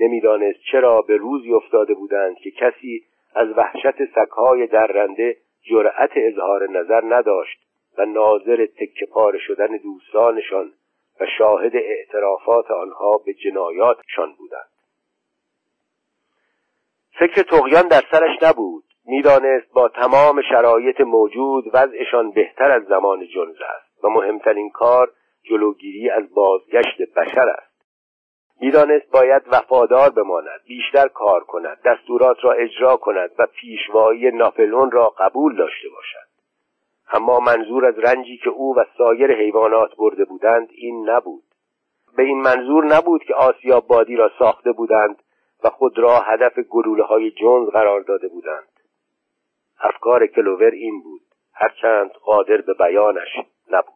نمی‌دانست 0.00 0.58
چرا 0.72 1.02
به 1.02 1.16
روزی 1.16 1.52
افتاده 1.52 1.94
بودند 1.94 2.36
که 2.36 2.50
کسی 2.50 3.04
از 3.34 3.48
وحشت 3.56 4.04
سکهای 4.14 4.66
درنده 4.66 5.36
جرأت 5.62 6.10
اظهار 6.16 6.70
نظر 6.70 7.00
نداشت 7.04 7.58
و 7.98 8.04
ناظر 8.04 8.66
تکه 8.66 9.06
پاره 9.06 9.38
شدن 9.38 9.76
دوستانشان 9.76 10.72
و 11.20 11.26
شاهد 11.38 11.76
اعترافات 11.76 12.70
آنها 12.70 13.20
به 13.26 13.34
جنایاتشان 13.34 14.34
بودند. 14.38 14.73
فکر 17.18 17.42
تقیان 17.42 17.88
در 17.88 18.02
سرش 18.10 18.42
نبود. 18.42 18.84
می‌دانست 19.06 19.72
با 19.74 19.88
تمام 19.88 20.42
شرایط 20.42 21.00
موجود 21.00 21.64
وضعشان 21.72 22.30
بهتر 22.30 22.70
از 22.70 22.82
زمان 22.82 23.26
جنز 23.26 23.56
است 23.76 24.04
و 24.04 24.08
مهمترین 24.08 24.70
کار 24.70 25.10
جلوگیری 25.42 26.10
از 26.10 26.34
بازگشت 26.34 27.02
بشر 27.16 27.48
است. 27.48 27.74
می‌دانست 28.60 29.10
باید 29.10 29.42
وفادار 29.46 30.10
بماند 30.10 30.60
بیشتر 30.66 31.08
کار 31.08 31.44
کند 31.44 31.78
دستورات 31.84 32.36
را 32.42 32.52
اجرا 32.52 32.96
کند 32.96 33.30
و 33.38 33.46
پیشوایی 33.46 34.30
ناپلون 34.30 34.90
را 34.90 35.08
قبول 35.08 35.56
داشته 35.56 35.88
باشد. 35.88 36.28
اما 37.12 37.40
منظور 37.40 37.86
از 37.86 37.98
رنجی 37.98 38.36
که 38.36 38.50
او 38.50 38.76
و 38.76 38.84
سایر 38.98 39.32
حیوانات 39.32 39.96
برده 39.96 40.24
بودند 40.24 40.68
این 40.70 41.10
نبود. 41.10 41.44
به 42.16 42.22
این 42.22 42.40
منظور 42.40 42.84
نبود 42.84 43.24
که 43.24 43.34
آسیاب 43.34 43.86
بادی 43.86 44.16
را 44.16 44.30
ساخته 44.38 44.72
بودند 44.72 45.22
و 45.64 45.70
خود 45.70 45.98
را 45.98 46.20
هدف 46.20 46.58
گلوله 46.58 47.04
های 47.04 47.30
جونز 47.30 47.68
قرار 47.68 48.00
داده 48.00 48.28
بودند. 48.28 48.68
افکار 49.80 50.26
کلوور 50.26 50.70
این 50.70 51.02
بود 51.02 51.22
هرچند 51.54 52.10
قادر 52.10 52.56
به 52.56 52.74
بیانش 52.74 53.28
نبود. 53.70 53.94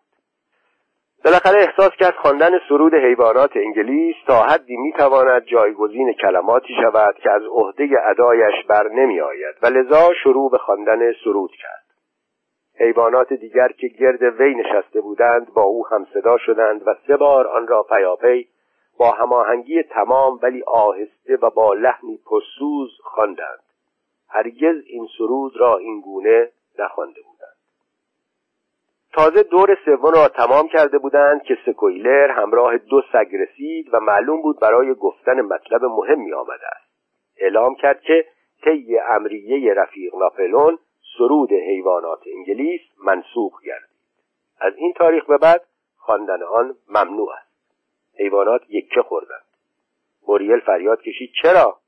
بالاخره 1.25 1.61
احساس 1.61 1.93
کرد 1.93 2.15
خواندن 2.15 2.59
سرود 2.69 2.95
حیوانات 2.95 3.51
انگلیس 3.57 4.17
تا 4.27 4.43
حدی 4.43 4.77
می‌تواند 4.77 5.45
جایگزین 5.45 6.13
کلماتی 6.13 6.75
شود 6.83 7.15
که 7.15 7.31
از 7.31 7.43
عهده 7.43 7.89
ادایش 8.05 8.67
بر 8.69 8.89
نمی 8.89 9.21
آید 9.21 9.55
و 9.63 9.67
لذا 9.67 10.15
شروع 10.23 10.51
به 10.51 10.59
خواندن 10.59 11.13
سرود 11.25 11.51
کرد. 11.51 11.85
حیوانات 12.81 13.33
دیگر 13.33 13.69
که 13.69 13.89
گرد 13.89 14.23
وی 14.23 14.55
نشسته 14.55 15.01
بودند 15.01 15.55
با 15.55 15.63
او 15.63 15.87
هم 15.87 16.07
صدا 16.15 16.39
شدند 16.39 16.83
و 16.87 16.95
سه 17.07 17.17
بار 17.17 17.47
آن 17.47 17.67
را 17.67 17.83
پیاپی 17.83 18.49
با 18.99 19.11
هماهنگی 19.11 19.83
تمام 19.83 20.39
ولی 20.43 20.63
آهسته 20.63 21.37
و 21.43 21.51
با 21.51 21.75
لحنی 21.75 22.17
پرسوز 22.27 22.91
خواندند. 23.03 23.63
هرگز 24.29 24.83
این 24.87 25.09
سرود 25.19 25.57
را 25.57 25.77
این 25.77 26.01
گونه 26.01 26.51
نخوانده 26.79 27.21
بودند. 27.23 27.57
تازه 29.13 29.43
دور 29.43 29.79
سوم 29.85 30.13
را 30.15 30.29
تمام 30.29 30.69
کرده 30.69 30.99
بودند 30.99 31.43
که 31.43 31.59
سکویلر 31.67 32.31
همراه 32.31 32.79
دو 32.79 33.03
سگ 33.13 33.37
رسید 33.37 33.95
و 33.95 34.01
معلوم 34.01 34.43
بود 34.43 34.61
برای 34.61 34.95
گفتن 34.95 35.41
مطلب 35.41 35.85
مهمی 35.85 36.33
آمده 36.33 36.67
است. 36.67 36.89
اعلام 37.37 37.75
کرد 37.75 38.01
که 38.01 38.25
طی 38.65 38.99
امریه 38.99 39.75
رفیق 39.75 40.15
ناپلون 40.15 40.79
سرود 41.19 41.53
حیوانات 41.53 42.21
انگلیس 42.37 42.81
منسوخ 43.05 43.63
گردید. 43.63 43.99
از 44.61 44.73
این 44.77 44.93
تاریخ 44.93 45.27
به 45.27 45.39
بعد 45.39 45.63
خواندن 45.97 46.43
آن 46.43 46.75
ممنوع 46.89 47.33
است. 47.33 47.48
حیوانات 48.19 48.63
یکه 48.69 49.03
خوردند. 49.03 49.45
موریل 50.29 50.61
فریاد 50.61 51.03
کشید 51.03 51.31
چرا؟ 51.43 51.79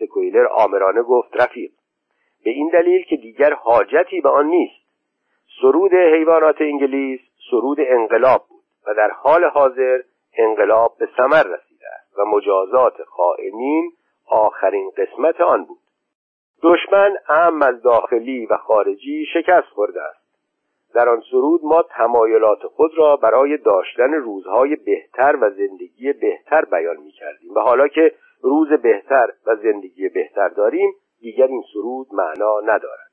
سکویلر 0.00 0.46
آمرانه 0.46 1.02
گفت 1.02 1.40
رفیق 1.40 1.70
به 2.44 2.50
این 2.50 2.68
دلیل 2.68 3.04
که 3.04 3.16
دیگر 3.16 3.52
حاجتی 3.52 4.20
به 4.20 4.28
آن 4.28 4.46
نیست. 4.46 4.88
سرود 5.60 5.94
حیوانات 5.94 6.60
انگلیس 6.60 7.20
سرود 7.50 7.78
انقلاب 7.80 8.46
بود 8.48 8.64
و 8.86 8.94
در 8.94 9.10
حال 9.10 9.44
حاضر 9.44 10.00
انقلاب 10.38 10.96
به 10.98 11.08
ثمر 11.16 11.42
رسیده 11.42 11.86
است 11.94 12.18
و 12.18 12.24
مجازات 12.24 13.02
خائنین 13.02 13.92
آخرین 14.26 14.90
قسمت 14.96 15.40
آن 15.40 15.64
بود. 15.64 15.78
دشمن 16.62 17.16
اهم 17.28 17.62
از 17.62 17.82
داخلی 17.82 18.46
و 18.46 18.56
خارجی 18.56 19.26
شکست 19.34 19.68
خورده 19.74 20.02
است. 20.02 20.27
در 20.94 21.08
آن 21.08 21.22
سرود 21.30 21.60
ما 21.64 21.82
تمایلات 21.82 22.66
خود 22.66 22.90
را 22.96 23.16
برای 23.16 23.56
داشتن 23.56 24.12
روزهای 24.12 24.76
بهتر 24.76 25.36
و 25.40 25.50
زندگی 25.50 26.12
بهتر 26.12 26.64
بیان 26.64 26.96
می 26.96 27.10
کردیم 27.10 27.54
و 27.54 27.60
حالا 27.60 27.88
که 27.88 28.14
روز 28.42 28.68
بهتر 28.68 29.32
و 29.46 29.56
زندگی 29.56 30.08
بهتر 30.08 30.48
داریم 30.48 30.94
دیگر 31.20 31.46
این 31.46 31.62
سرود 31.72 32.06
معنا 32.12 32.60
ندارد. 32.60 33.08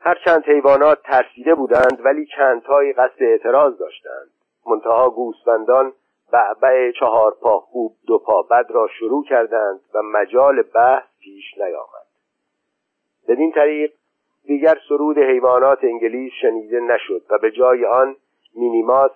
هرچند 0.00 0.44
حیوانات 0.44 1.02
ترسیده 1.02 1.54
بودند 1.54 2.00
ولی 2.04 2.26
چندتایی 2.36 2.92
قصد 2.92 3.22
اعتراض 3.22 3.78
داشتند. 3.78 4.30
منتها 4.66 5.10
گوسفندان 5.10 5.92
بعبع 6.32 6.90
چهار 6.90 7.36
پا 7.40 7.60
خوب 7.60 7.96
دو 8.06 8.18
پا 8.18 8.42
بد 8.42 8.70
را 8.70 8.88
شروع 8.98 9.24
کردند 9.24 9.80
و 9.94 10.02
مجال 10.02 10.62
بحث 10.62 11.04
پیش 11.20 11.58
نیامد. 11.58 12.08
بدین 13.28 13.52
طریق 13.52 13.92
دیگر 14.48 14.78
سرود 14.88 15.18
حیوانات 15.18 15.84
انگلیس 15.84 16.32
شنیده 16.40 16.80
نشد 16.80 17.22
و 17.30 17.38
به 17.38 17.50
جای 17.50 17.84
آن 17.84 18.16
مینیماس 18.54 19.10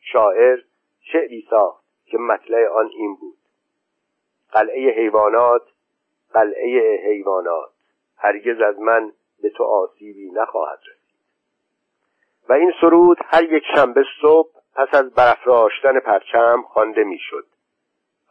شاعر 0.00 0.58
شعری 1.12 1.46
ساخت 1.50 1.84
که 2.06 2.18
مطلع 2.18 2.68
آن 2.68 2.90
این 2.98 3.14
بود. 3.14 3.36
قلعه 4.52 4.90
حیوانات 4.90 5.62
قلعه 6.32 7.00
حیوانات. 7.06 7.70
هرگز 8.16 8.60
از 8.60 8.80
من 8.80 9.12
به 9.42 9.50
تو 9.50 9.64
آسیبی 9.64 10.30
نخواهد 10.30 10.78
رسید. 10.78 11.20
و 12.48 12.52
این 12.52 12.72
سرود 12.80 13.18
هر 13.24 13.52
یک 13.52 13.62
شنبه 13.74 14.04
صبح 14.22 14.50
پس 14.74 14.94
از 14.94 15.14
برافراشتن 15.14 16.00
پرچم 16.00 16.62
خوانده 16.62 17.04
می‌شد. 17.04 17.46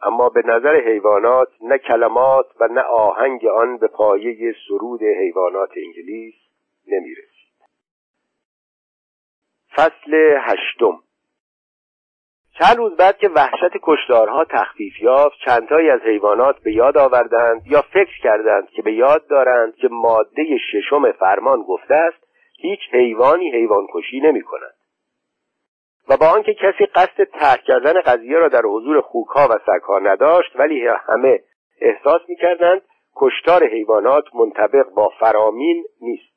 اما 0.02 0.28
به 0.28 0.42
نظر 0.44 0.76
حیوانات 0.76 1.48
نه 1.60 1.78
کلمات 1.78 2.46
و 2.60 2.68
نه 2.68 2.80
آهنگ 2.80 3.46
آن 3.46 3.78
به 3.78 3.86
پایه 3.86 4.54
سرود 4.68 5.02
حیوانات 5.02 5.70
انگلیس 5.76 6.43
نمی 6.86 7.14
رسید. 7.14 7.34
فصل 9.76 10.14
هشتم. 10.40 11.00
چند 12.58 12.76
روز 12.76 12.96
بعد 12.96 13.18
که 13.18 13.28
وحشت 13.28 13.72
کشدارها 13.82 14.44
تخفیف 14.44 15.00
یافت 15.00 15.36
چندتایی 15.44 15.90
از 15.90 16.00
حیوانات 16.00 16.62
به 16.62 16.72
یاد 16.72 16.98
آوردند 16.98 17.62
یا 17.66 17.82
فکر 17.82 18.20
کردند 18.22 18.68
که 18.68 18.82
به 18.82 18.92
یاد 18.92 19.26
دارند 19.26 19.76
که 19.76 19.88
ماده 19.90 20.58
ششم 20.72 21.12
فرمان 21.12 21.62
گفته 21.62 21.94
است 21.94 22.24
هیچ 22.56 22.80
حیوانی 22.92 23.50
حیوان 23.50 23.86
کشی 23.94 24.20
نمی 24.20 24.42
کند 24.42 24.74
و 26.08 26.16
با 26.16 26.26
آنکه 26.26 26.54
کسی 26.54 26.86
قصد 26.86 27.24
ترک 27.24 27.62
کردن 27.62 28.00
قضیه 28.00 28.38
را 28.38 28.48
در 28.48 28.62
حضور 28.64 29.00
خوکها 29.00 29.48
و 29.50 29.58
سگها 29.66 29.98
نداشت 29.98 30.56
ولی 30.56 30.86
همه 30.86 31.40
احساس 31.80 32.20
می‌کردند 32.28 32.82
کشتار 33.16 33.68
حیوانات 33.68 34.24
منطبق 34.34 34.88
با 34.96 35.08
فرامین 35.20 35.84
نیست. 36.00 36.33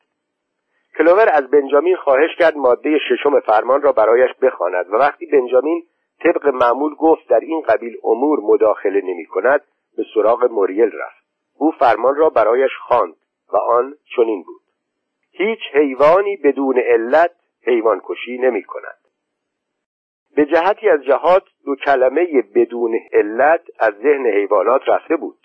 کلوور 0.97 1.29
از 1.33 1.49
بنجامین 1.49 1.95
خواهش 1.95 2.35
کرد 2.39 2.57
ماده 2.57 2.97
ششم 3.09 3.39
فرمان 3.39 3.81
را 3.81 3.91
برایش 3.91 4.31
بخواند 4.41 4.85
و 4.89 4.95
وقتی 4.95 5.25
بنجامین 5.25 5.83
طبق 6.23 6.47
معمول 6.47 6.95
گفت 6.95 7.29
در 7.29 7.39
این 7.39 7.61
قبیل 7.61 7.97
امور 8.03 8.39
مداخله 8.43 9.01
نمی 9.01 9.25
کند 9.25 9.61
به 9.97 10.03
سراغ 10.13 10.51
موریل 10.51 10.91
رفت. 10.93 11.27
او 11.57 11.71
فرمان 11.71 12.15
را 12.15 12.29
برایش 12.29 12.71
خواند 12.87 13.15
و 13.53 13.57
آن 13.57 13.95
چنین 14.15 14.43
بود. 14.43 14.61
هیچ 15.31 15.59
حیوانی 15.73 16.37
بدون 16.37 16.79
علت 16.79 17.31
حیوان 17.61 18.01
کشی 18.03 18.37
نمی 18.37 18.63
کند. 18.63 18.97
به 20.35 20.45
جهتی 20.45 20.89
از 20.89 21.03
جهات 21.03 21.43
دو 21.65 21.75
کلمه 21.75 22.41
بدون 22.55 22.99
علت 23.13 23.61
از 23.79 23.93
ذهن 23.93 24.25
حیوانات 24.25 24.81
رفته 24.87 25.15
بود. 25.15 25.37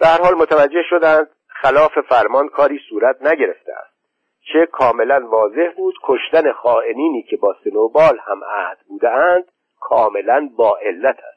هر 0.00 0.22
حال 0.22 0.34
متوجه 0.34 0.82
شدند 0.90 1.30
خلاف 1.48 1.98
فرمان 2.08 2.48
کاری 2.48 2.80
صورت 2.88 3.22
نگرفته 3.22 3.72
است. 3.72 3.95
چه 4.52 4.66
کاملا 4.66 5.28
واضح 5.28 5.70
بود 5.76 5.94
کشتن 6.02 6.52
خائنینی 6.52 7.22
که 7.22 7.36
با 7.36 7.56
سنوبال 7.64 8.18
هم 8.24 8.44
عهد 8.44 8.78
بودند 8.88 9.44
کاملا 9.80 10.50
با 10.56 10.78
علت 10.82 11.18
است. 11.18 11.36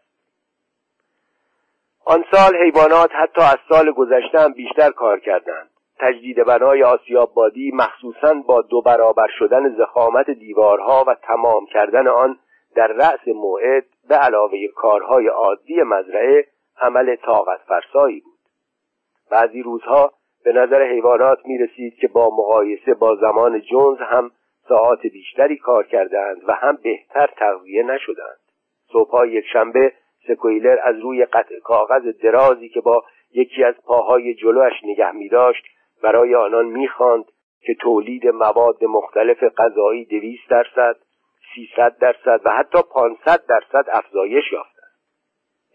آن 2.05 2.25
سال 2.31 2.55
حیوانات 2.55 3.09
حتی 3.13 3.41
از 3.41 3.57
سال 3.69 3.91
گذشته 3.91 4.39
هم 4.39 4.53
بیشتر 4.53 4.91
کار 4.91 5.19
کردند. 5.19 5.69
تجدید 5.99 6.43
بنای 6.45 6.83
آسیاب 6.83 7.33
بادی 7.33 7.71
مخصوصا 7.73 8.33
با 8.33 8.61
دو 8.61 8.81
برابر 8.81 9.27
شدن 9.39 9.75
زخامت 9.77 10.29
دیوارها 10.29 11.03
و 11.07 11.15
تمام 11.15 11.65
کردن 11.65 12.07
آن 12.07 12.39
در 12.75 12.87
رأس 12.87 13.27
موعد 13.27 13.85
به 14.09 14.15
علاوه 14.15 14.67
کارهای 14.75 15.27
عادی 15.27 15.81
مزرعه 15.81 16.47
عمل 16.81 17.15
طاقت 17.15 17.59
فرسایی 17.67 18.19
بود. 18.19 18.39
بعضی 19.31 19.61
روزها 19.61 20.11
به 20.43 20.53
نظر 20.53 20.83
حیوانات 20.83 21.45
می 21.45 21.57
رسید 21.57 21.95
که 21.95 22.07
با 22.07 22.29
مقایسه 22.29 22.93
با 22.93 23.15
زمان 23.15 23.61
جونز 23.61 23.97
هم 23.99 24.31
ساعات 24.67 25.01
بیشتری 25.01 25.57
کار 25.57 25.85
کردند 25.85 26.41
و 26.47 26.53
هم 26.53 26.77
بهتر 26.83 27.27
تغذیه 27.37 27.83
نشدند. 27.83 28.39
صبحها 28.93 29.25
یک 29.25 29.45
شنبه 29.53 29.93
سکویلر 30.27 30.77
از 30.83 30.99
روی 30.99 31.25
قطع 31.25 31.59
کاغذ 31.59 32.03
درازی 32.23 32.69
که 32.69 32.81
با 32.81 33.03
یکی 33.33 33.63
از 33.63 33.75
پاهای 33.85 34.33
جلوش 34.33 34.73
نگه 34.83 35.11
می 35.11 35.29
داشت 35.29 35.65
برای 36.03 36.35
آنان 36.35 36.65
می‌خواند 36.65 37.25
که 37.61 37.73
تولید 37.73 38.27
مواد 38.27 38.83
مختلف 38.83 39.43
غذایی 39.43 40.05
دویست 40.05 40.49
درصد 40.49 40.95
سیصد 41.55 41.97
درصد 41.97 42.41
و 42.45 42.49
حتی 42.49 42.79
پانصد 42.91 43.45
درصد 43.45 43.85
افزایش 43.93 44.51
یافته 44.51 44.81
است 44.81 44.99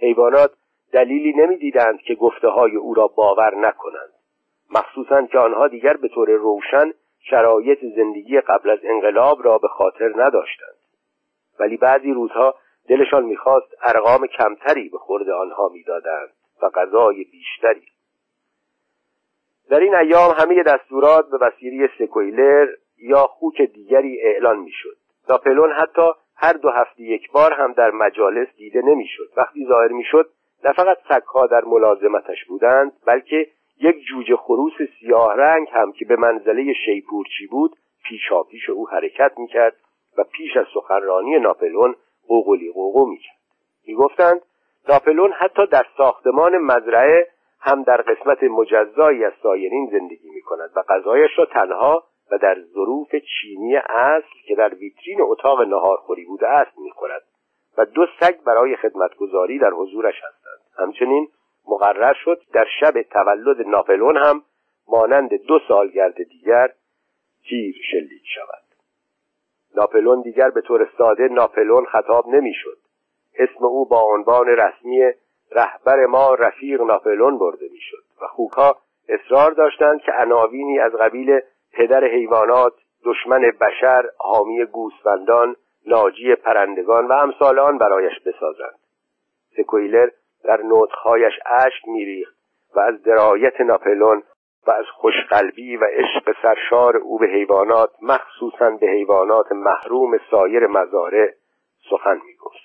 حیوانات 0.01 0.51
دلیلی 0.93 1.33
نمی‌دیدند 1.33 2.01
که 2.01 2.15
گفته 2.15 2.49
های 2.49 2.77
او 2.77 2.95
را 2.95 3.07
باور 3.07 3.55
نکنند. 3.55 4.13
مخصوصا 4.71 5.23
که 5.23 5.39
آنها 5.39 5.69
دیگر 5.69 5.97
به 5.97 6.09
طور 6.09 6.31
روشن 6.31 6.93
شرایط 7.31 7.79
زندگی 7.97 8.41
قبل 8.41 8.71
از 8.71 8.79
انقلاب 8.83 9.45
را 9.45 9.59
به 9.59 9.69
خاطر 9.69 10.13
نداشتند. 10.17 10.77
ولی 11.61 11.77
بعضی 11.77 12.13
روزها 12.13 12.55
دلشان 12.89 13.25
می‌خواست 13.25 13.75
ارقام 13.83 14.27
کمتری 14.27 14.89
به 14.89 14.99
خورد 14.99 15.31
آنها 15.31 15.69
می‌دادند 15.69 16.29
و 16.63 16.69
غذای 16.69 17.25
بیشتری. 17.25 17.87
در 19.71 19.81
این 19.81 19.95
ایام 19.95 20.35
همه 20.39 20.63
دستورات 20.63 21.31
به 21.31 21.39
وسیله 21.39 21.91
سکویلر 21.99 22.67
یا 22.99 23.27
خوک 23.27 23.63
دیگری 23.63 24.21
اعلان 24.23 24.59
می‌شد. 24.59 24.97
ناپلون 25.29 25.73
حتی 25.73 26.07
هر 26.37 26.53
دو 26.53 26.69
هفته 26.69 27.03
یک 27.03 27.33
بار 27.33 27.53
هم 27.53 27.73
در 27.73 27.91
مجالس 27.91 28.49
دیده 28.57 28.83
نمی‌شد. 28.83 29.29
وقتی 29.37 29.67
ظاهر 29.69 29.89
می‌شد 29.89 30.31
نه 30.65 30.73
فقط 30.73 30.99
سگها 31.09 31.47
در 31.47 31.65
ملازمتش 31.65 32.45
بودند 32.45 32.93
بلکه 33.07 33.47
یک 33.81 33.97
جوجه 34.09 34.37
خروس 34.37 34.73
سیاه 35.01 35.37
رنگ 35.37 35.69
هم 35.73 35.93
که 35.93 36.05
به 36.05 36.17
منزله 36.17 36.73
شیپورچی 36.73 37.47
بود 37.47 37.77
پیشاپیش 38.05 38.71
او 38.71 38.89
حرکت 38.89 39.33
می‌کرد 39.39 39.77
و 40.19 40.25
پیش 40.25 40.57
از 40.57 40.67
سخنرانی 40.75 41.39
ناپلون 41.39 41.95
قوقلی 42.29 42.73
قوقو 42.73 43.07
می‌کرد. 43.07 43.37
می‌گفتند 43.87 44.41
ناپلون 44.89 45.33
حتی 45.33 45.67
در 45.67 45.87
ساختمان 45.97 46.59
مزرعه 46.59 47.29
هم 47.61 47.83
در 47.83 47.97
قسمت 47.97 48.43
مجزایی 48.43 49.25
از 49.25 49.33
سایرین 49.43 49.89
زندگی 49.93 50.31
می 50.31 50.41
کند 50.41 50.71
و 50.77 50.83
غذایش 50.83 51.31
را 51.39 51.45
تنها 51.45 52.05
و 52.31 52.39
در 52.39 52.61
ظروف 52.61 53.09
چینی 53.17 53.77
اصل 53.77 54.35
که 54.47 54.55
در 54.55 54.75
ویترین 54.75 55.21
اتاق 55.21 55.61
نهارخوری 55.61 56.25
بوده 56.25 56.49
است 56.49 56.79
می‌خورد 56.79 57.23
و 57.79 57.85
دو 57.85 58.07
سگ 58.21 58.35
برای 58.47 58.77
خدمتگذاری 58.77 59.59
در 59.59 59.71
حضورش 59.71 60.15
هستند. 60.15 60.61
همچنین 60.79 61.29
مقرر 61.69 62.15
شد. 62.25 62.43
در 62.53 62.67
شب 62.81 63.03
تولد 63.03 63.67
ناپلون 63.67 64.17
هم 64.17 64.43
مانند 64.89 65.35
دو 65.35 65.59
سالگرد 65.69 66.23
دیگر 66.23 66.73
تیر 67.49 67.75
شلیک 67.91 68.23
شود. 68.35 68.65
ناپلون 69.77 70.23
دیگر 70.23 70.51
به 70.51 70.61
طور 70.61 70.91
ساده 70.99 71.29
ناپلون 71.29 71.85
خطاب 71.85 72.29
نمی‌شد. 72.29 72.79
اسم 73.39 73.65
او 73.65 73.89
با 73.89 74.01
عنوان 74.01 74.47
رسمی 74.47 75.13
رهبر 75.53 76.07
ما 76.07 76.35
رفیق 76.35 76.81
ناپلون 76.81 77.39
برده 77.39 77.69
می‌شد 77.73 78.05
و 78.23 78.27
خوکها 78.27 78.77
اصرار 79.09 79.51
داشتند 79.51 80.01
که 80.01 80.13
عناوینی 80.13 80.81
از 80.81 80.93
قبیل 80.93 81.41
پدر 81.73 82.05
حیوانات 82.05 82.73
دشمن 83.05 83.41
بشر 83.61 84.05
حامی 84.19 84.65
گوسفندان 84.65 85.57
ناجی 85.87 86.35
پرندگان 86.35 87.07
و 87.07 87.13
امثال 87.13 87.59
آن 87.59 87.79
برایش 87.79 88.21
بسازند. 88.27 88.79
سکویلر 89.57 90.09
در 90.45 90.61
نطخهایش 90.65 91.33
اشک 91.47 91.89
میریخت 91.89 92.35
و 92.77 92.81
از 92.81 93.03
درایت 93.03 93.61
ناپلون 93.61 94.23
و 94.67 94.71
از 94.71 94.85
خوشقلبی 94.95 95.77
و 95.77 95.85
عشق 95.85 96.35
سرشار 96.43 96.97
او 96.97 97.19
به 97.19 97.27
حیوانات 97.27 97.91
مخصوصا 98.03 98.71
به 98.71 98.87
حیوانات 98.87 99.53
محروم 99.53 100.19
سایر 100.31 100.67
مزارع 100.67 101.33
سخن 101.91 102.21
می‌گفت. 102.27 102.65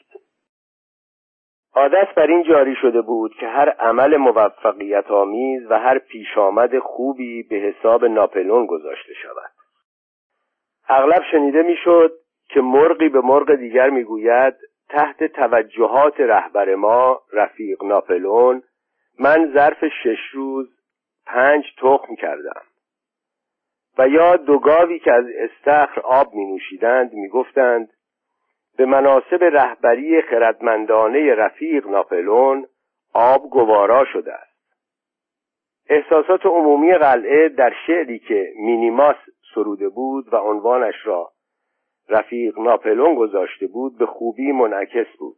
عادت 1.75 2.15
بر 2.15 2.27
این 2.27 2.43
جاری 2.43 2.75
شده 2.75 3.01
بود 3.01 3.33
که 3.39 3.47
هر 3.47 3.69
عمل 3.69 4.17
موفقیت 4.17 5.11
آمیز 5.11 5.71
و 5.71 5.79
هر 5.79 5.97
پیش 5.97 6.37
آمد 6.37 6.79
خوبی 6.79 7.43
به 7.43 7.55
حساب 7.55 8.05
ناپلون 8.05 8.65
گذاشته 8.65 9.13
شود. 9.13 9.51
اغلب 10.89 11.23
شنیده 11.31 11.61
می‌شد 11.61 12.13
که 12.49 12.61
مرغی 12.61 13.09
به 13.09 13.21
مرغ 13.21 13.55
دیگر 13.55 13.89
می‌گوید 13.89 14.55
تحت 14.89 15.23
توجهات 15.23 16.19
رهبر 16.19 16.75
ما 16.75 17.21
رفیق 17.33 17.83
ناپلون 17.83 18.63
من 19.19 19.53
ظرف 19.53 19.85
شش 20.03 20.19
روز 20.31 20.69
پنج 21.25 21.63
تخم 21.77 22.15
کردم. 22.15 22.61
و 23.97 24.07
یا 24.07 24.35
دو 24.35 24.59
گاوی 24.59 24.99
که 24.99 25.13
از 25.13 25.25
استخر 25.37 26.01
آب 26.01 26.33
می 26.33 26.45
نوشیدند 26.45 27.13
می 27.13 27.29
گفتند 27.29 27.89
به 28.77 28.85
مناسب 28.85 29.43
رهبری 29.43 30.21
خردمندانه 30.21 31.35
رفیق 31.35 31.87
ناپلون 31.87 32.65
آب 33.13 33.49
گوارا 33.49 34.05
شده 34.05 34.33
است. 34.33 34.49
احساسات 35.89 36.45
عمومی 36.45 36.93
قلعه 36.93 37.49
در 37.49 37.73
شعری 37.87 38.19
که 38.19 38.53
مینیماس 38.55 39.15
سروده 39.53 39.89
بود 39.89 40.33
و 40.33 40.35
عنوانش 40.35 40.95
را 41.05 41.31
رفیق 42.09 42.59
ناپلون 42.59 43.15
گذاشته 43.15 43.67
بود 43.67 43.97
به 43.97 44.05
خوبی 44.05 44.51
منعکس 44.51 45.07
بود. 45.19 45.37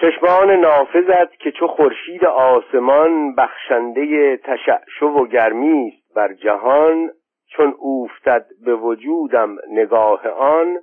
چشمان 0.00 0.50
نافذت 0.50 1.36
که 1.38 1.52
چو 1.52 1.66
خورشید 1.66 2.24
آسمان 2.24 3.34
بخشنده 3.34 4.36
تشعشع 4.36 5.06
و 5.06 5.26
گرمی 5.26 5.88
است 5.88 6.14
بر 6.14 6.34
جهان 6.34 7.10
چون 7.46 7.74
اوفتد 7.78 8.46
به 8.64 8.74
وجودم 8.74 9.56
نگاه 9.70 10.28
آن 10.28 10.78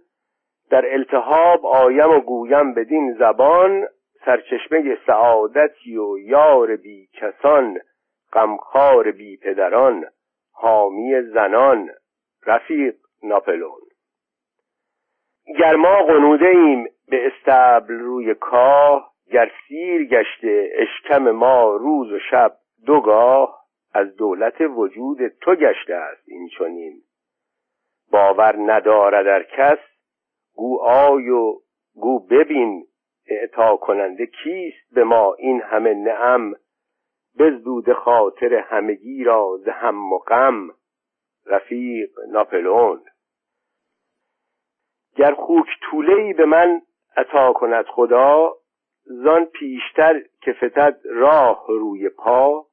در 0.70 0.94
التهاب 0.94 1.66
آیم 1.66 2.10
و 2.10 2.20
گویم 2.20 2.74
بدین 2.74 3.14
زبان 3.14 3.88
سرچشمه 4.26 4.98
سعادتی 5.08 5.98
و 5.98 6.18
یار 6.18 6.76
بی 6.76 7.08
کسان 7.14 7.80
غمخوار 8.34 9.12
بی 9.12 9.38
پدران 9.38 10.06
حامی 10.52 11.22
زنان. 11.22 11.90
رفیق 12.46 12.96
ناپلون 13.24 13.87
گر 15.56 15.76
ما 15.76 16.02
قنوده 16.04 16.48
ایم 16.48 16.88
به 17.10 17.28
استبل 17.28 18.00
روی 18.00 18.34
کاه 18.34 19.14
گر 19.32 19.52
سیر 19.68 20.08
گشته 20.08 20.70
اشکم 20.74 21.32
ما 21.32 21.76
روز 21.76 22.12
و 22.12 22.20
شب 22.32 22.58
دوگاه 22.86 23.64
از 23.94 24.16
دولت 24.16 24.62
وجود 24.62 25.28
تو 25.28 25.56
گشته 25.56 25.96
است 25.96 26.24
این 26.28 26.50
چنین. 26.58 27.02
باور 28.12 28.56
ندارد 28.58 29.26
در 29.26 29.44
کس 29.44 29.80
گو 30.56 30.82
آی 30.82 31.30
و 31.30 31.54
گو 31.96 32.20
ببین 32.20 32.86
اعطا 33.28 33.78
کننده 33.78 34.26
کیست 34.26 34.94
به 34.94 35.04
ما 35.04 35.34
این 35.34 35.62
همه 35.62 35.94
نعم 35.94 36.54
بزدود 37.40 37.94
خاطر 37.94 38.54
همگی 38.54 39.24
را 39.24 39.58
ز 39.66 39.68
هم 39.68 40.14
و 40.14 40.18
غم. 40.18 40.70
رفیق 41.46 42.10
ناپلون 42.32 43.02
گر 45.18 45.34
خوک 45.34 45.68
طوله 45.82 46.34
به 46.34 46.46
من 46.46 46.82
عطا 47.18 47.54
کند 47.54 47.86
خدا 47.86 48.54
زان 49.04 49.46
پیشتر 49.46 50.22
که 50.42 50.54
فتد 50.54 51.00
راه 51.06 51.66
روی 51.68 52.10
پا 52.10 52.66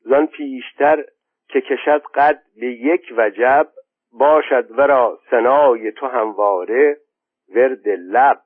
زان 0.00 0.26
پیشتر 0.26 1.04
که 1.48 1.60
کشد 1.60 2.02
قد 2.14 2.42
به 2.60 2.66
یک 2.66 3.14
وجب 3.16 3.68
باشد 4.12 4.70
ورا 4.70 5.18
سنای 5.30 5.92
تو 5.92 6.06
همواره 6.06 6.96
ورد 7.54 7.88
لب 7.88 8.40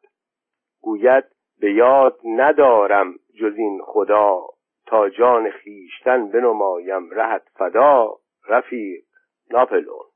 گوید 0.83 1.25
به 1.61 1.73
یاد 1.73 2.19
ندارم 2.25 3.15
جز 3.41 3.55
این 3.57 3.81
خدا 3.85 4.41
تا 4.87 5.09
جان 5.09 5.51
خیشتن 5.51 6.29
بنمایم 6.29 7.11
رهت 7.11 7.43
فدا 7.55 8.17
رفیق 8.49 9.05
ناپلون. 9.51 10.12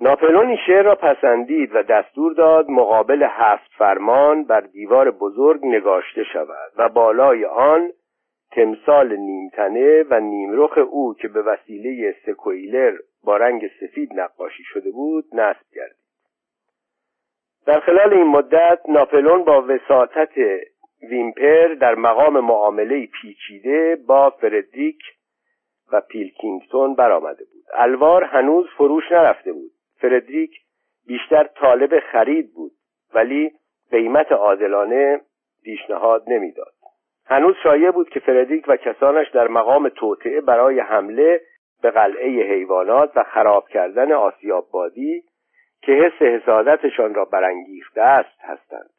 ناپلون 0.00 0.48
این 0.48 0.58
شعر 0.66 0.82
را 0.82 0.94
پسندید 0.94 1.74
و 1.74 1.82
دستور 1.82 2.34
داد 2.34 2.70
مقابل 2.70 3.26
هفت 3.30 3.70
فرمان 3.78 4.44
بر 4.44 4.60
دیوار 4.60 5.10
بزرگ 5.10 5.60
نگاشته 5.66 6.24
شود 6.24 6.72
و 6.76 6.88
بالای 6.88 7.44
آن 7.44 7.90
تمثال 8.52 9.16
نیمتنه 9.16 10.02
و 10.10 10.20
نیمرخ 10.20 10.78
او 10.90 11.14
که 11.14 11.28
به 11.28 11.42
وسیله 11.42 12.14
سکویلر 12.26 12.96
با 13.24 13.36
رنگ 13.36 13.70
سفید 13.80 14.10
نقاشی 14.14 14.62
شده 14.64 14.90
بود 14.90 15.24
نصب 15.32 15.66
گردید. 15.74 16.04
در 17.66 17.80
خلال 17.80 18.14
این 18.14 18.26
مدت 18.26 18.80
ناپلون 18.88 19.44
با 19.44 19.62
وساطت 19.68 20.32
ویمپر 21.10 21.74
در 21.74 21.94
مقام 21.94 22.40
معامله 22.40 23.06
پیچیده 23.06 23.96
با 24.06 24.30
فردریک 24.30 24.98
و 25.92 26.00
پیلکینگتون 26.00 26.94
برآمده 26.94 27.44
بود. 27.44 27.64
الوار 27.74 28.24
هنوز 28.24 28.66
فروش 28.76 29.12
نرفته 29.12 29.52
بود. 29.52 29.73
فردریک 30.04 30.50
بیشتر 31.06 31.44
طالب 31.44 32.00
خرید 32.12 32.54
بود 32.54 32.72
ولی 33.14 33.52
قیمت 33.90 34.32
عادلانه 34.32 35.20
پیشنهاد 35.64 36.24
نمی‌داد. 36.26 36.72
هنوز 37.26 37.54
شایع 37.62 37.90
بود 37.90 38.08
که 38.08 38.20
فردریک 38.20 38.64
و 38.68 38.76
کسانش 38.76 39.30
در 39.30 39.48
مقام 39.48 39.88
توطعه 39.88 40.40
برای 40.40 40.80
حمله 40.80 41.40
به 41.82 41.90
قلعه 41.90 42.54
حیوانات 42.54 43.16
و 43.16 43.22
خراب 43.22 43.68
کردن 43.68 44.12
آسیاب 44.12 44.68
بادی 44.72 45.22
که 45.82 45.92
حس 45.92 46.22
حسادتشان 46.22 47.14
را 47.14 47.24
برانگیخته 47.24 48.00
است 48.00 48.40
هستند. 48.40 48.90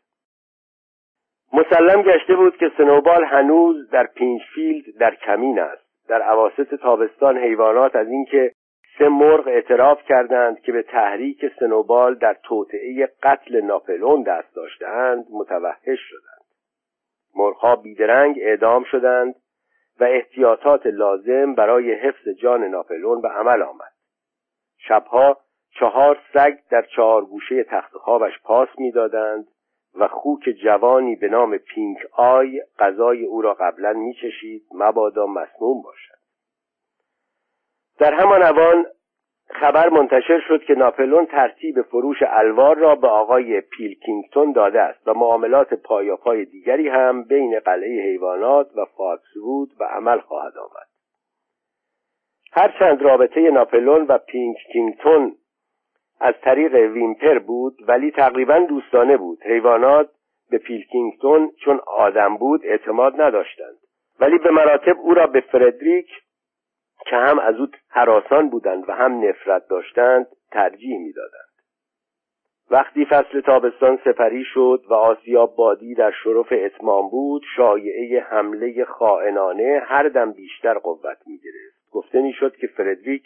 مسلم 1.54 2.02
گشته 2.02 2.36
بود 2.36 2.58
که 2.58 2.72
سنوبال 2.78 3.24
هنوز 3.24 3.90
در 3.90 4.08
پینچفیلد 4.08 4.98
در 5.00 5.16
کمین 5.16 5.60
است. 5.60 6.08
در 6.08 6.22
اواسط 6.22 6.76
تابستان 6.76 7.38
حیوانات 7.38 7.96
از 7.96 8.08
اینکه 8.08 8.52
سه 8.98 9.10
مرغ 9.10 9.48
اعتراف 9.48 10.02
کردند 10.04 10.60
که 10.60 10.72
به 10.72 10.84
تحریک 10.84 11.46
سنوبال 11.60 12.16
در 12.16 12.34
توطئه 12.44 13.10
قتل 13.24 13.62
ناپلون 13.62 14.24
دست 14.24 14.56
داشتهاند 14.56 15.26
متوحش 15.32 16.00
شدند. 16.00 16.46
مرغها 17.36 17.76
بیدرنگ 17.76 18.40
اعدام 18.42 18.84
شدند 18.84 19.36
و 20.00 20.04
احتیاطات 20.04 20.86
لازم 20.86 21.56
برای 21.56 21.94
حفظ 21.94 22.28
جان 22.28 22.64
ناپلون 22.64 23.22
به 23.22 23.28
عمل 23.28 23.62
آمد. 23.62 23.92
شبها 24.78 25.38
چهار 25.80 26.20
سگ 26.34 26.58
در 26.72 26.82
چهار 26.82 27.26
گوشه 27.26 27.64
تخت 27.64 27.94
خوابش 27.94 28.34
پاس 28.44 28.70
می‌دادند 28.78 29.48
و 30.00 30.08
خوک 30.08 30.50
جوانی 30.64 31.16
به 31.16 31.28
نام 31.28 31.58
پینک 31.58 31.98
آی 32.18 32.62
غذای 32.80 33.26
او 33.26 33.42
را 33.42 33.54
قبلا 33.54 33.94
میچشید 33.94 34.64
مبادا 34.74 35.26
مسموم 35.26 35.82
باشد. 35.82 36.15
در 38.00 38.14
همان 38.14 38.44
اوان 38.44 38.86
خبر 39.50 39.90
منتشر 39.90 40.40
شد 40.48 40.64
که 40.64 40.74
ناپلون 40.74 41.26
ترتیب 41.26 41.82
فروش 41.82 42.18
الوار 42.28 42.78
را 42.78 42.96
به 42.96 43.08
آقای 43.08 43.62
پیلکینگتون 43.62 44.52
داده 44.52 44.82
است 44.82 45.08
و 45.08 45.14
معاملات 45.14 45.74
پایاپای 45.74 46.46
دیگری 46.46 46.90
هم 46.90 47.24
بین 47.24 47.60
قلعه 47.60 48.04
حیوانات 48.04 48.68
و 48.78 48.86
فاکسوود 48.86 49.70
به 49.80 49.86
عمل 49.86 50.20
خواهد 50.20 50.58
آمد. 50.58 50.88
هرچند 52.52 53.02
رابطه 53.02 53.52
ناپلون 53.52 54.06
و 54.06 54.18
پیلکینگتون 54.18 55.36
از 56.20 56.34
طریق 56.42 56.74
ویمپر 56.74 57.40
بود 57.40 57.78
ولی 57.88 58.12
تقریبا 58.12 58.60
دوستانه 58.60 59.18
بود. 59.18 59.40
حیوانات 59.44 60.10
به 60.50 60.58
پیلکینگتون 60.58 61.52
چون 61.66 61.80
آدم 61.88 62.38
بود 62.38 62.62
اعتماد 62.64 63.22
نداشتند. 63.22 63.78
ولی 64.20 64.38
به 64.38 64.52
مراتب 64.52 65.00
او 65.00 65.14
را 65.14 65.28
به 65.28 65.42
فردریک 65.42 66.08
که 67.06 67.16
هم 67.16 67.40
از 67.40 67.56
او 67.56 67.68
هراسان 67.90 68.50
بودند 68.50 68.90
و 68.90 68.92
هم 68.92 69.30
نفرت 69.30 69.68
داشتند 69.68 70.28
ترجیح 70.52 70.98
می‌دادند. 71.00 71.46
وقتی 72.72 73.06
فصل 73.06 73.42
تابستان 73.42 74.00
سپری 74.06 74.44
شد 74.44 74.84
و 74.90 74.94
آسیاب 74.94 75.56
بادی 75.56 75.96
در 75.96 76.12
شرف 76.24 76.48
اتمام 76.52 77.10
بود 77.10 77.42
شایعه 77.56 78.22
حمله 78.22 78.86
خائنانه 78.86 79.82
هر 79.86 80.08
دم 80.08 80.32
بیشتر 80.32 80.74
قوت 80.74 81.18
می 81.28 81.38
گرفت 81.38 81.92
گفته 81.92 82.22
می‌شد 82.22 82.56
که 82.56 82.68
فردریک 82.68 83.24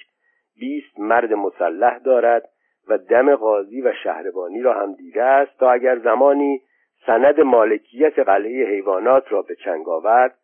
بیست 0.60 1.00
مرد 1.00 1.34
مسلح 1.34 1.98
دارد 1.98 2.50
و 2.88 2.98
دم 2.98 3.36
قاضی 3.36 3.82
و 3.82 3.94
شهربانی 4.04 4.62
را 4.62 4.74
هم 4.74 4.94
دیده 4.94 5.24
است 5.24 5.60
تا 5.60 5.72
اگر 5.72 6.00
زمانی 6.00 6.62
سند 7.06 7.40
مالکیت 7.40 8.20
قلعه 8.20 8.66
حیوانات 8.66 9.32
را 9.32 9.42
به 9.42 9.56
چنگ 9.56 9.90
آورد 9.90 10.36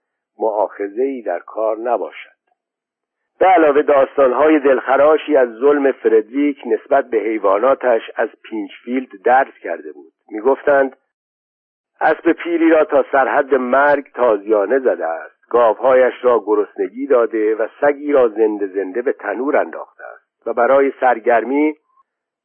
ای 0.98 1.22
در 1.22 1.40
کار 1.40 1.78
نباشد. 1.78 2.35
به 3.46 3.52
علاوه 3.52 3.82
داستانهای 3.82 4.60
دلخراشی 4.60 5.38
از 5.38 5.50
ظلم 5.50 5.92
فردریک 5.92 6.58
نسبت 6.66 7.10
به 7.10 7.18
حیواناتش 7.18 8.02
از 8.16 8.30
پینچفیلد 8.44 9.10
درز 9.24 9.54
کرده 9.64 9.92
بود. 9.92 10.14
می‌گفتند 10.32 10.98
اسب 12.02 12.32
پیری 12.32 12.70
را 12.70 12.84
تا 12.84 13.06
سرحد 13.12 13.56
مرگ 13.56 14.06
تازیانه 14.14 14.80
زده 14.80 15.06
است. 15.06 15.36
گاوهایش 15.50 16.14
را 16.22 16.44
گرسنگی 16.46 17.08
داده 17.08 17.56
و 17.56 17.68
سگی 17.82 18.12
را 18.12 18.28
زنده 18.28 18.68
زنده 18.68 19.02
به 19.02 19.12
تنور 19.14 19.58
انداخته 19.58 20.04
است 20.04 20.48
و 20.48 20.54
برای 20.54 20.92
سرگرمی 21.00 21.76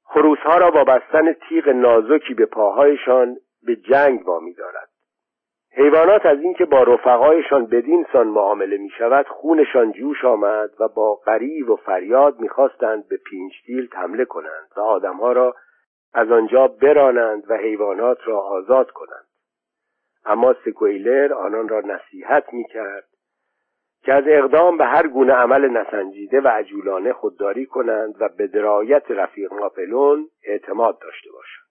خروسها 0.04 0.58
را 0.58 0.70
با 0.70 0.84
بستن 0.84 1.32
تیغ 1.32 1.68
نازکی 1.68 2.34
به 2.34 2.46
پاهایشان 2.46 3.36
به 3.66 3.76
جنگ 3.76 4.28
وامی 4.28 4.54
دارد. 4.54 4.89
حیوانات 5.80 6.26
از 6.26 6.40
اینکه 6.40 6.64
با 6.64 6.82
رفقایشان 6.82 7.66
بدین 7.66 8.06
سان 8.12 8.26
معامله 8.26 8.76
می 8.76 8.90
شود 8.98 9.26
خونشان 9.28 9.92
جوش 9.92 10.24
آمد 10.24 10.70
و 10.80 10.88
با 10.88 11.14
غریب 11.14 11.70
و 11.70 11.76
فریاد 11.76 12.40
می‌خواستند 12.40 13.08
به 13.08 13.16
پینچفیل 13.16 13.88
حمله 13.92 14.24
کنند 14.24 14.68
و 14.76 14.80
آدمها 14.80 15.32
را 15.32 15.54
از 16.14 16.30
آنجا 16.30 16.66
برانند 16.66 17.50
و 17.50 17.56
حیوانات 17.56 18.18
را 18.24 18.40
آزاد 18.40 18.90
کنند. 18.90 19.26
اما 20.24 20.54
سکویلر 20.64 21.32
آنان 21.32 21.68
را 21.68 21.80
نصیحت 21.80 22.52
می‌کرد 22.52 23.04
که 24.02 24.12
از 24.12 24.24
اقدام 24.26 24.78
به 24.78 24.84
هر 24.84 25.06
گونه 25.06 25.32
عمل 25.32 25.68
نسنجیده 25.68 26.40
و 26.40 26.48
عجولانه 26.48 27.12
خودداری 27.12 27.66
کنند 27.66 28.14
و 28.20 28.28
به 28.28 28.46
درایت 28.46 29.10
رفیق 29.10 29.52
ناپلون 29.52 30.28
اعتماد 30.44 30.98
داشته 30.98 31.30
باشند. 31.32 31.69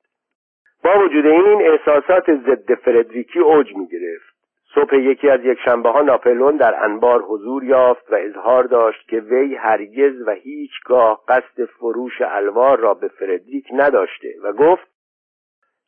با 0.84 1.00
وجود 1.00 1.26
این 1.26 1.62
احساسات 1.62 2.32
ضد 2.32 2.74
فردریکی 2.74 3.40
اوج 3.40 3.76
می 3.76 3.88
گرفت 3.88 4.30
صبح 4.76 4.96
یکی 4.96 5.30
از 5.30 5.40
یک 5.44 5.60
شنبه 5.66 5.90
ها 5.90 6.02
ناپلون 6.02 6.58
در 6.58 6.84
انبار 6.84 7.22
حضور 7.22 7.64
یافت 7.64 8.12
و 8.12 8.16
اظهار 8.16 8.64
داشت 8.64 9.08
که 9.10 9.20
وی 9.20 9.56
هرگز 9.56 10.28
و 10.28 10.32
هیچگاه 10.32 11.24
قصد 11.28 11.66
فروش 11.66 12.22
الوار 12.22 12.80
را 12.80 12.94
به 12.94 13.08
فردریک 13.08 13.66
نداشته 13.74 14.34
و 14.44 14.54
گفت 14.54 14.88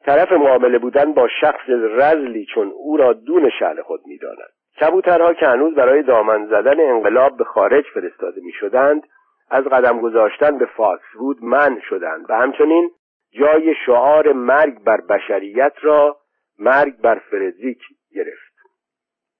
طرف 0.05 0.31
معامله 0.31 0.77
بودن 0.77 1.13
با 1.13 1.27
شخص 1.41 1.69
رزلی 1.69 2.45
چون 2.45 2.71
او 2.75 2.97
را 2.97 3.13
دون 3.13 3.49
شعن 3.59 3.81
خود 3.81 4.01
می‌داند. 4.05 4.49
کبوترها 4.81 5.33
که 5.33 5.45
هنوز 5.45 5.75
برای 5.75 6.03
دامن 6.03 6.45
زدن 6.45 6.79
انقلاب 6.79 7.37
به 7.37 7.43
خارج 7.43 7.85
فرستاده 7.93 8.41
می 8.41 8.51
شدند 8.51 9.03
از 9.49 9.63
قدم 9.63 10.01
گذاشتن 10.01 10.57
به 10.57 10.65
فاکسوود 10.65 11.37
من 11.43 11.81
شدند 11.89 12.25
و 12.29 12.33
همچنین 12.33 12.91
جای 13.31 13.75
شعار 13.85 14.33
مرگ 14.33 14.83
بر 14.83 15.01
بشریت 15.01 15.73
را 15.81 16.17
مرگ 16.59 16.97
بر 16.97 17.19
فردریک 17.31 17.81
گرفت. 18.15 18.51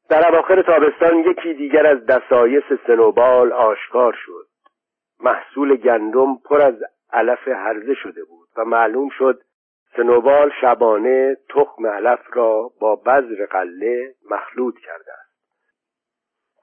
در 0.09 0.27
اواخر 0.27 0.61
تابستان 0.61 1.19
یکی 1.19 1.53
دیگر 1.53 1.87
از 1.87 2.05
دسایس 2.05 2.63
سنوبال 2.87 3.53
آشکار 3.53 4.15
شد. 4.25 4.47
محصول 5.19 5.75
گندم 5.75 6.35
پر 6.35 6.61
از 6.61 6.75
علف 7.13 7.47
هرزه 7.47 7.93
شده 7.93 8.23
بود 8.23 8.49
و 8.57 8.65
معلوم 8.65 9.09
شد 9.09 9.41
سنوبال 9.95 10.51
شبانه 10.61 11.37
تخم 11.49 11.85
علف 11.87 12.19
را 12.33 12.71
با 12.81 12.95
بذر 12.95 13.45
قله 13.45 14.15
مخلوط 14.29 14.75
کرده 14.79 15.11
است. 15.13 15.30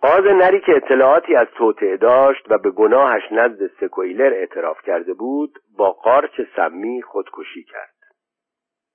قاز 0.02 0.24
نری 0.24 0.60
که 0.60 0.76
اطلاعاتی 0.76 1.36
از 1.36 1.46
توطعه 1.56 1.96
داشت 1.96 2.50
و 2.50 2.58
به 2.58 2.70
گناهش 2.70 3.22
نزد 3.32 3.70
سکویلر 3.80 4.32
اعتراف 4.34 4.82
کرده 4.82 5.14
بود 5.14 5.58
با 5.78 5.92
قارچ 5.92 6.40
سمی 6.56 7.02
خودکشی 7.02 7.64
کرد. 7.64 7.98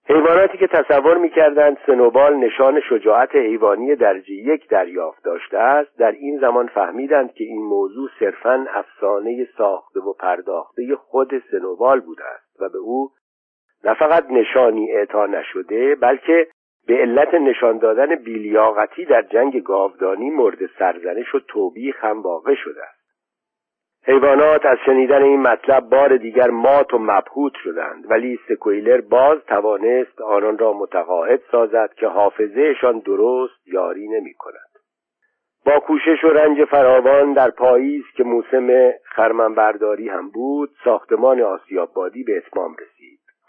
حیواناتی 0.08 0.58
که 0.58 0.68
تصور 0.68 1.18
می‌کردند 1.18 1.78
سنوبال 1.86 2.36
نشان 2.36 2.82
شجاعت 2.90 3.36
حیوانی 3.36 3.96
درجه 3.96 4.34
یک 4.34 4.70
دریافت 4.70 5.24
داشته 5.24 5.58
است 5.58 5.98
در 5.98 6.12
این 6.12 6.40
زمان 6.40 6.68
فهمیدند 6.68 7.34
که 7.34 7.44
این 7.44 7.64
موضوع 7.64 8.10
صرفا 8.20 8.66
افسانه 8.70 9.48
ساخته 9.58 10.00
و 10.00 10.14
پرداخته 10.14 10.96
خود 10.96 11.44
سنوبال 11.52 12.00
بوده 12.00 12.24
است 12.26 12.62
و 12.62 12.70
به 12.70 12.78
او 12.78 13.10
نه 13.84 13.94
فقط 13.94 14.26
نشانی 14.30 14.92
اعطا 14.92 15.26
نشده 15.26 15.96
بلکه 15.96 16.48
به 16.88 16.98
علت 16.98 17.34
نشان 17.34 17.78
دادن 17.78 18.16
بیلیاقتی 18.16 19.06
در 19.06 19.22
جنگ 19.22 19.64
گاودانی 19.64 20.30
مورد 20.30 20.66
سرزنش 20.80 21.36
و 21.36 21.40
توبیخ 21.40 22.04
هم 22.04 22.22
واقع 22.22 22.56
شده 22.56 22.84
است 22.84 23.04
حیوانات 24.06 24.66
از 24.66 24.78
شنیدن 24.86 25.24
این 25.24 25.42
مطلب 25.42 25.90
بار 25.90 26.18
دیگر 26.18 26.50
مات 26.50 26.94
و 26.94 26.98
مبهوت 26.98 27.54
شدند 27.64 28.12
ولی 28.12 28.40
سکویلر 28.50 29.02
باز 29.02 29.40
توانست 29.48 30.22
آنان 30.22 30.58
را 30.58 30.74
متقاعد 30.74 31.42
سازد 31.52 31.94
که 31.94 32.08
حافظهشان 32.08 33.00
درست 33.00 33.68
یاری 33.68 34.08
نمی 34.08 34.34
کند. 34.34 34.74
با 35.66 35.80
کوشش 35.80 36.24
و 36.24 36.28
رنج 36.28 36.66
فراوان 36.66 37.34
در 37.34 37.50
پاییز 37.50 38.04
که 38.16 38.24
موسم 38.24 38.92
خرمنبرداری 39.04 40.10
هم 40.10 40.30
بود 40.30 40.70
ساختمان 40.84 41.42
آسیابادی 41.42 42.24
به 42.24 42.38
اتمام 42.38 42.74
رسید 42.74 42.93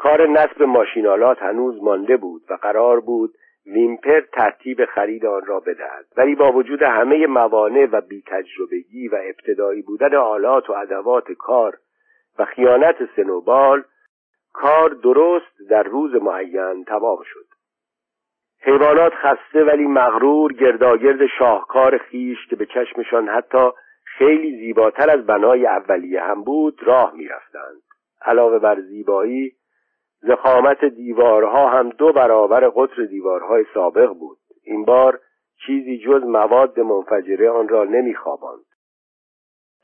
کار 0.05 0.29
نصب 0.29 0.63
ماشینالات 0.63 1.43
هنوز 1.43 1.83
مانده 1.83 2.17
بود 2.17 2.43
و 2.51 2.55
قرار 2.55 3.01
بود 3.01 3.35
ویمپر 3.67 4.21
ترتیب 4.21 4.85
خرید 4.85 5.27
آن 5.27 5.47
را 5.47 5.61
بدهد. 5.61 6.07
ولی 6.17 6.35
با 6.35 6.53
وجود 6.53 6.83
همه 6.83 7.27
موانع 7.27 7.89
و 7.93 8.01
بیتجربگی 8.01 9.09
و 9.09 9.15
ابتدایی 9.25 9.83
بودن 9.83 10.15
آلات 10.15 10.71
و 10.71 10.73
ادوات 10.73 11.33
کار 11.33 11.79
و 12.39 12.45
خیانت 12.45 12.97
سنوبال 13.17 13.85
کار 14.53 14.91
درست 14.91 15.69
در 15.71 15.83
روز 15.83 16.15
معین 16.15 16.85
تمام 16.85 17.19
شد. 17.25 17.47
حیوانات 18.63 19.13
خسته 19.15 19.65
ولی 19.65 19.87
مغرور 19.87 20.53
گرداگرد 20.53 21.27
شاهکار 21.39 21.99
خیش 21.99 22.39
که 22.51 22.57
به 22.57 22.67
چشمشان 22.67 23.29
حتی 23.29 23.69
خیلی 24.05 24.57
زیباتر 24.57 25.11
از 25.11 25.27
بنای 25.27 25.67
اولیه 25.67 26.23
هم 26.23 26.43
بود 26.43 26.83
راه 26.83 27.15
می‌رفتند. 27.15 27.83
علاوه 28.23 28.59
بر 28.59 28.81
زیبایی 28.81 29.53
زخامت 30.27 30.85
دیوارها 30.85 31.69
هم 31.69 31.89
دو 31.89 32.13
برابر 32.13 32.69
قطر 32.69 33.05
دیوارهای 33.05 33.65
سابق 33.75 34.13
بود. 34.13 34.39
این 34.63 34.85
بار 34.85 35.21
چیزی 35.67 35.99
جز 35.99 36.23
مواد 36.23 36.81
منفجره 36.81 37.51
آن 37.51 37.69
را 37.69 37.85
نمیخواباند. 37.85 38.65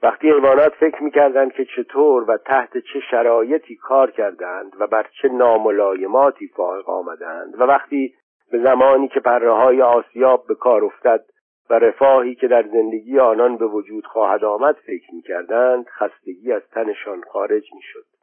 وقتی 0.03 0.31
حیوانات 0.31 0.73
فکر 0.75 1.03
می‌کردند 1.03 1.53
که 1.53 1.65
چطور 1.77 2.31
و 2.31 2.37
تحت 2.37 2.79
چه 2.79 3.01
شرایطی 3.11 3.77
کار 3.77 4.11
کردند 4.11 4.73
و 4.81 4.87
بر 4.87 5.07
چه 5.23 5.29
ناملایماتی 5.29 6.49
فائق 6.57 6.89
آمدند 6.89 7.61
و 7.61 7.65
وقتی 7.65 8.15
به 8.53 8.63
زمانی 8.63 9.09
که 9.09 9.21
پره 9.21 9.53
های 9.53 9.83
آسیاب 9.83 10.47
به 10.49 10.55
کار 10.55 10.85
افتد 10.85 11.25
و 11.71 11.75
رفاهی 11.75 12.35
که 12.35 12.49
در 12.49 12.63
زندگی 12.63 13.19
آنان 13.19 13.57
به 13.57 13.67
وجود 13.67 14.07
خواهد 14.07 14.45
آمد 14.45 14.77
فکر 14.87 15.15
می‌کردند 15.15 15.87
خستگی 15.89 16.53
از 16.53 16.63
تنشان 16.73 17.23
خارج 17.33 17.65
می‌شد. 17.75 18.20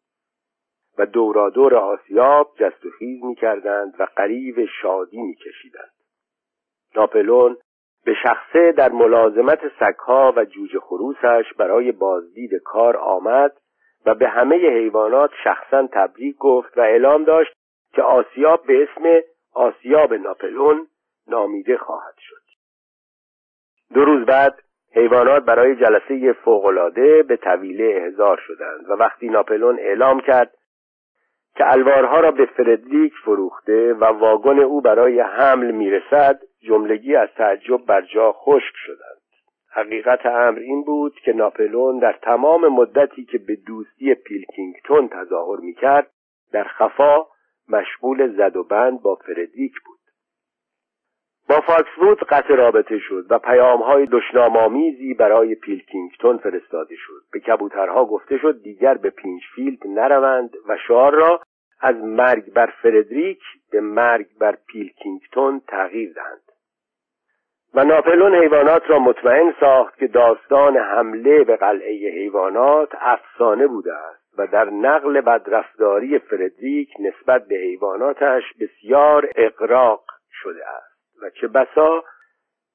و 0.97 1.05
دورادور 1.05 1.75
آسیاب 1.75 2.51
جست 2.59 2.85
و 2.85 2.89
خیز 2.89 3.23
می 3.23 3.35
کردند 3.35 3.93
و 3.99 4.07
قریب 4.15 4.65
شادی 4.81 5.21
می 5.21 5.35
کشیدند. 5.35 5.91
ناپلون 6.95 7.57
به 8.05 8.13
شخصه 8.23 8.71
در 8.71 8.91
ملازمت 8.91 9.59
سگها 9.79 10.33
و 10.35 10.45
جوجه 10.45 10.79
خروسش 10.79 11.53
برای 11.57 11.91
بازدید 11.91 12.55
کار 12.65 12.97
آمد 12.97 13.51
و 14.05 14.15
به 14.15 14.29
همه 14.29 14.55
حیوانات 14.55 15.31
شخصا 15.43 15.87
تبریک 15.93 16.37
گفت 16.37 16.77
و 16.77 16.81
اعلام 16.81 17.23
داشت 17.23 17.53
که 17.93 18.01
آسیاب 18.01 18.65
به 18.67 18.83
اسم 18.83 19.21
آسیاب 19.53 20.13
ناپلون 20.13 20.87
نامیده 21.27 21.77
خواهد 21.77 22.15
شد. 22.17 22.41
دو 23.93 24.05
روز 24.05 24.25
بعد 24.25 24.61
حیوانات 24.93 25.43
برای 25.43 25.75
جلسه 25.75 26.33
فوقالعاده 26.33 27.23
به 27.23 27.37
طویله 27.37 28.01
احضار 28.03 28.41
شدند 28.47 28.89
و 28.89 28.93
وقتی 28.93 29.29
ناپلون 29.29 29.79
اعلام 29.79 30.19
کرد 30.19 30.53
که 31.57 31.71
الوارها 31.71 32.19
را 32.19 32.31
به 32.31 32.45
فردریک 32.45 33.13
فروخته 33.23 33.93
و 33.93 34.05
واگن 34.05 34.59
او 34.59 34.81
برای 34.81 35.19
حمل 35.19 35.71
می‌رسد 35.71 36.39
جملگی 36.61 37.15
از 37.15 37.29
تعجب 37.37 37.85
بر 37.85 38.01
جا 38.01 38.31
خشک 38.31 38.73
شدند. 38.75 39.21
حقیقت 39.71 40.25
امر 40.25 40.59
این 40.59 40.83
بود 40.83 41.13
که 41.23 41.33
ناپلون 41.33 41.99
در 41.99 42.19
تمام 42.21 42.67
مدتی 42.67 43.25
که 43.25 43.37
به 43.37 43.55
دوستی 43.67 44.15
پیلکینگتون 44.15 45.07
تظاهر 45.07 45.59
می‌کرد 45.59 46.11
در 46.51 46.63
خفا 46.63 47.25
مشغول 47.69 48.37
زد 48.37 48.55
و 48.55 48.63
بند 48.63 49.01
با 49.01 49.15
فردریک 49.15 49.73
بود. 49.85 49.97
با 51.49 51.61
فاکسوود 51.61 52.23
قطع 52.29 52.55
رابطه 52.55 52.99
شد 52.99 53.25
و 53.29 53.39
پیامهای 53.39 54.05
دشنام‌آمیزی 54.05 55.13
برای 55.13 55.55
پیلکینگتون 55.55 56.37
فرستاده 56.37 56.95
شد. 56.95 57.21
به 57.31 57.39
کبوترها 57.39 58.05
گفته 58.05 58.37
شد 58.37 58.61
دیگر 58.63 58.93
به 58.93 59.09
پینچفیلد 59.09 59.87
نروند 59.87 60.49
و 60.67 60.77
شعار 60.87 61.13
را 61.13 61.41
از 61.79 61.95
مرگ 61.95 62.53
بر 62.53 62.73
فردریک 62.81 63.41
به 63.71 63.81
مرگ 63.81 64.27
بر 64.39 64.57
پیلکینگتون 64.67 65.61
تغییر 65.67 66.13
دهند. 66.13 66.41
و 67.73 67.83
ناپلون 67.83 68.35
حیوانات 68.35 68.89
را 68.89 68.99
مطمئن 68.99 69.53
ساخت 69.59 69.97
که 69.97 70.07
داستان 70.07 70.77
حمله 70.77 71.43
به 71.43 71.55
قلعه 71.55 72.11
حیوانات 72.11 72.89
افسانه 72.99 73.67
بوده 73.67 73.93
است 73.93 74.39
و 74.39 74.47
در 74.47 74.69
نقل 74.69 75.21
بدرفتاری 75.21 76.19
فردریک 76.19 76.89
نسبت 76.99 77.47
به 77.47 77.55
حیواناتش 77.55 78.43
بسیار 78.59 79.29
اغراق 79.35 80.03
شده 80.31 80.67
است 80.67 81.23
و 81.23 81.29
چه 81.29 81.47
بسا 81.47 82.03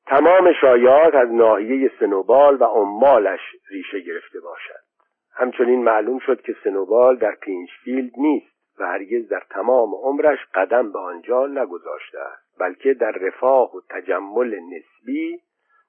تمام 0.07 0.53
شایعات 0.61 1.15
از 1.15 1.29
ناحیه 1.33 1.91
سنوبال 2.01 2.57
و 2.61 2.65
عمالش 2.65 3.41
ریشه 3.71 4.01
گرفته 4.01 4.41
باشد. 4.41 4.83
همچنین 5.35 5.85
معلوم 5.85 6.19
شد 6.19 6.43
که 6.43 6.57
سنوبال 6.65 7.17
در 7.17 7.35
پینچفیلد 7.41 8.13
نیست. 8.19 8.53
و 8.83 8.87
هرگز 8.87 9.29
در 9.29 9.43
تمام 9.51 9.95
عمرش 9.95 10.39
قدم 10.55 10.93
به 10.93 10.99
آنجا 10.99 11.47
نگذاشته 11.47 12.19
است 12.19 12.59
بلکه 12.59 12.95
در 12.95 13.11
رفاه 13.11 13.77
و 13.77 13.81
تجمل 13.91 14.55
نسبی 14.55 15.41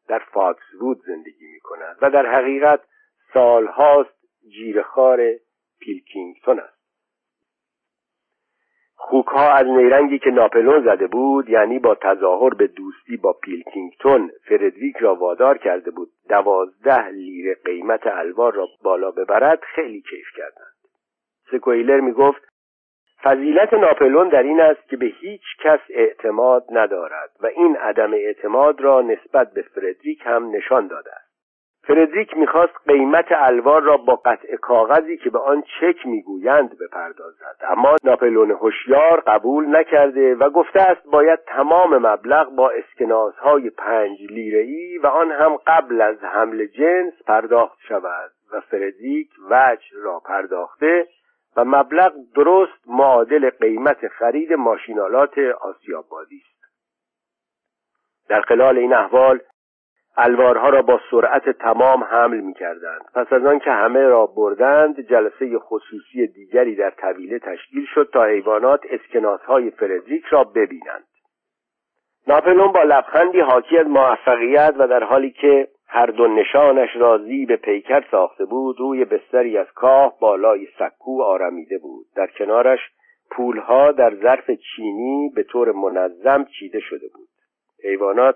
در 0.07 0.19
فاکسوود 0.19 1.01
زندگی 1.07 1.47
می 1.53 1.59
کند 1.59 1.97
و 2.01 2.09
در 2.09 2.25
حقیقت 2.25 2.79
سالهاست 3.33 4.23
جیره‌خوار 4.49 5.19
پیلکینگتون 5.79 6.59
است. 6.59 6.83
خوکها 8.95 9.51
از 9.51 9.65
نیرنگی 9.65 10.19
که 10.19 10.29
ناپلون 10.29 10.83
زده 10.85 11.07
بود 11.07 11.49
یعنی 11.49 11.79
با 11.79 11.95
تظاهر 11.95 12.53
به 12.53 12.67
دوستی 12.67 13.17
با 13.17 13.33
پیلکینگتون 13.33 14.31
فردریک 14.49 14.97
را 14.97 15.15
وادار 15.15 15.57
کرده 15.57 15.91
بود 15.91 16.09
دوازده 16.29 17.07
لیره 17.09 17.57
قیمت 17.65 18.07
الوار 18.07 18.53
را 18.53 18.67
بالا 18.83 19.11
ببرد 19.11 19.59
خیلی 19.75 20.01
کیف 20.01 20.27
کردند. 20.37 20.73
سکویلر 21.51 21.99
می 21.99 22.11
گفت 22.11 22.52
فضیلت 23.23 23.73
ناپلون 23.73 24.29
در 24.29 24.43
این 24.43 24.61
است 24.61 24.89
که 24.89 24.97
به 24.97 25.05
هیچ 25.05 25.41
کس 25.63 25.79
اعتماد 25.89 26.63
ندارد 26.71 27.29
و 27.41 27.47
این 27.47 27.75
عدم 27.75 28.13
اعتماد 28.13 28.81
را 28.81 29.01
نسبت 29.01 29.53
به 29.53 29.61
فردریک 29.61 30.21
هم 30.25 30.49
نشان 30.55 30.87
داده 30.87 31.11
است. 31.15 31.33
فردریک 31.87 32.37
می‌خواست 32.37 32.73
قیمت 32.87 33.25
الوار 33.29 33.81
را 33.81 33.97
با 33.97 34.15
قطعه 34.15 34.55
کاغذی 34.55 35.17
که 35.17 35.29
به 35.29 35.39
آن 35.39 35.61
چک 35.61 36.05
می‌گویند 36.05 36.77
بپردازد. 36.79 37.55
اما 37.69 37.95
ناپلون 38.03 38.51
هوشیار 38.51 39.23
قبول 39.27 39.77
نکرده 39.77 40.35
و 40.35 40.49
گفته 40.49 40.81
است 40.81 41.05
باید 41.05 41.39
تمام 41.47 41.97
مبلغ 41.97 42.55
با 42.55 42.69
اسکناسهای 42.69 43.69
پنج 43.69 44.17
لیره‌ای 44.29 44.97
و 44.97 45.07
آن 45.07 45.31
هم 45.31 45.57
قبل 45.67 46.01
از 46.01 46.23
حمل 46.23 46.65
جنس 46.65 47.13
پرداخت 47.27 47.77
شود 47.87 48.31
و 48.53 48.59
فردریک 48.59 49.29
وجه 49.49 49.87
را 50.03 50.19
پرداخته 50.19 51.07
و 51.57 51.65
مبلغ 51.65 52.13
درست 52.35 52.87
معادل 52.87 53.49
قیمت 53.49 54.07
خرید 54.07 54.53
ماشینالات 54.53 55.37
آسیابادی 55.61 56.43
است 56.45 56.53
در 58.29 58.41
خلال 58.41 58.77
این 58.77 58.93
احوال 58.93 59.39
الوارها 60.17 60.69
را 60.69 60.81
با 60.81 60.99
سرعت 61.11 61.49
تمام 61.49 62.03
حمل 62.03 62.39
می 62.39 62.53
کردند. 62.53 63.01
پس 63.15 63.33
از 63.33 63.45
آن 63.45 63.59
که 63.59 63.71
همه 63.71 63.99
را 63.99 64.25
بردند 64.25 64.99
جلسه 64.99 65.59
خصوصی 65.59 66.27
دیگری 66.27 66.75
در 66.75 66.89
طویله 66.89 67.39
تشکیل 67.39 67.85
شد 67.93 68.09
تا 68.13 68.23
حیوانات 68.23 68.81
اسکناس 68.89 69.41
های 69.41 69.71
فردریک 69.71 70.25
را 70.25 70.43
ببینند 70.43 71.03
ناپلون 72.27 72.71
با 72.71 72.83
لبخندی 72.83 73.39
حاکی 73.39 73.77
از 73.77 73.87
موفقیت 73.87 74.73
و 74.77 74.87
در 74.87 75.03
حالی 75.03 75.31
که 75.31 75.67
هر 75.95 76.05
دو 76.05 76.27
نشانش 76.27 76.89
را 76.95 77.17
به 77.17 77.55
پیکر 77.55 78.05
ساخته 78.11 78.45
بود 78.45 78.79
روی 78.79 79.05
بستری 79.05 79.57
از 79.57 79.67
کاه 79.75 80.19
بالای 80.19 80.67
سکو 80.79 81.21
آرمیده 81.21 81.77
بود. 81.77 82.05
در 82.15 82.27
کنارش 82.27 82.79
پولها 83.31 83.91
در 83.91 84.15
ظرف 84.15 84.51
چینی 84.51 85.31
به 85.35 85.43
طور 85.43 85.71
منظم 85.71 86.45
چیده 86.59 86.79
شده 86.79 87.07
بود. 87.13 87.27
حیوانات 87.83 88.35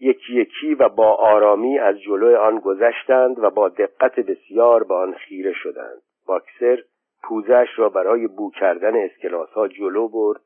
یکی 0.00 0.32
یکی 0.32 0.74
و 0.74 0.88
با 0.88 1.12
آرامی 1.12 1.78
از 1.78 2.00
جلوی 2.00 2.34
آن 2.34 2.58
گذشتند 2.58 3.38
و 3.38 3.50
با 3.50 3.68
دقت 3.68 4.20
بسیار 4.20 4.84
به 4.84 4.94
آن 4.94 5.12
خیره 5.12 5.52
شدند. 5.52 6.02
باکسر 6.26 6.82
پوزش 7.22 7.68
را 7.76 7.88
برای 7.88 8.26
بو 8.26 8.50
کردن 8.50 8.96
اسکلاس 8.96 9.50
ها 9.50 9.68
جلو 9.68 10.08
برد 10.08 10.40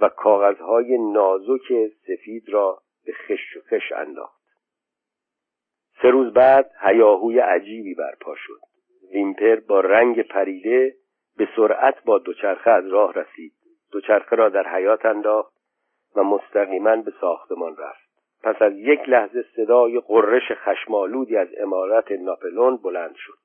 و 0.00 0.08
کاغذهای 0.08 0.98
نازک 1.12 1.92
سفید 2.06 2.48
را 2.48 2.78
به 3.06 3.12
خش 3.12 3.56
و 3.56 3.60
خش 3.70 3.92
انداخت. 3.92 4.35
سه 6.02 6.10
روز 6.10 6.32
بعد 6.32 6.70
هیاهوی 6.80 7.38
عجیبی 7.38 7.94
برپا 7.94 8.34
شد. 8.36 8.60
ویمپر 9.12 9.56
با 9.56 9.80
رنگ 9.80 10.22
پریده 10.22 10.94
به 11.36 11.48
سرعت 11.56 12.04
با 12.04 12.18
دوچرخه 12.18 12.70
از 12.70 12.88
راه 12.88 13.12
رسید. 13.12 13.52
دوچرخه 13.92 14.36
را 14.36 14.48
در 14.48 14.68
حیات 14.74 15.06
انداخت 15.06 15.52
و 16.16 16.22
مستقیما 16.22 16.96
به 16.96 17.12
ساختمان 17.20 17.76
رفت. 17.76 18.06
پس 18.42 18.62
از 18.62 18.72
یک 18.76 19.08
لحظه 19.08 19.44
صدای 19.56 20.00
قررش 20.00 20.52
خشمالودی 20.52 21.36
از 21.36 21.48
امارت 21.58 22.12
ناپلون 22.12 22.76
بلند 22.76 23.14
شد. 23.16 23.38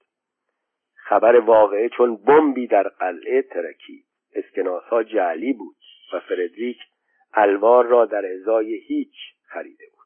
خبر 0.95 1.39
واقعه 1.39 1.89
چون 1.89 2.15
بمبی 2.15 2.67
در 2.67 2.83
قلعه 2.83 3.41
ترکی 3.41 4.03
اسکناس 4.35 4.83
ها 4.83 5.03
جعلی 5.03 5.53
بود 5.53 5.75
و 6.13 6.19
فردریک 6.19 6.77
الوار 7.33 7.85
را 7.85 8.05
در 8.05 8.25
ازای 8.25 8.75
هیچ 8.75 9.13
خریده 9.47 9.85
بود. 9.95 10.00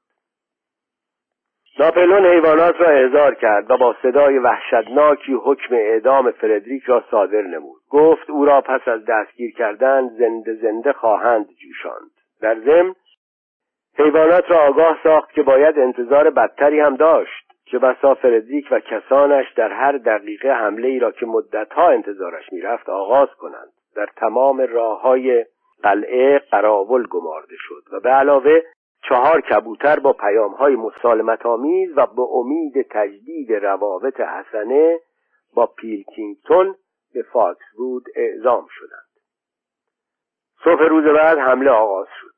ناپلون 1.80 2.26
حیوانات 2.26 2.82
را 2.82 2.88
احضار 2.88 3.36
کرد 3.36 3.72
و 3.72 3.78
با 3.78 3.96
صدای 4.02 4.38
وحشتناکی 4.38 5.34
حکم 5.34 5.76
اعدام 5.76 6.32
فردریک 6.32 6.84
را 6.84 7.04
صادر 7.12 7.42
نمود. 7.42 7.82
گفت 7.90 8.30
او 8.30 8.46
را 8.46 8.62
پس 8.62 8.88
از 8.88 9.06
دستگیر 9.06 9.54
کردن 9.54 10.08
زنده 10.08 10.54
زنده 10.54 10.94
خواهند 10.94 11.46
جوشاند. 11.46 12.12
در 12.42 12.56
ضمن 12.60 12.94
حیوانات 13.98 14.52
را 14.52 14.58
آگاه 14.58 15.00
ساخت 15.04 15.32
که 15.32 15.44
باید 15.44 15.80
انتظار 15.80 16.30
بدتری 16.30 16.80
هم 16.80 16.96
داشت 16.96 17.46
چه 17.66 17.80
بسا 17.80 18.16
فردریک 18.16 18.68
و 18.72 18.80
کسانش 18.80 19.54
در 19.56 19.72
هر 19.72 19.98
دقیقه 19.98 20.52
حمله 20.52 20.88
ای 20.88 21.00
را 21.00 21.12
که 21.12 21.26
مدتها 21.26 21.90
انتظارش 21.90 22.54
می‌رفت 22.54 22.90
آغاز 22.90 23.30
کنند. 23.30 23.72
در 23.96 24.08
تمام 24.16 24.62
راه 24.62 25.02
های 25.02 25.46
قلعه 25.84 26.40
قراول 26.40 27.08
گمارده 27.08 27.56
شد 27.58 27.84
و 27.92 28.00
به 28.00 28.10
علاوه 28.10 28.62
چهار 29.10 29.42
کبوتر 29.42 30.00
با 30.00 30.14
پیام 30.14 30.52
های 30.52 30.76
مسالمت 30.76 31.46
آمیز 31.46 31.98
و 31.98 32.06
به 32.06 32.22
امید 32.22 32.88
تجدید 32.90 33.54
روابط 33.54 34.20
حسنه 34.20 35.00
با 35.56 35.66
پیلکینگتون 35.66 36.76
به 37.14 37.22
فاکسوود 37.22 38.06
اعزام 38.16 38.68
شدند. 38.70 39.06
صبح 40.64 40.84
روز 40.90 41.06
بعد 41.06 41.38
حمله 41.38 41.72
آغاز 41.72 42.08
شد. 42.22 42.36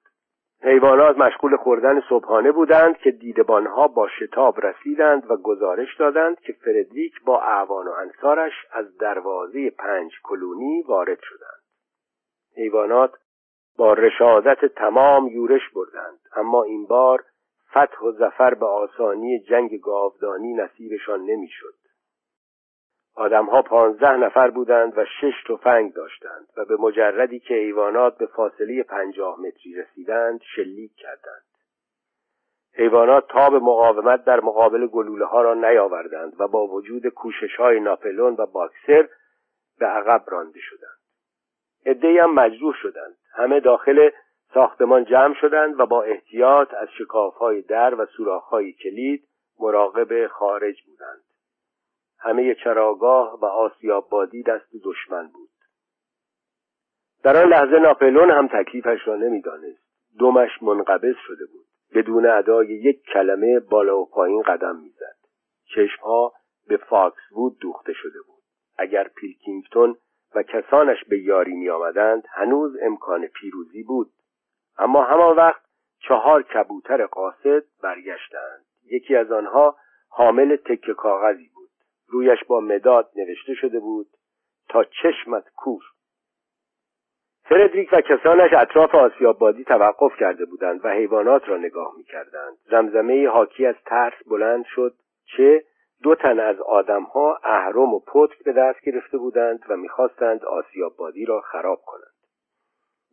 حیوانات 0.64 1.18
مشغول 1.18 1.58
خوردن 1.58 2.02
صبحانه 2.10 2.52
بودند 2.52 2.98
که 2.98 3.12
دیدبانها 3.12 3.88
با 3.88 4.08
شتاب 4.08 4.66
رسیدند 4.66 5.32
و 5.32 5.38
گزارش 5.38 5.96
دادند 6.00 6.40
که 6.40 6.54
فردریک 6.54 7.14
با 7.26 7.42
اعوان 7.42 7.88
و 7.88 7.92
انصارش 7.92 8.54
از 8.72 8.98
دروازه 8.98 9.70
پنج 9.70 10.12
کلونی 10.24 10.82
وارد 10.88 11.20
شدند. 11.22 11.62
حیوانات 12.56 13.12
با 13.78 13.94
رشادت 13.94 14.66
تمام 14.66 15.28
یورش 15.28 15.70
بردند. 15.76 16.20
اما 16.36 16.64
این 16.64 16.86
بار 16.86 17.24
فتح 17.70 18.00
و 18.00 18.12
زفر 18.12 18.54
به 18.54 18.66
آسانی 18.66 19.40
جنگ 19.40 19.80
گاودانی 19.80 20.54
نصیبشان 20.54 21.22
نمی‌شد. 21.22 21.74
آدمها 23.16 23.62
پانزده 23.62 24.18
نفر 24.18 24.50
بودند 24.50 24.98
و 24.98 25.06
شش 25.06 25.44
تفنگ 25.48 25.94
داشتند 25.94 26.48
و 26.58 26.66
به 26.66 26.78
مجردی 26.78 27.40
که 27.40 27.54
حیوانات 27.54 28.18
به 28.18 28.26
فاصله 28.26 28.84
پنجاه 28.84 29.40
متری 29.40 29.74
رسیدند 29.74 30.42
شلیک 30.56 30.92
کردند. 30.96 31.44
حیوانات 32.74 33.28
تاب 33.28 33.56
مقاومت 33.56 34.26
در 34.26 34.40
مقابل 34.40 34.88
گلوله 34.88 35.26
ها 35.26 35.42
را 35.42 35.54
نیاوردند 35.54 36.34
و 36.40 36.48
با 36.48 36.68
وجود 36.68 37.08
کوشش 37.08 37.56
های 37.56 37.80
ناپلون 37.80 38.36
و 38.40 38.46
باکسر 38.46 39.10
به 39.80 39.86
عقب 39.86 40.24
رانده 40.28 40.60
شدند. 40.60 40.97
عدهای 41.88 42.18
هم 42.18 42.34
مجروح 42.34 42.76
شدند. 42.82 43.16
همه 43.34 43.60
داخل 43.60 44.10
ساختمان 44.54 45.06
جمع 45.06 45.34
شدند 45.34 45.80
و 45.80 45.86
با 45.86 46.04
احتیاط 46.04 46.74
از 46.74 46.88
شکاف 46.98 47.36
های 47.36 47.62
در 47.62 48.02
و 48.02 48.06
سوراخ 48.06 48.44
های 48.44 48.74
کلید 48.74 49.28
مراقب 49.60 50.28
خارج 50.28 50.84
بودند. 50.84 51.24
همه 52.20 52.56
چراگاه 52.56 53.40
و 53.40 53.46
آسیاب 53.46 54.10
دست 54.48 54.72
دشمن 54.84 55.28
بود. 55.28 55.50
در 57.24 57.38
آن 57.38 57.50
لحظه 57.50 57.80
ناپلون 57.80 58.32
هم 58.32 58.48
تکلیفش 58.48 59.08
را 59.08 59.16
نمی‌دانست. 59.16 59.88
دمش 60.20 60.64
منقبض 60.64 61.16
شده 61.28 61.46
بود. 61.46 61.66
بدون 61.96 62.26
ادای 62.26 62.68
یک 62.68 63.04
کلمه 63.14 63.60
بالا 63.60 64.00
و 64.00 64.10
پایین 64.10 64.42
قدم 64.42 64.76
می‌زد. 64.76 65.18
چشمها 65.76 66.34
به 66.68 66.78
فاکسوود 66.78 67.58
دوخته 67.60 67.94
شده 67.94 68.20
بود. 68.28 68.44
اگر 68.78 69.08
پیلکینگتون 69.08 69.96
و 70.38 70.44
کسانش 70.44 71.04
به 71.10 71.20
یاری 71.20 71.56
می 71.56 71.70
آمدند 71.70 72.24
هنوز 72.32 72.78
امکان 72.82 73.28
پیروزی 73.28 73.84
بود. 73.84 74.10
اما 74.78 75.04
همان 75.04 75.36
وقت 75.36 75.62
چهار 76.00 76.44
کبوتر 76.44 77.06
قاصد 77.06 77.64
برگشتند. 77.84 78.66
یکی 78.92 79.16
از 79.16 79.32
آنها 79.32 79.76
حامل 80.10 80.56
تکه 80.56 80.94
کاغذی 80.94 81.50
رویش 82.08 82.44
با 82.48 82.60
مداد 82.60 83.10
نوشته 83.16 83.54
شده 83.54 83.80
بود 83.80 84.08
تا 84.70 84.84
چشمت 84.84 85.44
کور. 85.56 85.84
فردریک 87.44 87.90
و 87.92 88.02
کسانش 88.02 88.54
اطراف 88.54 88.96
آسیاب 88.96 89.35
بادی 89.35 89.64
توقف 89.64 90.16
کرده 90.20 90.46
بودند 90.46 90.86
و 90.86 90.90
حیوانات 90.90 91.50
را 91.50 91.58
نگاه 91.58 91.94
می‌کردند. 91.98 92.58
زمزمه 92.70 93.28
حاکی 93.28 93.66
از 93.66 93.76
ترس 93.86 94.14
بلند 94.30 94.66
شد 94.66 94.94
چه 95.38 95.64
دو 96.04 96.16
تن 96.16 96.40
از 96.40 96.62
آدمها 96.62 97.40
اهرم 97.44 97.94
و 97.94 98.00
پتک 98.00 98.44
به 98.44 98.54
دست 98.54 98.82
گرفته 98.82 99.18
بودند 99.18 99.60
و 99.70 99.78
می‌خواستند 99.78 100.46
آسیابادی 100.46 101.26
را 101.26 101.42
خراب 101.42 101.82
کنند. 101.86 102.14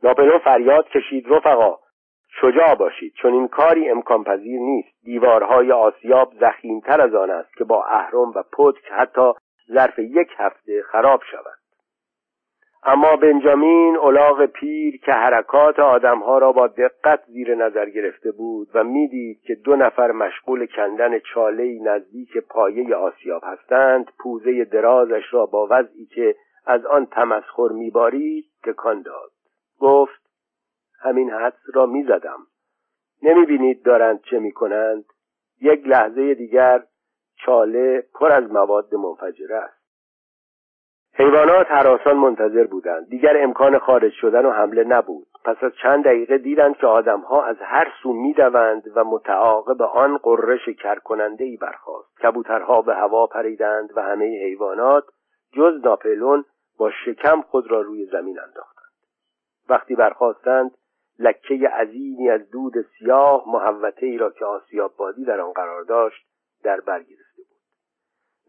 ناپلون 0.02 0.38
فریاد 0.38 0.88
کشید 0.88 1.26
رفقا 1.28 1.78
شجاع 2.40 2.74
باشید 2.74 3.14
چون 3.14 3.32
این 3.32 3.48
کاری 3.48 3.90
امکان 3.90 4.24
پذیر 4.24 4.60
نیست. 4.60 5.04
دیوارهای 5.04 5.72
آسیاب 5.72 6.32
زخیمتر 6.40 7.00
از 7.00 7.14
آن 7.14 7.30
است 7.30 7.56
که 7.56 7.64
با 7.64 7.84
اهرم 7.84 8.30
و 8.34 8.42
پتک 8.42 8.84
حتی 8.90 9.32
ظرف 9.72 9.98
یک 9.98 10.28
هفته 10.36 10.82
خراب 10.82 11.22
شود 11.30 11.63
اما 12.86 13.16
بنجامین 13.16 13.96
الاغ 13.96 14.46
پیر 14.46 15.00
که 15.00 15.12
حرکات 15.12 15.78
آدمها 15.78 16.38
را 16.38 16.52
با 16.52 16.66
دقت 16.66 17.20
زیر 17.26 17.54
نظر 17.54 17.90
گرفته 17.90 18.30
بود 18.30 18.68
و 18.74 18.84
می‌دید 18.84 19.40
که 19.40 19.54
دو 19.54 19.76
نفر 19.76 20.12
مشغول 20.12 20.66
کندن 20.66 21.18
چاله 21.18 21.78
نزدیک 21.82 22.38
پایه 22.38 22.96
آسیاب 22.96 23.42
هستند 23.44 24.12
پوزه 24.18 24.64
درازش 24.64 25.22
را 25.30 25.46
با 25.46 25.68
وضعی 25.70 26.06
که 26.06 26.34
از 26.66 26.86
آن 26.86 27.06
تمسخر 27.06 27.68
میبارید 27.72 28.44
تکان 28.64 29.02
داد. 29.02 29.30
گفت 29.80 30.22
همین 31.00 31.30
حدس 31.30 31.62
را 31.74 31.86
می‌زدم. 31.86 32.38
نمی‌بینید 33.22 33.82
دارند 33.82 34.20
چه 34.22 34.38
می‌کنند؟ 34.38 35.04
یک 35.60 35.86
لحظه 35.86 36.34
دیگر 36.34 36.82
چاله 37.36 38.04
پر 38.14 38.32
از 38.32 38.52
مواد 38.52 38.94
منفجره 38.94 39.56
است. 39.56 39.83
حیوانات 41.16 41.70
حراسان 41.70 42.16
منتظر 42.16 42.66
بودند. 42.66 43.08
دیگر 43.08 43.42
امکان 43.42 43.78
خارج 43.78 44.12
شدن 44.12 44.46
و 44.46 44.50
حمله 44.50 44.84
نبود. 44.84 45.26
پس 45.44 45.56
از 45.60 45.72
چند 45.82 46.04
دقیقه 46.04 46.38
دیدند 46.38 46.76
که 46.76 46.86
آدمها 46.86 47.44
از 47.44 47.56
هر 47.60 47.92
سو 48.02 48.12
می‌دوند 48.12 48.82
و 48.94 49.04
متعاقب 49.04 49.82
آن 49.82 50.16
قررش 50.16 50.68
کرکننده 50.68 51.44
ای 51.44 51.56
برخاست. 51.56 52.18
کبوترها 52.22 52.82
به 52.82 52.94
هوا 52.94 53.26
پریدند 53.26 53.90
و 53.96 54.02
همه 54.02 54.24
حیوانات 54.24 55.04
جز 55.52 55.80
ناپلون 55.84 56.44
با 56.78 56.90
شکم 57.04 57.40
خود 57.42 57.70
را 57.70 57.80
روی 57.80 58.06
زمین 58.06 58.38
انداختند. 58.40 58.92
وقتی 59.68 59.94
برخواستند 59.94 60.70
لکه 61.18 61.68
عظیمی 61.68 62.30
از 62.30 62.50
دود 62.50 62.72
سیاه 62.98 63.44
محوته 63.46 64.06
ای 64.06 64.18
را 64.18 64.30
که 64.30 64.44
آسیاب 64.44 64.92
بادی 64.96 65.24
در 65.24 65.40
آن 65.40 65.52
قرار 65.52 65.82
داشت 65.82 66.26
در 66.64 66.80
بر 66.80 66.98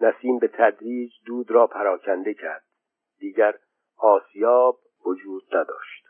نسیم 0.02 0.40
به 0.40 0.48
تدریج 0.48 1.12
دود 1.26 1.52
را 1.52 1.68
پراکنده 1.68 2.34
کرد. 2.34 2.64
دیگر 3.20 3.54
آسیاب 3.98 4.78
وجود 5.06 5.44
نداشت. 5.56 6.06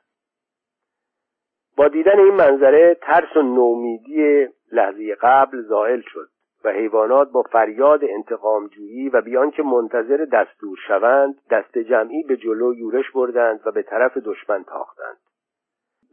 با 1.78 1.88
دیدن 1.88 2.20
این 2.20 2.34
منظره 2.34 2.98
ترس 3.02 3.36
و 3.36 3.42
نومیدی 3.42 4.48
لحظه 4.72 5.16
قبل 5.22 5.62
زائل 5.62 6.02
شد 6.02 6.30
و 6.64 6.70
حیوانات 6.70 7.32
با 7.32 7.42
فریاد 7.42 8.04
انتقامجویی 8.04 9.10
و 9.10 9.22
بیان 9.22 9.52
که 9.52 9.64
منتظر 9.64 10.26
دستور 10.34 10.78
شوند 10.88 11.42
دست 11.52 11.78
جمعی 11.78 12.24
به 12.24 12.38
جلو 12.38 12.74
یورش 12.74 13.12
بردند 13.12 13.62
و 13.66 13.72
به 13.72 13.84
طرف 13.84 14.18
دشمن 14.18 14.64
تاختند. 14.64 15.18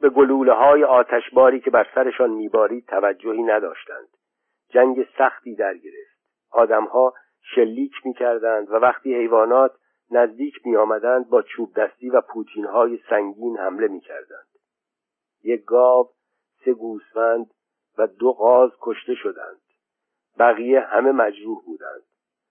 به 0.01 0.11
گلوله 0.11 0.53
های 0.53 0.85
آتشباری 0.85 1.61
که 1.61 1.71
بر 1.71 1.87
سرشان 1.95 2.31
میبارید 2.31 2.87
توجهی 2.87 3.43
نداشتند. 3.43 4.09
جنگ 4.69 5.07
سختی 5.19 5.55
در 5.55 5.75
گرفت. 5.75 6.19
آدمها 6.51 7.15
شلیک 7.55 7.93
می‌کردند 8.05 8.71
و 8.71 8.75
وقتی 8.75 9.15
حیوانات 9.15 9.73
نزدیک 10.11 10.55
میآمدند 10.65 11.29
با 11.29 11.43
چوب 11.43 11.75
دستی 11.75 12.11
و 12.11 12.21
پوتین 12.21 12.65
های 12.65 12.99
سنگین 13.11 13.59
حمله 13.59 13.89
می‌کردند. 13.89 14.47
یک 15.45 15.65
گاو 15.65 16.09
سه 16.65 16.73
گوسفند 16.73 17.51
و 17.99 18.07
دو 18.07 18.33
غاز 18.33 18.71
کشته 18.81 19.15
شدند. 19.15 19.61
بقیه 20.39 20.81
همه 20.81 21.13
مجروح 21.13 21.65
بودند. 21.65 22.03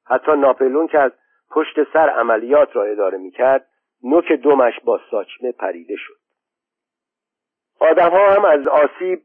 حتی 0.06 0.32
ناپلون 0.32 0.88
که 0.88 1.00
از 1.00 1.12
پشت 1.50 1.94
سر 1.94 2.10
عملیات 2.10 2.76
را 2.76 2.84
اداره 2.84 3.18
می‌کرد 3.18 3.68
نوک 4.04 4.32
دمش 4.32 4.80
با 4.86 5.00
ساچمه 5.12 5.52
پریده 5.52 5.96
شد. 5.98 6.20
آدمها 7.80 8.34
هم 8.34 8.46
از 8.46 8.68
آسیب 8.68 9.24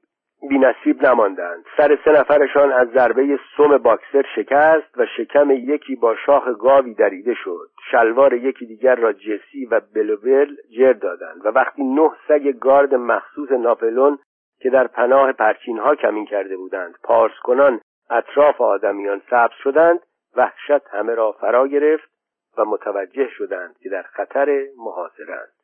بینصیب 0.49 1.07
نماندند. 1.07 1.65
سر 1.77 1.99
سه 2.05 2.11
نفرشان 2.11 2.73
از 2.73 2.89
ضربه 2.89 3.39
سم 3.57 3.79
باکسر 3.79 4.25
شکست 4.37 4.99
و 4.99 5.07
شکم 5.17 5.51
یکی 5.51 5.97
با 5.97 6.17
شاخ 6.27 6.49
گاوی 6.59 6.95
دریده 6.95 7.35
شد. 7.35 7.69
شلوار 7.91 8.35
یکی 8.35 8.67
دیگر 8.67 8.95
را 8.95 9.13
جسی 9.13 9.67
و 9.71 9.81
بلوبل 9.95 10.55
جر 10.79 10.93
دادند 10.93 11.47
و 11.47 11.49
وقتی 11.49 11.85
نه 11.85 12.11
سگ 12.29 12.59
گارد 12.61 12.95
مخصوص 12.95 13.51
ناپلون 13.51 14.19
که 14.61 14.71
در 14.71 14.87
پناه 14.87 15.33
پرچین 15.33 15.79
ها 15.79 15.95
کمین 15.95 16.27
کرده 16.27 16.57
بودند 16.57 16.95
پارس 17.03 17.39
کنان 17.43 17.81
اطراف 18.11 18.61
آدمیان 18.61 19.23
سبز 19.31 19.55
شدند 19.63 20.01
وحشت 20.37 20.87
همه 20.93 21.15
را 21.15 21.33
فرا 21.33 21.69
گرفت 21.69 22.09
و 22.59 22.65
متوجه 22.65 23.29
شدند 23.29 23.77
که 23.79 23.89
در 23.89 24.03
خطر 24.03 24.65
محاصرند. 24.79 25.56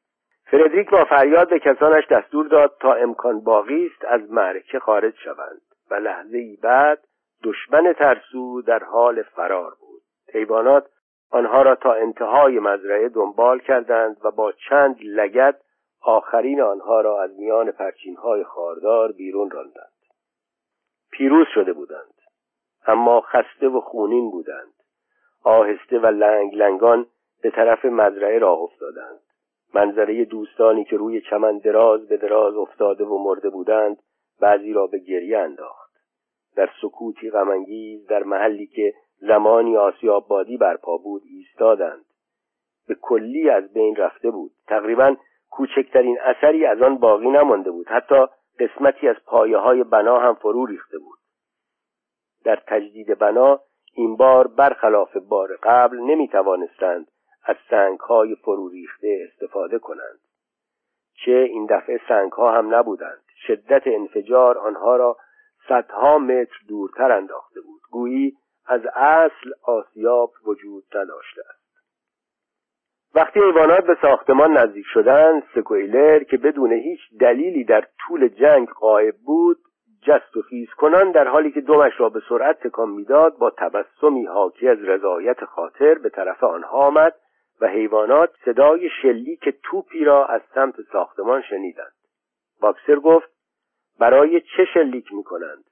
فردریک 0.51 0.90
با 0.90 1.05
فریاد 1.05 1.51
به 1.51 1.59
کسانش 1.59 2.07
دستور 2.11 2.47
داد 2.47 2.76
تا 2.80 2.95
امکان 2.95 3.40
باقی 3.40 3.86
است 3.86 4.05
از 4.05 4.32
معرکه 4.32 4.78
خارج 4.78 5.14
شوند 5.24 5.61
و 5.90 5.95
لحظه 5.95 6.38
ای 6.38 6.57
بعد 6.62 6.99
دشمن 7.45 7.93
ترسو 7.93 8.62
در 8.62 8.84
حال 8.84 9.22
فرار 9.22 9.74
بود. 9.80 10.03
حیوانات 10.32 10.86
آنها 11.30 11.62
را 11.62 11.74
تا 11.74 11.93
انتهای 11.93 12.59
مزرعه 12.59 13.09
دنبال 13.09 13.59
کردند 13.59 14.16
و 14.24 14.30
با 14.30 14.53
چند 14.53 14.97
لگد 15.03 15.61
آخرین 16.03 16.61
آنها 16.62 17.01
را 17.01 17.22
از 17.22 17.38
میان 17.38 17.70
پرچین 17.70 18.16
های 18.16 18.45
خاردار 18.45 19.12
بیرون 19.12 19.51
راندند. 19.51 19.93
پیروز 21.11 21.47
شده 21.55 21.72
بودند 21.72 22.14
اما 22.86 23.20
خسته 23.20 23.68
و 23.68 23.80
خونین 23.80 24.30
بودند. 24.30 24.72
آهسته 25.45 25.99
و 25.99 26.07
لنگ 26.07 26.55
لنگان 26.55 27.07
به 27.43 27.51
طرف 27.51 27.84
مزرعه 27.84 28.38
راه 28.38 28.59
افتادند. 28.59 29.20
منظره 29.74 30.24
دوستانی 30.24 30.84
که 30.84 30.96
روی 30.96 31.20
چمن 31.20 31.58
دراز 31.58 32.08
به 32.08 32.16
دراز 32.16 32.56
افتاده 32.56 33.04
و 33.04 33.18
مرده 33.18 33.50
بودند 33.50 33.96
بعضی 34.40 34.72
را 34.72 34.86
به 34.86 34.98
گریه 34.98 35.38
انداخت. 35.38 35.92
در 36.56 36.70
سکوتی 36.82 37.30
غمانگیز 37.30 38.06
در 38.06 38.22
محلی 38.22 38.66
که 38.66 38.94
زمانی 39.20 39.76
آسیاب 39.76 40.28
بادی 40.28 40.56
برپا 40.56 40.96
بود 40.96 41.22
ایستادند. 41.24 42.04
به 42.88 42.94
کلی 42.94 43.50
از 43.50 43.72
بین 43.72 43.96
رفته 43.96 44.30
بود. 44.30 44.52
تقریبا 44.66 45.16
کوچکترین 45.50 46.18
اثری 46.20 46.66
از 46.66 46.82
آن 46.82 46.98
باقی 46.98 47.30
نمانده 47.30 47.70
بود. 47.70 47.88
حتی 47.88 48.26
قسمتی 48.58 49.08
از 49.08 49.16
پایه 49.26 49.58
های 49.58 49.84
بنا 49.84 50.18
هم 50.18 50.34
فرو 50.34 50.66
ریخته 50.66 50.98
بود. 50.98 51.18
در 52.44 52.62
تجدید 52.66 53.18
بنا 53.18 53.60
این 53.94 54.16
بار 54.16 54.46
برخلاف 54.46 55.16
بار 55.16 55.58
قبل 55.62 55.98
نمی 55.98 56.28
توانستند 56.28 57.11
از 57.45 57.57
سنگ 57.70 57.99
های 58.01 58.34
فرو 58.34 58.68
ریخته 58.68 59.28
استفاده 59.28 59.78
کنند 59.78 60.18
چه 61.24 61.32
این 61.32 61.66
دفعه 61.66 62.01
سنگ 62.09 62.32
ها 62.32 62.53
هم 62.53 62.74
نبودند. 62.74 63.22
شدت 63.47 63.82
انفجار 63.86 64.59
آنها 64.59 64.97
را 64.97 65.16
صدها 65.68 66.18
متر 66.18 66.57
دورتر 66.68 67.12
انداخته 67.12 67.61
بود. 67.61 67.80
گویی 67.90 68.36
از 68.66 68.80
اصل 68.95 69.53
آسیاب 69.62 70.32
وجود 70.45 70.84
نداشته 70.95 71.43
است. 71.51 71.62
وقتی 73.14 73.40
ایوانات 73.40 73.84
به 73.84 73.97
ساختمان 74.03 74.57
نزدیک 74.57 74.86
شدند 74.86 75.43
سکویلر 75.55 76.24
که 76.24 76.36
بدون 76.36 76.72
هیچ 76.72 77.01
دلیلی 77.20 77.64
در 77.64 77.86
طول 77.99 78.28
جنگ 78.28 78.68
قائب 78.68 79.14
بود 79.16 79.59
جست 80.03 80.36
و 80.36 80.43
خیز 80.43 80.68
کنان 80.68 81.11
در 81.11 81.28
حالی 81.28 81.53
که 81.53 81.61
دومش 81.61 81.93
را 81.99 82.09
به 82.09 82.20
سرعت 82.28 82.61
تکان 82.61 82.88
می‌داد 82.88 83.38
با 83.38 83.51
تبسمی 83.51 84.26
حاکی 84.26 84.68
از 84.68 84.78
رضایت 84.78 85.45
خاطر 85.45 85.95
به 85.95 86.09
طرف 86.09 86.45
آنها 86.45 86.78
آمد 86.78 87.14
و 87.62 87.66
حیوانات 87.66 88.30
صدای 88.44 88.88
شلیک 89.02 89.48
توپی 89.62 90.04
را 90.04 90.26
از 90.26 90.42
سمت 90.54 90.74
ساختمان 90.92 91.42
شنیدند. 91.42 91.92
باکسر 92.60 92.96
گفت 92.96 93.28
برای 93.98 94.40
چه 94.40 94.64
شلیک 94.74 95.12
می 95.12 95.24
کنند 95.24 95.64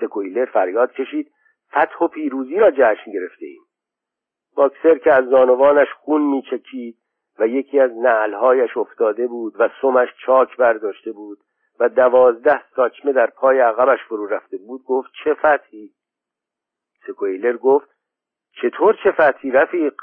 سکویلر 0.00 0.44
فریاد 0.44 0.92
کشید 0.92 1.32
فتح 1.70 2.04
و 2.04 2.08
پیروزی 2.08 2.56
را 2.56 2.70
جشن 2.70 3.12
گرفته 3.12 3.46
ایم 3.46 3.62
باکسر 4.56 4.98
که 4.98 5.12
از 5.12 5.24
زانوانش 5.24 5.88
خون 5.92 6.22
میچکید 6.22 6.96
و 7.38 7.46
یکی 7.46 7.80
از 7.80 7.90
نعلهایش 7.90 8.76
افتاده 8.76 9.26
بود 9.26 9.54
و 9.58 9.68
سمش 9.82 10.08
چاک 10.26 10.56
برداشته 10.56 11.12
بود 11.12 11.38
و 11.80 11.88
دوازده 11.88 12.62
ساچمه 12.76 13.12
در 13.12 13.26
پای 13.26 13.58
عقبش 13.58 13.98
فرو 14.08 14.26
رفته 14.26 14.56
بود 14.56 14.84
گفت 14.84 15.10
چه 15.24 15.34
فتحی؟ 15.34 15.90
سکویلر 17.06 17.56
گفت 17.56 17.88
چطور 18.62 18.96
چه 19.04 19.12
فتحی 19.12 19.50
رفیق؟ 19.50 19.94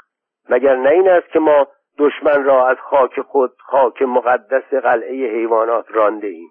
مگر 0.48 0.76
نه 0.76 0.90
این 0.90 1.08
است 1.08 1.28
که 1.28 1.38
ما 1.38 1.66
دشمن 1.98 2.44
را 2.44 2.68
از 2.68 2.76
خاک 2.76 3.20
خود 3.20 3.52
خاک 3.58 4.02
مقدس 4.02 4.74
قلعه 4.74 5.30
حیوانات 5.30 5.86
رانده 5.90 6.26
ایم؟ 6.26 6.50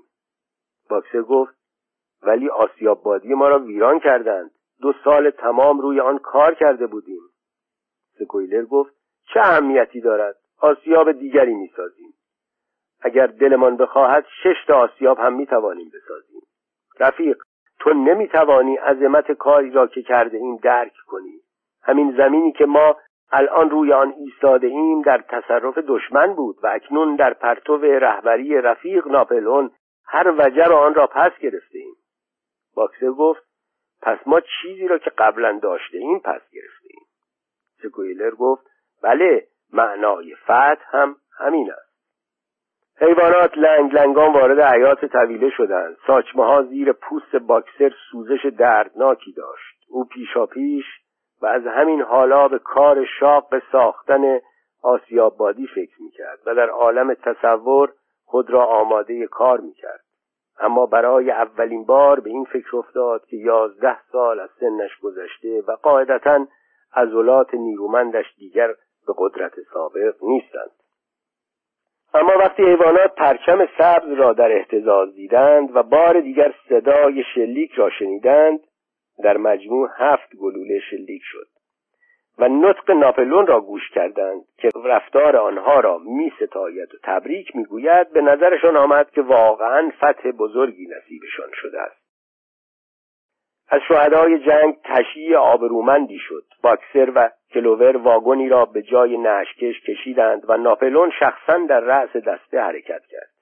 باکسر 0.89 1.21
گفت 1.21 1.53
ولی 2.23 2.49
آسیاب 2.49 3.03
بادی 3.03 3.33
ما 3.33 3.47
را 3.47 3.59
ویران 3.59 3.99
کردند. 3.99 4.51
دو 4.81 4.93
سال 5.03 5.29
تمام 5.29 5.79
روی 5.79 5.99
آن 5.99 6.17
کار 6.17 6.53
کرده 6.53 6.87
بودیم. 6.87 7.21
سکویلر 8.19 8.65
گفت 8.65 8.93
چه 9.33 9.39
اهمیتی 9.39 10.01
دارد؟ 10.01 10.35
آسیاب 10.59 11.11
دیگری 11.11 11.53
می‌سازیم 11.53 12.13
اگر 13.01 13.27
دلمان 13.27 13.77
بخواهد 13.77 14.25
شش 14.43 14.65
تا 14.67 14.75
آسیاب 14.75 15.19
هم 15.19 15.33
می‌توانیم 15.33 15.91
بسازیم. 15.93 16.41
رفیق 16.99 17.37
تو 17.79 17.93
نمی‌توانی 17.93 18.75
عظمت 18.75 19.31
کاری 19.31 19.71
را 19.71 19.87
که 19.87 20.01
کرده 20.01 20.37
این 20.37 20.59
درک 20.63 20.93
کنی. 21.07 21.39
همین 21.81 22.15
زمینی 22.17 22.51
که 22.51 22.65
ما 22.65 22.95
الان 23.35 23.69
روی 23.69 23.93
آن 23.93 24.13
ایستاده 24.17 24.67
ایم 24.67 25.01
در 25.01 25.17
تصرف 25.17 25.77
دشمن 25.77 26.33
بود 26.33 26.57
و 26.63 26.67
اکنون 26.67 27.15
در 27.15 27.33
پرتو 27.33 27.77
رهبری 27.77 28.61
رفیق 28.61 29.07
ناپلون 29.07 29.71
هر 30.05 30.33
وجب 30.37 30.71
آن 30.71 30.93
را 30.93 31.07
پس 31.07 31.31
گرفته 31.39 31.77
ایم 31.77 31.95
باکسر 32.75 33.09
گفت 33.09 33.43
پس 34.01 34.17
ما 34.25 34.39
چیزی 34.39 34.87
را 34.87 34.97
که 34.97 35.09
قبلا 35.09 35.59
داشته 35.63 35.97
ایم 35.97 36.19
پس 36.19 36.41
گرفته 36.51 36.87
ایم 36.89 37.03
سکویلر 37.83 38.31
گفت 38.31 38.65
بله 39.03 39.47
معنای 39.73 40.35
فتح 40.35 40.85
هم 40.91 41.15
همین 41.39 41.71
است. 41.71 41.93
حیوانات 42.97 43.57
لنگ 43.57 43.93
لنگان 43.93 44.33
وارد 44.33 44.59
حیاط 44.59 45.05
طویله 45.05 45.49
شدند. 45.49 45.97
ساچمه 46.07 46.45
ها 46.45 46.63
زیر 46.63 46.91
پوست 46.91 47.35
باکسر 47.35 47.91
سوزش 48.11 48.45
دردناکی 48.45 49.31
داشت. 49.31 49.75
او 49.89 50.05
پیشا 50.05 50.45
پیش 50.45 50.85
و 51.43 51.45
از 51.45 51.67
همین 51.67 52.01
حالا 52.01 52.47
به 52.47 52.59
کار 52.59 53.05
شاق 53.19 53.61
ساختن 53.71 54.39
آسیاب 54.83 55.37
بادی 55.37 55.67
فکر 55.67 56.01
می‌کرد 56.01 56.39
و 56.45 56.55
در 56.55 56.69
عالم 56.69 57.13
تصور 57.13 57.93
خود 58.25 58.49
را 58.49 58.65
آماده 58.65 59.27
کار 59.27 59.59
می‌کرد. 59.59 60.03
اما 60.59 60.85
برای 60.85 61.31
اولین 61.31 61.85
بار 61.85 62.19
به 62.19 62.29
این 62.29 62.45
فکر 62.45 62.77
افتاد 62.77 63.25
که 63.25 63.37
یازده 63.37 63.97
سال 64.11 64.39
از 64.39 64.49
سنش 64.59 64.99
گذشته 64.99 65.63
و 65.67 65.71
قاعدتا 65.71 66.47
عضلات 66.95 67.53
نیرومندش 67.53 68.25
دیگر 68.37 68.67
به 69.07 69.13
قدرت 69.17 69.53
سابق 69.73 70.15
نیستند. 70.21 70.71
اما 72.13 72.31
وقتی 72.39 72.63
حیوانات 72.63 73.15
پرچم 73.15 73.67
سبز 73.77 74.13
را 74.13 74.33
در 74.33 74.51
احتزاز 74.51 75.15
دیدند 75.15 75.75
و 75.75 75.83
بار 75.83 76.19
دیگر 76.19 76.53
صدای 76.69 77.23
شلیک 77.35 77.71
را 77.71 77.89
شنیدند 77.89 78.59
در 79.23 79.37
مجموع 79.37 79.89
هفت 79.97 80.35
گلوله 80.35 80.79
شلیک 80.79 81.21
شد 81.25 81.47
و 82.37 82.47
نطق 82.47 82.91
ناپلون 82.91 83.47
را 83.47 83.61
گوش 83.61 83.89
کردند 83.89 84.41
که 84.57 84.69
رفتار 84.85 85.37
آنها 85.37 85.79
را 85.79 85.97
می 85.97 86.31
ستاید 86.35 86.95
و 86.95 86.97
تبریک 87.03 87.55
می 87.55 87.65
گوید 87.65 88.13
به 88.13 88.21
نظرشان 88.21 88.77
آمد 88.77 89.11
که 89.11 89.21
واقعا 89.21 89.91
فتح 89.97 90.31
بزرگی 90.31 90.87
نصیبشان 90.87 91.49
شده 91.53 91.81
است. 91.81 92.03
از 93.69 93.81
شهدای 93.87 94.39
جنگ 94.39 94.75
تشییع 94.83 95.37
آبرومندی 95.37 96.19
شد. 96.19 96.43
باکسر 96.63 97.11
و 97.15 97.29
کلوور 97.53 97.97
واگونی 97.97 98.49
را 98.49 98.65
به 98.65 98.81
جای 98.81 99.17
نشکش 99.17 99.81
کشیدند 99.81 100.49
و 100.49 100.57
ناپلون 100.57 101.11
شخصا 101.19 101.57
در 101.69 101.79
رأس 101.79 102.15
دسته 102.15 102.61
حرکت 102.61 103.01
کرد. 103.05 103.32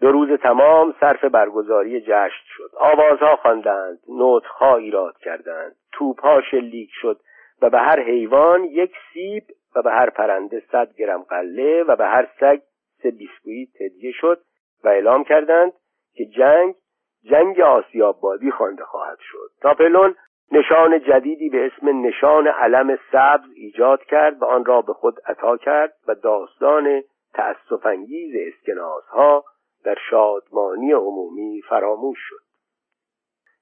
دو 0.00 0.12
روز 0.12 0.40
تمام 0.40 0.94
صرف 1.00 1.24
برگزاری 1.24 2.00
جشن 2.00 2.44
شد. 2.56 2.70
آوازها 2.76 3.36
خواندند 3.36 3.98
نوتها 4.08 4.76
ایراد 4.76 5.18
کردند. 5.18 5.76
توپها 5.92 6.40
شلیک 6.50 6.90
شد 6.92 7.20
و 7.62 7.70
به 7.70 7.78
هر 7.78 8.00
حیوان 8.00 8.64
یک 8.64 8.92
سیب 9.12 9.42
و 9.76 9.82
به 9.82 9.90
هر 9.90 10.10
پرنده 10.10 10.62
صد 10.72 10.94
گرم 10.98 11.22
قله 11.22 11.82
و 11.82 11.96
به 11.96 12.06
هر 12.06 12.28
سگ 12.40 12.60
سه 13.02 13.10
بیسکویت 13.10 13.68
هدیه 13.80 14.12
شد 14.12 14.40
و 14.84 14.88
اعلام 14.88 15.24
کردند 15.24 15.72
که 16.14 16.24
جنگ 16.24 16.74
جنگ 17.30 17.60
آسیابادی 17.60 18.50
خوانده 18.50 18.84
خواهد 18.84 19.18
شد. 19.20 19.50
ناپلون 19.64 20.14
نشان 20.52 21.00
جدیدی 21.00 21.48
به 21.48 21.66
اسم 21.66 22.06
نشان 22.06 22.46
علم 22.46 22.98
سبز 23.12 23.50
ایجاد 23.54 24.02
کرد 24.02 24.42
و 24.42 24.44
آن 24.44 24.64
را 24.64 24.82
به 24.82 24.92
خود 24.92 25.14
عطا 25.26 25.56
کرد 25.56 25.92
و 26.08 26.14
داستان 26.14 27.02
تأسفانگیز 27.34 28.34
اسکناسها 28.46 29.44
در 29.84 29.96
شادمانی 30.10 30.92
عمومی 30.92 31.62
فراموش 31.68 32.18
شد. 32.20 32.50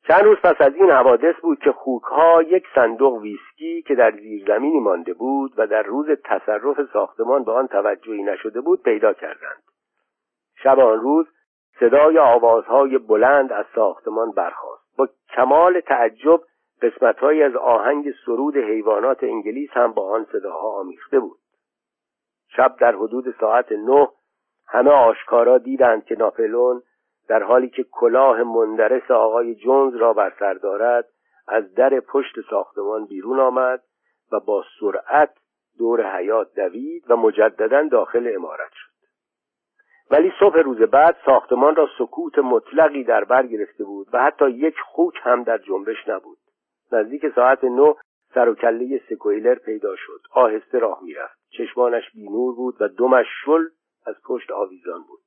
چند 0.08 0.24
روز 0.24 0.38
پس 0.38 0.56
از 0.60 0.74
این 0.74 0.90
حوادث 0.90 1.34
بود 1.42 1.58
که 1.58 1.72
خوکها 1.72 2.42
یک 2.42 2.64
صندوق 2.74 3.14
ویسکی 3.22 3.82
که 3.82 3.94
در 3.94 4.10
زیرزمینی 4.10 4.80
مانده 4.80 5.14
بود 5.14 5.52
و 5.56 5.66
در 5.66 5.82
روز 5.82 6.06
تصرف 6.24 6.76
ساختمان 6.92 7.44
به 7.44 7.52
آن 7.52 7.66
توجهی 7.66 8.22
نشده 8.22 8.60
بود 8.60 8.82
پیدا 8.82 9.12
کردند. 9.12 9.62
شب 10.62 10.78
آن 10.78 11.00
روز 11.00 11.26
صدای 11.80 12.18
آوازهای 12.18 12.98
بلند 12.98 13.52
از 13.52 13.66
ساختمان 13.74 14.30
برخاست. 14.30 14.96
با 14.98 15.08
کمال 15.36 15.80
تعجب 15.80 16.40
قسمتهایی 16.82 17.42
از 17.42 17.56
آهنگ 17.56 18.14
سرود 18.26 18.56
حیوانات 18.56 19.24
انگلیس 19.24 19.70
هم 19.72 19.92
با 19.92 20.10
آن 20.10 20.26
صداها 20.32 20.80
آمیخته 20.80 21.20
بود. 21.20 21.38
شب 22.56 22.76
در 22.80 22.94
حدود 22.94 23.34
ساعت 23.40 23.72
نه 23.72 24.08
همه 24.68 24.90
آشکارا 24.90 25.58
دیدند 25.58 26.04
که 26.04 26.14
ناپلون 26.18 26.82
در 27.28 27.42
حالی 27.42 27.68
که 27.68 27.84
کلاه 27.92 28.42
مندرس 28.42 29.10
آقای 29.10 29.54
جونز 29.54 29.94
را 29.94 30.12
بر 30.12 30.32
سر 30.38 30.54
دارد 30.54 31.08
از 31.48 31.74
در 31.74 32.00
پشت 32.00 32.34
ساختمان 32.50 33.06
بیرون 33.06 33.40
آمد 33.40 33.82
و 34.32 34.40
با 34.40 34.64
سرعت 34.80 35.30
دور 35.78 36.16
حیات 36.16 36.54
دوید 36.54 37.10
و 37.10 37.16
مجددا 37.16 37.88
داخل 37.88 38.32
امارت 38.34 38.70
شد. 38.72 38.88
ولی 40.10 40.32
صبح 40.40 40.58
روز 40.58 40.78
بعد 40.78 41.16
ساختمان 41.26 41.76
را 41.76 41.88
سکوت 41.98 42.38
مطلقی 42.38 43.04
در 43.04 43.24
بر 43.24 43.46
گرفته 43.46 43.84
بود 43.84 44.08
و 44.12 44.22
حتی 44.22 44.50
یک 44.50 44.74
خوک 44.86 45.14
هم 45.22 45.42
در 45.42 45.58
جنبش 45.58 46.08
نبود. 46.08 46.38
نزدیک 46.92 47.22
ساعت 47.34 47.64
نو 47.64 47.94
سر 48.34 48.48
و 48.48 48.54
کله 48.54 49.00
سکویلر 49.10 49.54
پیدا 49.54 49.96
شد. 49.96 50.20
آهسته 50.32 50.78
راه 50.78 50.98
می‌رفت. 51.02 51.38
چشمانش 51.50 52.10
بینور 52.14 52.54
بود 52.54 52.74
و 52.80 52.88
دمش 52.88 53.26
شل 53.44 53.62
از 54.08 54.14
پشت 54.24 54.50
آویزان 54.50 55.02
بود. 55.08 55.20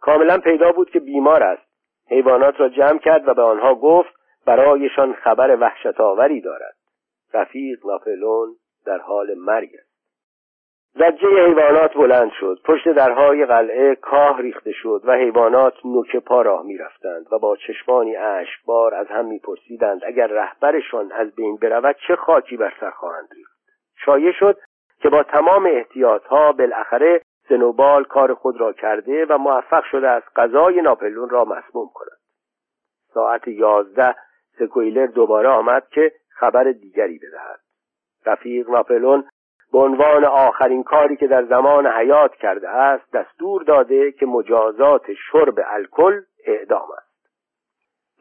کاملا 0.00 0.38
پیدا 0.38 0.72
بود 0.72 0.90
که 0.90 1.00
بیمار 1.00 1.42
است. 1.42 1.66
حیوانات 2.08 2.60
را 2.60 2.68
جمع 2.68 2.98
کرد 2.98 3.28
و 3.28 3.34
به 3.34 3.42
آنها 3.42 3.74
گفت 3.74 4.14
برایشان 4.46 5.12
خبر 5.12 5.56
وحشت 5.60 6.00
آوری 6.00 6.40
دارد. 6.40 6.76
رفیق 7.34 7.86
ناپلون 7.86 8.56
در 8.86 8.98
حال 8.98 9.34
مرگ 9.34 9.70
است. 9.78 9.96
زجه 10.94 11.46
حیوانات 11.46 11.94
بلند 11.94 12.30
شد. 12.40 12.60
پشت 12.64 12.88
درهای 12.88 13.46
قلعه 13.46 13.94
کاه 13.94 14.42
ریخته 14.42 14.72
شد 14.72 15.02
و 15.04 15.12
حیوانات 15.12 15.74
نوک 15.84 16.16
پا 16.16 16.42
راه 16.42 16.62
می‌رفتند 16.62 17.26
و 17.32 17.38
با 17.38 17.56
چشمانی 17.56 18.16
اشکبار 18.16 18.94
از 18.94 19.06
هم 19.06 19.24
میپرسیدند 19.24 20.04
اگر 20.04 20.26
رهبرشان 20.26 21.12
از 21.12 21.34
بین 21.34 21.56
برود 21.56 21.96
چه 22.08 22.16
خاکی 22.16 22.56
بر 22.56 22.72
سر 22.80 22.90
خواهند 22.90 23.28
ریخت؟ 23.36 23.56
شایع 24.04 24.32
شد 24.32 24.58
که 25.00 25.08
با 25.08 25.22
تمام 25.22 25.66
احتیاطها 25.66 26.52
بالاخره 26.52 27.20
سنوبال 27.48 28.04
کار 28.04 28.34
خود 28.34 28.60
را 28.60 28.72
کرده 28.72 29.26
و 29.26 29.38
موفق 29.38 29.84
شده 29.84 30.08
است 30.08 30.26
غذای 30.36 30.82
ناپلون 30.82 31.28
را 31.28 31.44
مسموم 31.44 31.90
کند. 31.94 32.18
ساعت 33.14 33.48
یازده 33.48 34.14
سکویلر 34.58 35.06
دوباره 35.06 35.48
آمد 35.48 35.88
که 35.88 36.12
خبر 36.28 36.64
دیگری 36.64 37.18
بدهد. 37.18 37.60
رفیق 38.26 38.70
ناپلون 38.70 39.24
به 39.72 39.78
عنوان 39.78 40.24
آخرین 40.24 40.82
کاری 40.82 41.16
که 41.16 41.26
در 41.26 41.44
زمان 41.44 41.86
حیات 41.86 42.34
کرده 42.34 42.68
است 42.68 43.12
دستور 43.12 43.62
داده 43.62 44.12
که 44.12 44.26
مجازات 44.26 45.02
شرب 45.32 45.54
الکل 45.66 46.20
اعدام 46.46 46.88
است. 46.98 47.06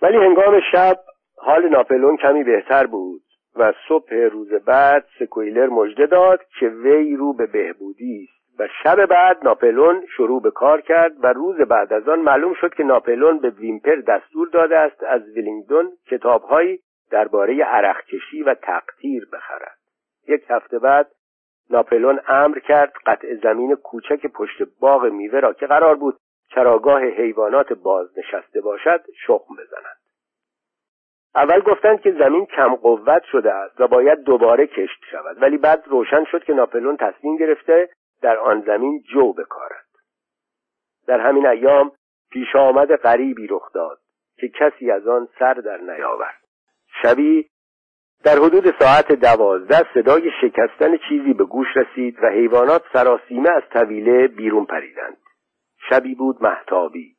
ولی 0.01 0.17
هنگام 0.17 0.59
شب 0.71 0.99
حال 1.37 1.69
ناپلون 1.69 2.17
کمی 2.17 2.43
بهتر 2.43 2.85
بود 2.85 3.21
و 3.55 3.73
صبح 3.87 4.15
روز 4.15 4.53
بعد 4.53 5.05
سکویلر 5.19 5.67
مژده 5.67 6.05
داد 6.05 6.39
که 6.59 6.67
وی 6.67 7.15
رو 7.15 7.33
به 7.33 7.45
بهبودی 7.45 8.23
است. 8.23 8.34
و 8.59 8.67
شب 8.83 9.05
بعد 9.05 9.37
ناپلون 9.43 10.05
شروع 10.17 10.41
به 10.41 10.51
کار 10.51 10.81
کرد 10.81 11.23
و 11.23 11.33
روز 11.33 11.57
بعد 11.57 11.93
از 11.93 12.09
آن 12.09 12.19
معلوم 12.19 12.53
شد 12.53 12.73
که 12.73 12.83
ناپلون 12.83 13.39
به 13.39 13.49
ویمپر 13.49 13.95
دستور 13.95 14.47
داده 14.47 14.77
است 14.77 15.03
از 15.03 15.21
ویلینگدون 15.35 15.91
کتابهایی 16.07 16.79
درباره 17.11 17.63
عرقکشی 17.63 18.43
و 18.43 18.53
تقطیر 18.53 19.27
بخرد. 19.33 19.77
یک 20.27 20.43
هفته 20.49 20.79
بعد 20.79 21.07
ناپلون 21.69 22.19
امر 22.27 22.59
کرد 22.59 22.93
قطع 23.05 23.35
زمین 23.35 23.75
کوچک 23.75 24.27
پشت 24.27 24.63
باغ 24.79 25.05
میوه 25.05 25.39
را 25.39 25.53
که 25.53 25.67
قرار 25.67 25.95
بود 25.95 26.17
چراگاه 26.49 27.01
حیوانات 27.01 27.73
بازنشسته 27.73 28.61
باشد 28.61 29.01
شخم 29.25 29.55
بزنند 29.55 29.97
اول 31.35 31.59
گفتند 31.59 32.01
که 32.01 32.11
زمین 32.11 32.45
کم 32.45 32.75
قوت 32.75 33.23
شده 33.23 33.53
است 33.53 33.81
و 33.81 33.87
باید 33.87 34.19
دوباره 34.19 34.67
کشت 34.67 35.05
شود 35.11 35.41
ولی 35.41 35.57
بعد 35.57 35.83
روشن 35.87 36.23
شد 36.23 36.43
که 36.43 36.53
ناپلون 36.53 36.97
تصمیم 36.97 37.37
گرفته 37.37 37.89
در 38.25 38.37
آن 38.37 38.61
زمین 38.61 39.03
جو 39.13 39.33
بکارد. 39.33 39.85
در 41.07 41.19
همین 41.19 41.47
ایام 41.47 41.91
پیش 42.31 42.55
آمد 42.55 42.95
غریبی 42.95 43.47
رخ 43.47 43.71
داد 43.73 43.99
که 44.37 44.47
کسی 44.59 44.91
از 44.91 45.07
آن 45.07 45.27
سر 45.39 45.53
در 45.53 45.77
نیاورد. 45.77 46.41
شبی 47.01 47.49
در 48.23 48.35
حدود 48.35 48.73
ساعت 48.79 49.11
دوازده 49.11 49.93
صدای 49.93 50.31
شکستن 50.41 50.97
چیزی 51.09 51.33
به 51.33 51.43
گوش 51.43 51.67
رسید 51.75 52.23
و 52.23 52.27
حیوانات 52.27 52.83
سراسیمه 52.93 53.49
از 53.49 53.63
طویله 53.73 54.27
بیرون 54.27 54.65
پریدند. 54.65 55.17
شبی 55.89 56.15
بود 56.15 56.43
محتابی 56.43 57.15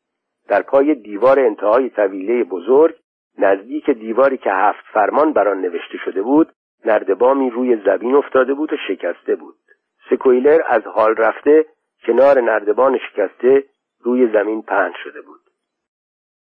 در 0.48 0.62
پای 0.62 0.94
دیوار 0.94 1.40
انتهای 1.40 1.90
طویله 1.90 2.44
بزرگ 2.44 2.94
نزدیک 3.38 3.90
دیواری 3.90 4.38
که 4.38 4.50
هفت 4.50 4.84
فرمان 4.92 5.32
بر 5.32 5.48
آن 5.48 5.60
نوشته 5.60 5.98
شده 6.04 6.22
بود 6.22 6.52
نردبامی 6.84 7.50
روی 7.50 7.76
زمین 7.84 8.14
افتاده 8.14 8.54
بود 8.54 8.72
و 8.72 8.76
شکسته 8.88 9.36
بود. 9.36 9.65
سکویلر 10.10 10.60
از 10.66 10.82
حال 10.82 11.14
رفته 11.16 11.66
کنار 12.06 12.40
نردبان 12.40 12.98
شکسته 12.98 13.64
روی 14.00 14.32
زمین 14.32 14.62
پهن 14.62 14.92
شده 15.04 15.20
بود. 15.20 15.40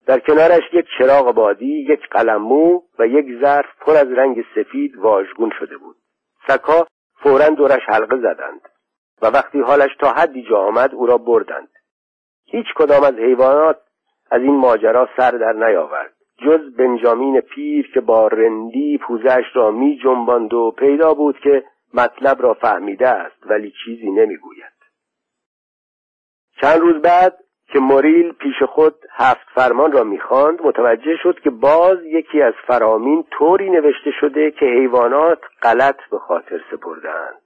در 0.07 0.19
کنارش 0.19 0.63
یک 0.73 0.87
چراغ 0.99 1.35
بادی 1.35 1.87
یک 1.93 2.09
قلمو 2.11 2.83
و 2.99 3.07
یک 3.07 3.41
ظرف 3.43 3.67
پر 3.81 3.93
از 3.93 4.13
رنگ 4.13 4.45
سفید 4.55 4.97
واژگون 4.97 5.53
شده 5.59 5.77
بود. 5.77 5.97
سکا 6.47 6.87
فورا 7.23 7.49
دورش 7.49 7.83
حلقه 7.87 8.17
زدند 8.17 8.61
و 9.23 9.27
وقتی 9.27 9.61
حالش 9.61 9.91
تا 10.01 10.13
حدی 10.13 10.43
جا 10.51 10.59
آمد 10.59 10.95
او 10.95 11.07
را 11.07 11.19
بردند. 11.19 11.69
هیچ 12.47 12.67
کدام 12.77 13.03
از 13.03 13.15
حیوانات 13.15 13.81
از 14.31 14.43
این 14.43 14.57
ماجرا 14.57 15.09
سر 15.17 15.31
در 15.31 15.53
نیاورد. 15.53 16.15
جز 16.39 16.77
بنجامین 16.77 17.41
پیر 17.41 17.91
که 17.95 18.01
با 18.01 18.29
رندی 18.29 18.99
پوزش 18.99 19.45
را 19.55 19.71
می 19.71 19.99
جنباند 20.05 20.55
و 20.55 20.71
پیدا 20.79 21.15
بود 21.15 21.39
که 21.39 21.65
مطلب 21.95 22.43
را 22.43 22.55
فهمیده 22.55 23.09
است 23.09 23.47
ولی 23.47 23.73
چیزی 23.85 24.11
نمی‌گوید. 24.11 24.73
چند 26.61 26.81
روز 26.81 27.03
بعد 27.03 27.39
که 27.73 27.79
موریل 27.79 28.33
پیش 28.33 28.63
خود 28.63 28.95
هفت 29.11 29.47
فرمان 29.55 29.93
را 29.93 30.05
می‌خواند 30.05 30.63
متوجه 30.63 31.17
شد 31.23 31.41
که 31.41 31.51
باز 31.51 31.99
یکی 32.05 32.43
از 32.43 32.55
فرامین 32.67 33.25
طوری 33.31 33.71
نوشته 33.71 34.11
شده 34.21 34.51
که 34.51 34.67
حیوانات 34.67 35.39
غلط 35.63 35.97
به 36.11 36.19
خاطر 36.19 36.61
سپردند 36.71 37.43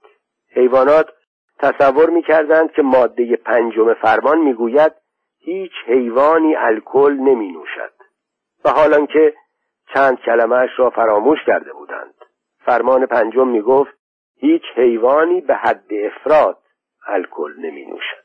حیوانات 0.51 1.09
تصور 1.59 2.09
می‌کردند 2.09 2.71
که 2.71 2.81
ماده 2.81 3.35
پنجم 3.35 3.93
فرمان 3.93 4.39
می‌گوید 4.39 4.93
هیچ 5.39 5.71
حیوانی 5.85 6.55
الکل 6.55 7.13
نمی 7.13 7.51
نوشد 7.51 7.93
و 8.65 8.69
حالان 8.69 9.07
که 9.07 9.33
چند 9.93 10.19
کلمهش 10.19 10.69
را 10.77 10.89
فراموش 10.89 11.39
کرده 11.45 11.73
بودند. 11.73 12.13
فرمان 12.65 13.05
پنجم 13.05 13.47
می 13.47 13.61
گفت 13.61 14.02
هیچ 14.43 14.63
حیوانی 14.75 15.41
به 15.41 15.55
حد 15.55 15.93
افراد 16.05 16.57
الکل 17.07 17.53
نمی 17.57 17.85
نوشد. 17.85 18.22